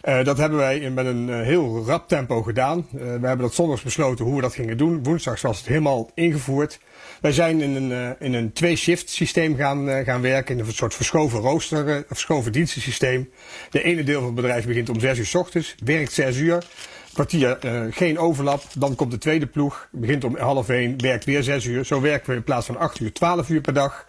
Uh, 0.08 0.24
dat 0.24 0.38
hebben 0.38 0.58
wij 0.58 0.90
met 0.90 1.06
een 1.06 1.28
uh, 1.28 1.40
heel 1.40 1.84
rap 1.86 2.08
tempo 2.08 2.42
gedaan. 2.42 2.78
Uh, 2.78 3.00
we 3.00 3.06
hebben 3.06 3.38
dat 3.38 3.54
zondags 3.54 3.82
besloten 3.82 4.24
hoe 4.24 4.34
we 4.34 4.40
dat 4.40 4.54
gingen 4.54 4.76
doen. 4.76 5.02
Woensdags 5.02 5.42
was 5.42 5.58
het 5.58 5.66
helemaal 5.66 6.10
ingevoerd. 6.14 6.80
Wij 7.22 7.32
zijn 7.32 7.60
in 7.60 7.74
een, 7.74 8.16
in 8.18 8.34
een 8.34 8.52
twee-shift 8.52 9.10
systeem 9.10 9.56
gaan, 9.56 10.04
gaan 10.04 10.20
werken. 10.20 10.58
In 10.58 10.64
een 10.64 10.72
soort 10.72 10.94
verschoven 10.94 11.40
rooster, 11.40 12.04
verschoven 12.08 12.52
dienstensysteem. 12.52 13.30
De 13.70 13.82
ene 13.82 14.04
deel 14.04 14.18
van 14.18 14.26
het 14.26 14.34
bedrijf 14.34 14.66
begint 14.66 14.88
om 14.88 15.00
6 15.00 15.18
uur 15.18 15.26
s 15.26 15.34
ochtends, 15.34 15.74
werkt 15.84 16.12
6 16.12 16.36
uur. 16.36 16.64
Kwartier 17.12 17.58
geen 17.90 18.18
overlap. 18.18 18.62
Dan 18.78 18.94
komt 18.94 19.10
de 19.10 19.18
tweede 19.18 19.46
ploeg, 19.46 19.88
begint 19.90 20.24
om 20.24 20.36
half 20.36 20.68
1, 20.68 21.00
werkt 21.00 21.24
weer 21.24 21.42
6 21.42 21.64
uur. 21.64 21.84
Zo 21.84 22.00
werken 22.00 22.30
we 22.30 22.36
in 22.36 22.44
plaats 22.44 22.66
van 22.66 22.76
8 22.76 23.00
uur 23.00 23.12
12 23.12 23.48
uur 23.48 23.60
per 23.60 23.72
dag. 23.72 24.06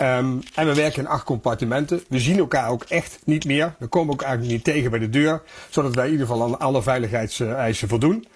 Um, 0.00 0.40
en 0.54 0.66
we 0.66 0.74
werken 0.74 1.02
in 1.02 1.08
acht 1.08 1.24
compartimenten. 1.24 2.02
We 2.08 2.18
zien 2.18 2.38
elkaar 2.38 2.68
ook 2.68 2.84
echt 2.84 3.18
niet 3.24 3.44
meer. 3.44 3.74
We 3.78 3.86
komen 3.86 4.12
ook 4.12 4.22
eigenlijk 4.22 4.52
niet 4.52 4.64
tegen 4.64 4.90
bij 4.90 4.98
de 4.98 5.10
deur. 5.10 5.42
Zodat 5.68 5.94
wij 5.94 6.06
in 6.06 6.12
ieder 6.12 6.26
geval 6.26 6.42
aan 6.42 6.58
alle 6.58 6.82
veiligheidseisen 6.82 7.88
voldoen. 7.88 8.26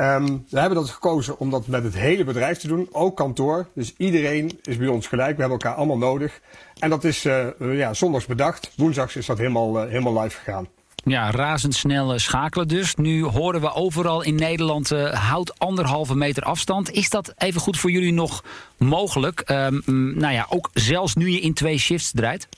Um, 0.00 0.44
we 0.48 0.60
hebben 0.60 0.78
dat 0.78 0.90
gekozen 0.90 1.38
om 1.38 1.50
dat 1.50 1.66
met 1.66 1.84
het 1.84 1.94
hele 1.94 2.24
bedrijf 2.24 2.58
te 2.58 2.68
doen. 2.68 2.88
Ook 2.92 3.16
kantoor. 3.16 3.66
Dus 3.74 3.94
iedereen 3.96 4.58
is 4.62 4.76
bij 4.76 4.86
ons 4.86 5.06
gelijk. 5.06 5.34
We 5.36 5.40
hebben 5.40 5.58
elkaar 5.60 5.74
allemaal 5.74 5.98
nodig. 5.98 6.40
En 6.78 6.90
dat 6.90 7.04
is 7.04 7.24
uh, 7.24 7.46
ja, 7.58 7.94
zondags 7.94 8.26
bedacht. 8.26 8.70
Woensdags 8.76 9.16
is 9.16 9.26
dat 9.26 9.38
helemaal, 9.38 9.84
uh, 9.84 9.90
helemaal 9.90 10.22
live 10.22 10.36
gegaan. 10.36 10.68
Ja, 11.04 11.30
razendsnel 11.30 12.18
schakelen 12.18 12.68
dus. 12.68 12.94
Nu 12.94 13.24
horen 13.24 13.60
we 13.60 13.74
overal 13.74 14.22
in 14.22 14.34
Nederland 14.34 14.92
uh, 14.92 15.12
houd 15.12 15.58
anderhalve 15.58 16.14
meter 16.14 16.42
afstand. 16.42 16.90
Is 16.90 17.10
dat 17.10 17.34
even 17.38 17.60
goed 17.60 17.78
voor 17.78 17.90
jullie 17.90 18.12
nog 18.12 18.44
mogelijk? 18.76 19.42
Um, 19.50 19.82
nou 20.18 20.32
ja, 20.32 20.46
ook 20.48 20.70
zelfs 20.72 21.14
nu 21.14 21.28
je 21.28 21.40
in 21.40 21.54
twee 21.54 21.78
shifts 21.78 22.10
draait? 22.14 22.48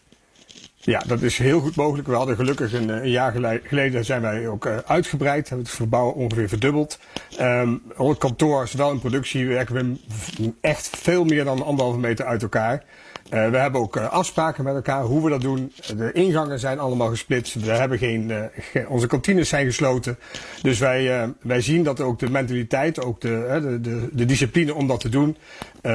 Ja, 0.76 1.02
dat 1.06 1.22
is 1.22 1.38
heel 1.38 1.60
goed 1.60 1.76
mogelijk. 1.76 2.08
We 2.08 2.14
hadden 2.14 2.36
gelukkig 2.36 2.72
een, 2.72 2.88
een 2.88 3.10
jaar 3.10 3.60
geleden 3.64 4.04
zijn 4.04 4.22
wij 4.22 4.48
ook 4.48 4.66
uh, 4.66 4.76
uitgebreid. 4.76 5.48
Hebben 5.48 5.66
het 5.66 5.74
verbouw 5.74 6.10
ongeveer 6.10 6.48
verdubbeld. 6.48 6.98
Um, 7.40 7.82
het 7.96 8.18
kantoor, 8.18 8.68
zowel 8.68 8.90
in 8.90 9.00
productie, 9.00 9.46
werken 9.46 9.74
we 9.74 10.50
echt 10.60 10.90
veel 11.02 11.24
meer 11.24 11.44
dan 11.44 11.64
anderhalve 11.64 11.98
meter 11.98 12.24
uit 12.24 12.42
elkaar. 12.42 12.84
Uh, 13.32 13.50
we 13.50 13.56
hebben 13.56 13.80
ook 13.80 13.96
uh, 13.96 14.08
afspraken 14.08 14.64
met 14.64 14.74
elkaar 14.74 15.02
hoe 15.02 15.24
we 15.24 15.30
dat 15.30 15.40
doen. 15.40 15.72
De 15.96 16.12
ingangen 16.12 16.58
zijn 16.58 16.78
allemaal 16.78 17.08
gesplitst. 17.08 17.54
We 17.54 17.70
hebben 17.70 17.98
geen, 17.98 18.50
ge 18.72 18.86
onze 18.88 19.06
kantines 19.06 19.48
zijn 19.48 19.66
gesloten. 19.66 20.18
Dus 20.62 20.78
wij, 20.78 21.34
wij 21.42 21.60
zien 21.60 21.82
dat 21.82 22.00
ook 22.00 22.18
de 22.18 22.30
mentaliteit, 22.30 23.00
ook 23.04 23.20
de, 23.20 23.58
de, 23.62 23.80
de, 23.80 24.08
de 24.12 24.24
discipline 24.24 24.74
om 24.74 24.86
dat 24.86 25.00
te 25.00 25.08
doen, 25.08 25.36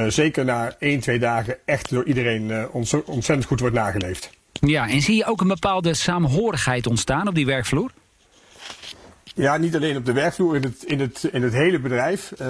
zeker 0.08 0.44
na 0.44 0.74
één, 0.78 1.00
twee 1.00 1.18
dagen 1.18 1.56
echt 1.64 1.90
door 1.90 2.04
iedereen 2.04 2.68
ontzettend 3.06 3.44
goed 3.44 3.60
wordt 3.60 3.74
nageleefd. 3.74 4.30
Ja, 4.52 4.88
en 4.88 5.00
zie 5.00 5.16
je 5.16 5.24
ook 5.24 5.40
een 5.40 5.48
bepaalde 5.48 5.94
saamhorigheid 5.94 6.86
ontstaan 6.86 7.28
op 7.28 7.34
die 7.34 7.46
werkvloer? 7.46 7.90
Ja, 9.34 9.56
niet 9.56 9.76
alleen 9.76 9.96
op 9.96 10.06
de 10.06 10.12
werkvloer, 10.12 10.56
in 10.56 10.62
het, 10.62 10.84
in 10.84 11.00
het, 11.00 11.28
in 11.32 11.42
het 11.42 11.52
hele 11.52 11.80
bedrijf. 11.80 12.32
Uh, 12.40 12.48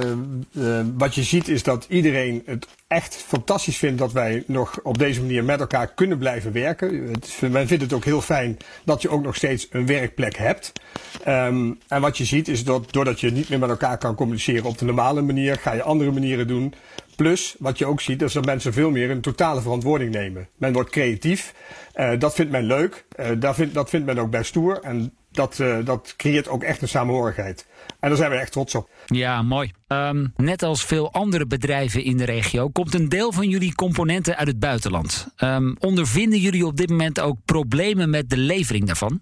uh, 0.53 0.81
wat 0.97 1.15
je 1.15 1.23
ziet 1.23 1.49
is 1.49 1.63
dat 1.63 1.87
iedereen 1.89 2.43
het 2.47 2.67
echt 2.87 3.15
fantastisch 3.15 3.77
vindt 3.77 3.99
dat 3.99 4.13
wij 4.13 4.45
nog 4.47 4.81
op 4.83 4.99
deze 4.99 5.21
manier 5.21 5.45
met 5.45 5.61
elkaar 5.61 5.95
kunnen 5.95 6.19
blijven 6.19 6.53
werken. 6.53 7.09
Het, 7.11 7.41
men 7.51 7.67
vindt 7.67 7.83
het 7.83 7.93
ook 7.93 8.05
heel 8.05 8.21
fijn 8.21 8.57
dat 8.85 9.03
je 9.03 9.09
ook 9.09 9.23
nog 9.23 9.37
steeds 9.37 9.67
een 9.71 9.87
werkplek 9.87 10.37
hebt. 10.37 10.73
Um, 11.29 11.79
en 11.89 12.01
wat 12.01 12.19
je 12.19 12.25
ziet 12.25 12.49
is 12.49 12.65
dat 12.65 12.93
doordat 12.93 13.21
je 13.21 13.31
niet 13.31 13.49
meer 13.49 13.59
met 13.59 13.71
elkaar 13.71 13.99
kan 13.99 14.15
communiceren 14.15 14.65
op 14.65 14.79
de 14.79 14.85
normale 14.85 15.23
manier, 15.23 15.57
ga 15.57 15.73
je 15.73 15.83
andere 15.83 16.11
manieren 16.11 16.47
doen. 16.47 16.75
Plus, 17.17 17.55
wat 17.59 17.79
je 17.79 17.87
ook 17.87 18.01
ziet, 18.01 18.23
is 18.23 18.33
dat 18.33 18.45
mensen 18.45 18.73
veel 18.73 18.91
meer 18.91 19.11
een 19.11 19.21
totale 19.21 19.61
verantwoording 19.61 20.13
nemen. 20.13 20.49
Men 20.57 20.73
wordt 20.73 20.91
creatief. 20.91 21.55
Uh, 21.95 22.11
dat 22.19 22.35
vindt 22.35 22.53
men 22.53 22.65
leuk. 22.65 23.05
dat, 23.39 23.55
vindt, 23.55 23.75
dat 23.75 23.91
vindt 23.91 24.07
men 24.07 24.19
ook 24.19 24.31
best 24.31 24.47
stoer. 24.47 24.81
En 24.83 25.13
dat, 25.33 25.59
uh, 25.59 25.85
dat 25.85 26.15
creëert 26.17 26.49
ook 26.49 26.63
echt 26.63 26.83
een 26.83 26.89
samenhorigheid. 26.89 27.67
En 28.01 28.09
daar 28.09 28.19
zijn 28.19 28.31
we 28.31 28.37
echt 28.37 28.53
trots 28.53 28.75
op. 28.75 28.91
Ja, 29.07 29.43
mooi. 29.43 29.73
Um, 29.89 30.33
net 30.37 30.63
als 30.63 30.85
veel 30.85 31.13
andere 31.13 31.47
bedrijven 31.47 32.05
in 32.05 32.17
de 32.17 32.25
regio 32.25 32.69
komt 32.69 32.95
een 32.95 33.09
deel 33.09 33.33
van 33.33 33.49
jullie 33.49 33.75
componenten 33.75 34.37
uit 34.37 34.49
het 34.49 34.59
buitenland. 34.59 35.27
Um, 35.39 35.77
ondervinden 35.79 36.39
jullie 36.39 36.67
op 36.67 36.77
dit 36.77 36.91
moment 36.91 37.21
ook 37.21 37.37
problemen 37.45 38.11
met 38.11 38.31
de 38.31 38.37
levering 38.37 38.87
daarvan? 38.87 39.21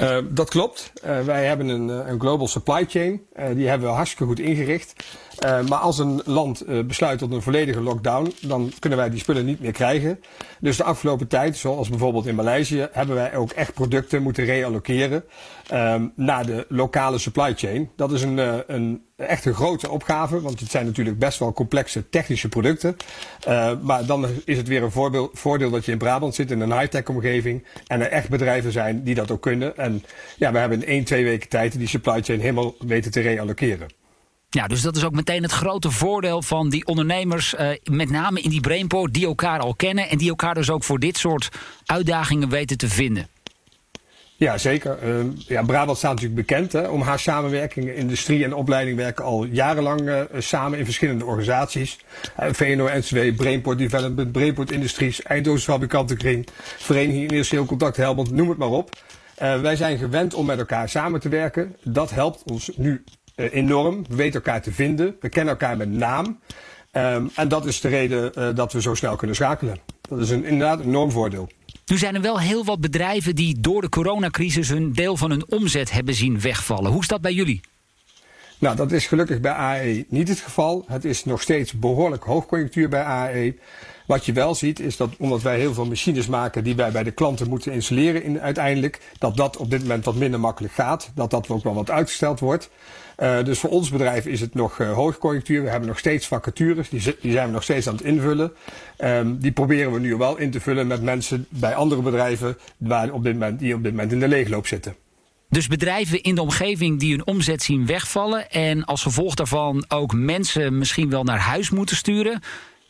Uh, 0.00 0.18
dat 0.30 0.50
klopt. 0.50 0.92
Uh, 1.04 1.20
wij 1.20 1.46
hebben 1.46 1.68
een, 1.68 1.88
een, 1.88 2.20
global 2.20 2.48
supply 2.48 2.84
chain. 2.88 3.20
Die 3.54 3.68
hebben 3.68 3.88
we 3.88 3.94
hartstikke 3.94 4.24
goed 4.24 4.40
ingericht. 4.40 4.94
maar 5.40 5.78
als 5.78 5.98
een 5.98 6.22
land 6.24 6.64
besluit 6.86 7.18
tot 7.18 7.32
een 7.32 7.42
volledige 7.42 7.80
lockdown, 7.80 8.32
dan 8.40 8.72
kunnen 8.78 8.98
wij 8.98 9.10
die 9.10 9.20
spullen 9.20 9.44
niet 9.44 9.60
meer 9.60 9.72
krijgen. 9.72 10.20
Dus 10.60 10.76
de 10.76 10.84
afgelopen 10.84 11.28
tijd, 11.28 11.56
zoals 11.56 11.88
bijvoorbeeld 11.88 12.26
in 12.26 12.34
Maleisië, 12.34 12.88
hebben 12.92 13.16
wij 13.16 13.36
ook 13.36 13.50
echt 13.50 13.74
producten 13.74 14.22
moeten 14.22 14.44
reallokeren 14.44 15.24
naar 16.14 16.46
de 16.46 16.66
lokale 16.68 17.18
supply 17.18 17.54
chain. 17.56 17.90
Dat 17.96 18.12
is 18.12 18.22
een, 18.22 18.38
een 18.74 19.02
echt 19.16 19.44
een 19.44 19.54
grote 19.54 19.90
opgave, 19.90 20.40
want 20.40 20.60
het 20.60 20.70
zijn 20.70 20.86
natuurlijk 20.86 21.18
best 21.18 21.38
wel 21.38 21.52
complexe 21.52 22.08
technische 22.08 22.48
producten. 22.48 22.96
maar 23.82 24.06
dan 24.06 24.26
is 24.44 24.56
het 24.56 24.68
weer 24.68 24.82
een 24.82 25.28
voordeel 25.32 25.70
dat 25.70 25.84
je 25.84 25.92
in 25.92 25.98
Brabant 25.98 26.34
zit, 26.34 26.50
in 26.50 26.60
een 26.60 26.78
high-tech 26.78 27.06
omgeving, 27.06 27.64
en 27.86 28.00
er 28.00 28.10
echt 28.10 28.28
bedrijven 28.28 28.72
zijn 28.72 29.02
die 29.02 29.14
dat 29.14 29.30
ook 29.30 29.42
kunnen. 29.42 29.76
En 29.82 30.04
ja, 30.36 30.52
we 30.52 30.58
hebben 30.58 30.82
in 30.82 30.88
één, 30.88 31.04
twee 31.04 31.24
weken 31.24 31.48
tijd 31.48 31.78
die 31.78 31.88
supply 31.88 32.22
chain 32.22 32.40
helemaal 32.40 32.74
weten 32.78 33.10
te 33.10 33.20
reallokeren. 33.20 33.88
Ja, 34.48 34.66
dus 34.66 34.80
dat 34.80 34.96
is 34.96 35.04
ook 35.04 35.12
meteen 35.12 35.42
het 35.42 35.52
grote 35.52 35.90
voordeel 35.90 36.42
van 36.42 36.70
die 36.70 36.86
ondernemers, 36.86 37.54
uh, 37.54 37.68
met 37.84 38.10
name 38.10 38.40
in 38.40 38.50
die 38.50 38.60
brainport, 38.60 39.14
die 39.14 39.26
elkaar 39.26 39.60
al 39.60 39.74
kennen 39.74 40.08
en 40.08 40.18
die 40.18 40.28
elkaar 40.28 40.54
dus 40.54 40.70
ook 40.70 40.84
voor 40.84 40.98
dit 40.98 41.16
soort 41.16 41.48
uitdagingen 41.86 42.48
weten 42.48 42.78
te 42.78 42.88
vinden. 42.88 43.28
Ja, 44.36 44.58
zeker. 44.58 44.98
Uh, 45.02 45.24
ja, 45.36 45.62
Brabant 45.62 45.98
staat 45.98 46.14
natuurlijk 46.14 46.46
bekend 46.46 46.72
hè, 46.72 46.88
om 46.88 47.00
haar 47.00 47.18
samenwerking. 47.18 47.88
Industrie 47.88 48.44
en 48.44 48.54
opleiding 48.54 48.96
werken 48.96 49.24
al 49.24 49.44
jarenlang 49.44 50.00
uh, 50.00 50.20
samen 50.38 50.78
in 50.78 50.84
verschillende 50.84 51.24
organisaties. 51.24 51.98
Uh, 52.40 52.46
VNO-NCW, 52.52 53.36
Brainport 53.36 53.78
Development, 53.78 54.32
Brainport 54.32 54.70
Industries, 54.70 55.22
Eindhoven 55.22 55.62
Fabrikantenkring, 55.62 56.46
Vereniging 56.76 57.30
Industrieel 57.30 57.64
Contact 57.64 57.96
Helmond, 57.96 58.30
noem 58.30 58.48
het 58.48 58.58
maar 58.58 58.68
op. 58.68 58.90
wij 59.62 59.76
zijn 59.76 59.98
gewend 59.98 60.34
om 60.34 60.46
met 60.46 60.58
elkaar 60.58 60.88
samen 60.88 61.20
te 61.20 61.28
werken. 61.28 61.76
Dat 61.82 62.10
helpt 62.10 62.42
ons 62.50 62.70
nu 62.76 63.04
enorm. 63.34 64.04
We 64.08 64.14
weten 64.14 64.34
elkaar 64.34 64.62
te 64.62 64.72
vinden. 64.72 65.16
We 65.20 65.28
kennen 65.28 65.52
elkaar 65.52 65.76
met 65.76 65.90
naam. 65.90 66.38
Um, 66.92 67.30
en 67.34 67.48
dat 67.48 67.66
is 67.66 67.80
de 67.80 67.88
reden 67.88 68.54
dat 68.54 68.72
we 68.72 68.80
zo 68.80 68.94
snel 68.94 69.16
kunnen 69.16 69.36
schakelen. 69.36 69.78
Dat 70.08 70.20
is 70.20 70.30
een, 70.30 70.44
inderdaad 70.44 70.78
een 70.78 70.86
enorm 70.86 71.10
voordeel. 71.10 71.48
Nu 71.86 71.98
zijn 71.98 72.14
er 72.14 72.20
wel 72.20 72.40
heel 72.40 72.64
wat 72.64 72.80
bedrijven 72.80 73.34
die 73.34 73.60
door 73.60 73.80
de 73.80 73.88
coronacrisis 73.88 74.68
hun 74.68 74.92
deel 74.92 75.16
van 75.16 75.30
hun 75.30 75.44
omzet 75.48 75.90
hebben 75.90 76.14
zien 76.14 76.40
wegvallen. 76.40 76.90
Hoe 76.90 77.00
is 77.00 77.06
dat 77.06 77.20
bij 77.20 77.32
jullie? 77.32 77.60
Nou, 78.58 78.76
dat 78.76 78.92
is 78.92 79.06
gelukkig 79.06 79.40
bij 79.40 79.52
AE 79.52 80.04
niet 80.08 80.28
het 80.28 80.40
geval. 80.40 80.84
Het 80.86 81.04
is 81.04 81.24
nog 81.24 81.42
steeds 81.42 81.72
behoorlijk 81.72 82.22
hoogconjunctuur 82.22 82.88
bij 82.88 83.02
AE. 83.02 83.54
Wat 84.06 84.26
je 84.26 84.32
wel 84.32 84.54
ziet 84.54 84.80
is 84.80 84.96
dat 84.96 85.10
omdat 85.18 85.42
wij 85.42 85.58
heel 85.58 85.74
veel 85.74 85.86
machines 85.86 86.26
maken 86.26 86.64
die 86.64 86.74
wij 86.74 86.90
bij 86.90 87.02
de 87.02 87.10
klanten 87.10 87.48
moeten 87.48 87.72
installeren 87.72 88.22
in, 88.22 88.40
uiteindelijk, 88.40 89.00
dat 89.18 89.36
dat 89.36 89.56
op 89.56 89.70
dit 89.70 89.80
moment 89.80 90.04
wat 90.04 90.14
minder 90.14 90.40
makkelijk 90.40 90.74
gaat. 90.74 91.10
Dat 91.14 91.30
dat 91.30 91.48
ook 91.48 91.64
wel 91.64 91.74
wat 91.74 91.90
uitgesteld 91.90 92.40
wordt. 92.40 92.70
Uh, 93.18 93.44
dus 93.44 93.58
voor 93.58 93.70
ons 93.70 93.90
bedrijf 93.90 94.26
is 94.26 94.40
het 94.40 94.54
nog 94.54 94.78
uh, 94.78 94.92
hoogconjunctuur. 94.92 95.62
We 95.62 95.68
hebben 95.68 95.88
nog 95.88 95.98
steeds 95.98 96.26
vacatures, 96.26 96.88
die, 96.88 97.16
die 97.20 97.32
zijn 97.32 97.46
we 97.46 97.52
nog 97.52 97.62
steeds 97.62 97.88
aan 97.88 97.94
het 97.94 98.04
invullen. 98.04 98.52
Um, 98.98 99.38
die 99.38 99.52
proberen 99.52 99.92
we 99.92 100.00
nu 100.00 100.16
wel 100.16 100.36
in 100.36 100.50
te 100.50 100.60
vullen 100.60 100.86
met 100.86 101.02
mensen 101.02 101.46
bij 101.48 101.74
andere 101.74 102.02
bedrijven 102.02 102.58
waar 102.76 103.10
op 103.10 103.22
dit 103.22 103.32
moment, 103.32 103.58
die 103.58 103.74
op 103.74 103.82
dit 103.82 103.92
moment 103.92 104.12
in 104.12 104.20
de 104.20 104.28
leegloop 104.28 104.66
zitten. 104.66 104.96
Dus 105.48 105.66
bedrijven 105.66 106.22
in 106.22 106.34
de 106.34 106.40
omgeving 106.40 107.00
die 107.00 107.10
hun 107.10 107.26
omzet 107.26 107.62
zien 107.62 107.86
wegvallen 107.86 108.50
en 108.50 108.84
als 108.84 109.02
gevolg 109.02 109.34
daarvan 109.34 109.84
ook 109.88 110.14
mensen 110.14 110.78
misschien 110.78 111.10
wel 111.10 111.24
naar 111.24 111.38
huis 111.38 111.70
moeten 111.70 111.96
sturen. 111.96 112.40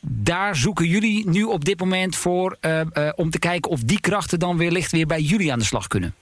Daar 0.07 0.57
zoeken 0.57 0.87
jullie 0.87 1.29
nu 1.29 1.43
op 1.43 1.65
dit 1.65 1.81
moment 1.81 2.17
voor 2.17 2.57
uh, 2.61 2.81
om 3.17 3.31
te 3.31 3.39
kijken 3.39 3.71
of 3.71 3.81
die 3.81 4.01
krachten 4.01 4.39
dan 4.39 4.57
weer 4.57 4.71
licht 4.71 4.93
weer 4.93 5.07
bij 5.07 5.21
jullie 5.21 5.53
aan 5.53 5.59
de 5.59 5.65
slag 5.65 5.87
kunnen. 5.87 6.15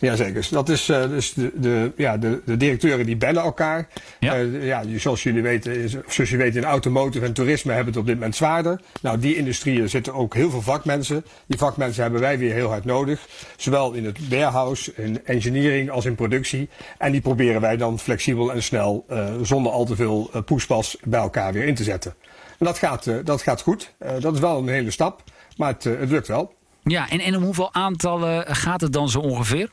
Jazeker. 0.00 0.48
Dat 0.50 0.68
is 0.68 0.88
uh, 0.88 1.08
dus 1.08 1.32
de, 1.32 1.52
de, 1.54 1.92
ja, 1.96 2.16
de, 2.16 2.40
de 2.44 2.56
directeuren 2.56 3.06
die 3.06 3.16
bellen 3.16 3.42
elkaar. 3.42 3.88
Ja. 4.20 4.40
Uh, 4.40 4.66
ja, 4.66 4.82
zoals 4.96 5.22
jullie 5.22 5.42
weten, 5.42 5.76
is, 5.76 5.90
zoals 5.90 6.30
jullie 6.30 6.44
weten, 6.44 6.60
in 6.60 6.66
automotive 6.66 7.24
en 7.24 7.32
toerisme 7.32 7.72
hebben 7.72 7.92
het 7.92 8.00
op 8.02 8.06
dit 8.06 8.14
moment 8.14 8.36
zwaarder. 8.36 8.80
Nou, 9.00 9.18
die 9.18 9.36
industrieën 9.36 9.88
zitten 9.88 10.14
ook 10.14 10.34
heel 10.34 10.50
veel 10.50 10.62
vakmensen. 10.62 11.24
Die 11.46 11.58
vakmensen 11.58 12.02
hebben 12.02 12.20
wij 12.20 12.38
weer 12.38 12.52
heel 12.52 12.68
hard 12.68 12.84
nodig. 12.84 13.28
Zowel 13.56 13.92
in 13.92 14.04
het 14.04 14.28
warehouse, 14.28 14.92
in 14.96 15.24
engineering 15.24 15.90
als 15.90 16.04
in 16.04 16.14
productie. 16.14 16.68
En 16.98 17.12
die 17.12 17.20
proberen 17.20 17.60
wij 17.60 17.76
dan 17.76 17.98
flexibel 17.98 18.52
en 18.52 18.62
snel, 18.62 19.04
uh, 19.10 19.28
zonder 19.42 19.72
al 19.72 19.84
te 19.84 19.96
veel 19.96 20.30
poespas, 20.44 20.96
bij 21.04 21.20
elkaar 21.20 21.52
weer 21.52 21.64
in 21.64 21.74
te 21.74 21.84
zetten. 21.84 22.14
En 22.60 22.66
dat 22.66 22.78
gaat, 22.78 23.26
dat 23.26 23.42
gaat 23.42 23.62
goed. 23.62 23.92
dat 24.20 24.34
is 24.34 24.40
wel 24.40 24.58
een 24.58 24.68
hele 24.68 24.90
stap, 24.90 25.22
maar 25.56 25.72
het, 25.72 25.84
het 25.84 26.10
lukt 26.10 26.28
wel. 26.28 26.54
Ja, 26.82 27.08
en, 27.10 27.20
en 27.20 27.36
om 27.36 27.42
hoeveel 27.42 27.74
aantallen 27.74 28.56
gaat 28.56 28.80
het 28.80 28.92
dan 28.92 29.08
zo 29.08 29.18
ongeveer? 29.18 29.70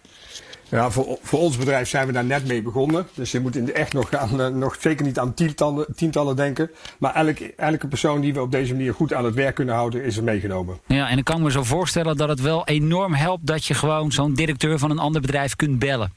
Ja, 0.69 0.91
voor, 0.91 1.17
voor 1.21 1.39
ons 1.39 1.57
bedrijf 1.57 1.89
zijn 1.89 2.07
we 2.07 2.13
daar 2.13 2.25
net 2.25 2.47
mee 2.47 2.61
begonnen. 2.61 3.07
Dus 3.13 3.31
je 3.31 3.39
moet 3.39 3.55
in 3.55 3.65
de 3.65 3.71
echt 3.71 3.93
nog, 3.93 4.13
aan, 4.13 4.59
nog 4.59 4.77
zeker 4.79 5.05
niet 5.05 5.19
aan 5.19 5.33
tientallen, 5.33 5.85
tientallen 5.95 6.35
denken. 6.35 6.69
Maar 6.97 7.15
elke, 7.15 7.53
elke 7.55 7.87
persoon 7.87 8.21
die 8.21 8.33
we 8.33 8.41
op 8.41 8.51
deze 8.51 8.73
manier 8.73 8.93
goed 8.93 9.13
aan 9.13 9.25
het 9.25 9.33
werk 9.35 9.55
kunnen 9.55 9.75
houden, 9.75 10.03
is 10.03 10.17
er 10.17 10.23
meegenomen. 10.23 10.79
Ja, 10.85 11.09
en 11.09 11.17
ik 11.17 11.23
kan 11.23 11.41
me 11.41 11.51
zo 11.51 11.63
voorstellen 11.63 12.17
dat 12.17 12.29
het 12.29 12.41
wel 12.41 12.65
enorm 12.65 13.13
helpt 13.13 13.47
dat 13.47 13.65
je 13.65 13.73
gewoon 13.73 14.11
zo'n 14.11 14.33
directeur 14.33 14.79
van 14.79 14.91
een 14.91 14.99
ander 14.99 15.21
bedrijf 15.21 15.55
kunt 15.55 15.79
bellen. 15.79 16.11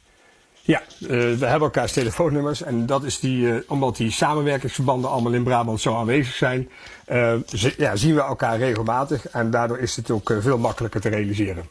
Ja, 0.62 0.82
uh, 1.00 1.08
we 1.08 1.46
hebben 1.46 1.60
elkaars 1.60 1.92
telefoonnummers. 1.92 2.62
En 2.62 2.86
dat 2.86 3.04
is 3.04 3.20
die, 3.20 3.42
uh, 3.42 3.56
omdat 3.66 3.96
die 3.96 4.10
samenwerkingsverbanden 4.10 5.10
allemaal 5.10 5.32
in 5.32 5.42
Brabant 5.42 5.80
zo 5.80 5.96
aanwezig 5.96 6.34
zijn, 6.34 6.68
uh, 7.12 7.34
ja, 7.76 7.96
zien 7.96 8.14
we 8.14 8.20
elkaar 8.20 8.58
regelmatig. 8.58 9.28
En 9.28 9.50
daardoor 9.50 9.78
is 9.78 9.96
het 9.96 10.10
ook 10.10 10.34
veel 10.40 10.58
makkelijker 10.58 11.00
te 11.00 11.08
realiseren. 11.08 11.64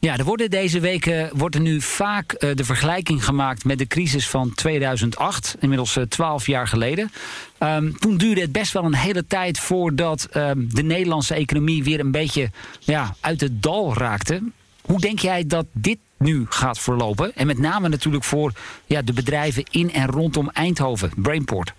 Ja, 0.00 0.16
er 0.16 0.24
worden 0.24 0.50
deze 0.50 0.80
weken 0.80 1.30
wordt 1.32 1.54
er 1.54 1.60
nu 1.60 1.80
vaak 1.80 2.40
de 2.54 2.64
vergelijking 2.64 3.24
gemaakt 3.24 3.64
met 3.64 3.78
de 3.78 3.86
crisis 3.86 4.28
van 4.28 4.54
2008, 4.54 5.56
inmiddels 5.60 5.96
uh, 5.96 6.04
12 6.04 6.46
jaar 6.46 6.68
geleden. 6.68 7.10
Um, 7.58 7.98
toen 7.98 8.16
duurde 8.16 8.40
het 8.40 8.52
best 8.52 8.72
wel 8.72 8.84
een 8.84 8.94
hele 8.94 9.26
tijd 9.26 9.58
voordat 9.58 10.28
um, 10.36 10.74
de 10.74 10.82
Nederlandse 10.82 11.34
economie 11.34 11.84
weer 11.84 12.00
een 12.00 12.10
beetje 12.10 12.50
ja, 12.80 13.14
uit 13.20 13.40
het 13.40 13.62
dal 13.62 13.94
raakte. 13.94 14.42
Hoe 14.88 15.00
denk 15.00 15.18
jij 15.18 15.46
dat 15.46 15.66
dit 15.72 15.98
nu 16.18 16.46
gaat 16.48 16.78
verlopen? 16.78 17.34
En 17.34 17.46
met 17.46 17.58
name 17.58 17.88
natuurlijk 17.88 18.24
voor 18.24 18.52
ja, 18.86 19.02
de 19.02 19.12
bedrijven 19.12 19.64
in 19.70 19.92
en 19.92 20.06
rondom 20.06 20.50
Eindhoven, 20.50 21.10
Brainport. 21.16 21.72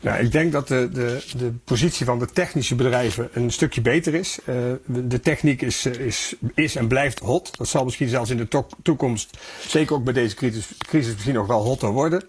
Ja, 0.00 0.16
ik 0.16 0.32
denk 0.32 0.52
dat 0.52 0.68
de, 0.68 0.88
de, 0.92 1.24
de 1.36 1.52
positie 1.64 2.06
van 2.06 2.18
de 2.18 2.26
technische 2.26 2.74
bedrijven 2.74 3.28
een 3.32 3.50
stukje 3.50 3.80
beter 3.80 4.14
is. 4.14 4.38
Uh, 4.46 4.54
de 4.86 5.20
techniek 5.20 5.62
is, 5.62 5.86
is, 5.86 6.34
is 6.54 6.76
en 6.76 6.88
blijft 6.88 7.18
hot. 7.18 7.56
Dat 7.56 7.68
zal 7.68 7.84
misschien 7.84 8.08
zelfs 8.08 8.30
in 8.30 8.36
de 8.36 8.64
toekomst, 8.82 9.38
zeker 9.66 9.94
ook 9.94 10.04
bij 10.04 10.12
deze 10.12 10.34
crisis, 10.34 10.68
crisis 10.78 11.12
misschien 11.12 11.34
nog 11.34 11.46
wel 11.46 11.62
hotter 11.62 11.88
worden. 11.88 12.24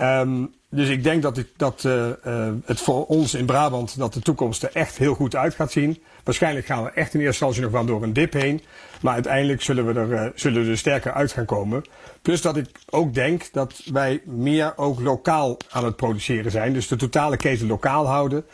Um, 0.00 0.54
dus 0.70 0.88
ik 0.88 1.02
denk 1.02 1.22
dat, 1.22 1.44
dat 1.56 1.84
uh, 1.86 2.10
het 2.64 2.80
voor 2.80 3.06
ons 3.06 3.34
in 3.34 3.46
Brabant 3.46 3.98
dat 3.98 4.12
de 4.12 4.20
toekomst 4.20 4.62
er 4.62 4.70
echt 4.72 4.98
heel 4.98 5.14
goed 5.14 5.36
uit 5.36 5.54
gaat 5.54 5.72
zien. 5.72 6.02
Waarschijnlijk 6.24 6.66
gaan 6.66 6.84
we 6.84 6.90
echt 6.90 7.14
in 7.14 7.20
eerste 7.20 7.44
instantie 7.44 7.62
nog 7.62 7.70
wel 7.70 7.84
door 7.84 8.02
een 8.02 8.12
dip 8.12 8.32
heen. 8.32 8.62
Maar 9.00 9.14
uiteindelijk 9.14 9.62
zullen 9.62 9.86
we, 9.86 10.00
er, 10.00 10.08
uh, 10.08 10.30
zullen 10.34 10.64
we 10.64 10.70
er 10.70 10.78
sterker 10.78 11.12
uit 11.12 11.32
gaan 11.32 11.44
komen. 11.44 11.84
Plus 12.22 12.40
dat 12.40 12.56
ik 12.56 12.68
ook 12.90 13.14
denk 13.14 13.48
dat 13.52 13.82
wij 13.92 14.20
meer 14.24 14.72
ook 14.76 15.00
lokaal 15.00 15.56
aan 15.70 15.84
het 15.84 15.96
produceren 15.96 16.50
zijn. 16.50 16.72
Dus 16.72 16.88
de 16.88 16.96
totale 16.96 17.36
keten 17.36 17.66
lokaal 17.66 18.06
houden. 18.06 18.44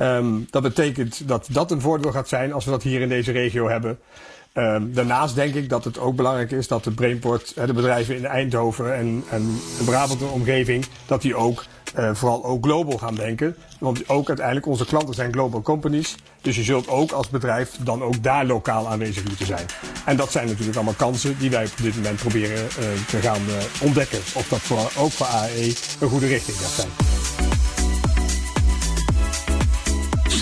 Um, 0.00 0.46
dat 0.50 0.62
betekent 0.62 1.28
dat 1.28 1.48
dat 1.50 1.70
een 1.70 1.80
voordeel 1.80 2.12
gaat 2.12 2.28
zijn 2.28 2.52
als 2.52 2.64
we 2.64 2.70
dat 2.70 2.82
hier 2.82 3.00
in 3.00 3.08
deze 3.08 3.32
regio 3.32 3.68
hebben. 3.68 3.98
Um, 4.56 4.92
daarnaast 4.92 5.34
denk 5.34 5.54
ik 5.54 5.68
dat 5.68 5.84
het 5.84 5.98
ook 5.98 6.16
belangrijk 6.16 6.50
is 6.50 6.68
dat 6.68 6.84
de 6.84 6.90
Brainport, 6.90 7.54
de 7.54 7.72
bedrijven 7.72 8.16
in 8.16 8.26
Eindhoven 8.26 8.94
en, 8.94 9.24
en 9.30 9.60
de 9.78 9.84
Brabant 9.84 10.22
omgeving, 10.22 10.86
dat 11.06 11.22
die 11.22 11.34
ook 11.34 11.64
uh, 11.98 12.14
vooral 12.14 12.44
ook 12.44 12.64
global 12.64 12.98
gaan 12.98 13.14
denken. 13.14 13.56
Want 13.78 14.08
ook 14.08 14.28
uiteindelijk 14.28 14.66
onze 14.66 14.84
klanten 14.84 15.14
zijn 15.14 15.32
global 15.32 15.62
companies. 15.62 16.14
Dus 16.40 16.56
je 16.56 16.62
zult 16.62 16.88
ook 16.88 17.12
als 17.12 17.28
bedrijf 17.28 17.76
dan 17.80 18.02
ook 18.02 18.22
daar 18.22 18.46
lokaal 18.46 18.88
aanwezig 18.88 19.24
moeten 19.24 19.46
zijn. 19.46 19.66
En 20.04 20.16
dat 20.16 20.32
zijn 20.32 20.46
natuurlijk 20.46 20.76
allemaal 20.76 20.94
kansen 20.94 21.38
die 21.38 21.50
wij 21.50 21.64
op 21.64 21.82
dit 21.82 21.94
moment 21.94 22.16
proberen 22.16 22.64
uh, 22.64 22.68
te 23.08 23.18
gaan 23.20 23.42
uh, 23.48 23.54
ontdekken. 23.82 24.18
Of 24.18 24.48
dat 24.48 24.60
voor, 24.60 24.90
ook 24.96 25.10
voor 25.10 25.26
AE 25.26 25.74
een 26.00 26.08
goede 26.08 26.26
richting 26.26 26.56
gaat 26.56 26.70
zijn. 26.70 27.13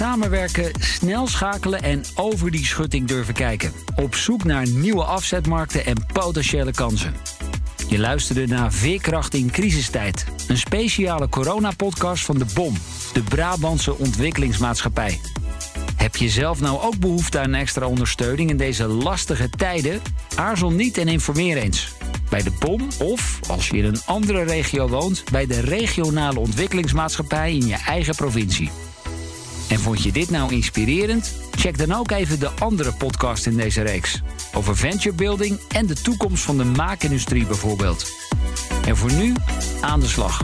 Samenwerken, 0.02 0.72
snel 0.80 1.26
schakelen 1.26 1.82
en 1.82 2.02
over 2.14 2.50
die 2.50 2.66
schutting 2.66 3.08
durven 3.08 3.34
kijken. 3.34 3.72
Op 3.96 4.14
zoek 4.14 4.44
naar 4.44 4.68
nieuwe 4.68 5.04
afzetmarkten 5.04 5.86
en 5.86 6.06
potentiële 6.12 6.72
kansen. 6.72 7.14
Je 7.88 7.98
luisterde 7.98 8.46
naar 8.46 8.72
Veerkracht 8.72 9.34
in 9.34 9.50
crisistijd. 9.50 10.26
Een 10.48 10.58
speciale 10.58 11.28
coronapodcast 11.28 12.24
van 12.24 12.38
de 12.38 12.44
BOM, 12.54 12.74
de 13.12 13.22
Brabantse 13.22 13.98
Ontwikkelingsmaatschappij. 13.98 15.20
Heb 15.96 16.16
je 16.16 16.28
zelf 16.28 16.60
nou 16.60 16.80
ook 16.80 16.98
behoefte 16.98 17.38
aan 17.38 17.54
extra 17.54 17.86
ondersteuning 17.86 18.50
in 18.50 18.56
deze 18.56 18.86
lastige 18.86 19.50
tijden? 19.50 20.00
Aarzel 20.34 20.70
niet 20.70 20.98
en 20.98 21.08
informeer 21.08 21.56
eens. 21.56 21.92
Bij 22.30 22.42
de 22.42 22.52
BOM 22.58 22.88
of, 22.98 23.40
als 23.48 23.68
je 23.68 23.76
in 23.76 23.84
een 23.84 24.00
andere 24.06 24.42
regio 24.42 24.88
woont, 24.88 25.24
bij 25.30 25.46
de 25.46 25.60
regionale 25.60 26.38
ontwikkelingsmaatschappij 26.38 27.54
in 27.54 27.66
je 27.66 27.76
eigen 27.86 28.14
provincie. 28.14 28.70
En 29.72 29.80
vond 29.80 30.02
je 30.02 30.12
dit 30.12 30.30
nou 30.30 30.54
inspirerend? 30.54 31.34
Check 31.50 31.78
dan 31.78 31.92
ook 31.92 32.10
even 32.10 32.40
de 32.40 32.50
andere 32.50 32.92
podcast 32.92 33.46
in 33.46 33.56
deze 33.56 33.82
reeks. 33.82 34.20
Over 34.54 34.76
venture 34.76 35.14
building 35.14 35.60
en 35.68 35.86
de 35.86 35.94
toekomst 35.94 36.44
van 36.44 36.56
de 36.56 36.64
maakindustrie 36.64 37.46
bijvoorbeeld. 37.46 38.12
En 38.86 38.96
voor 38.96 39.12
nu, 39.12 39.34
aan 39.80 40.00
de 40.00 40.08
slag. 40.08 40.42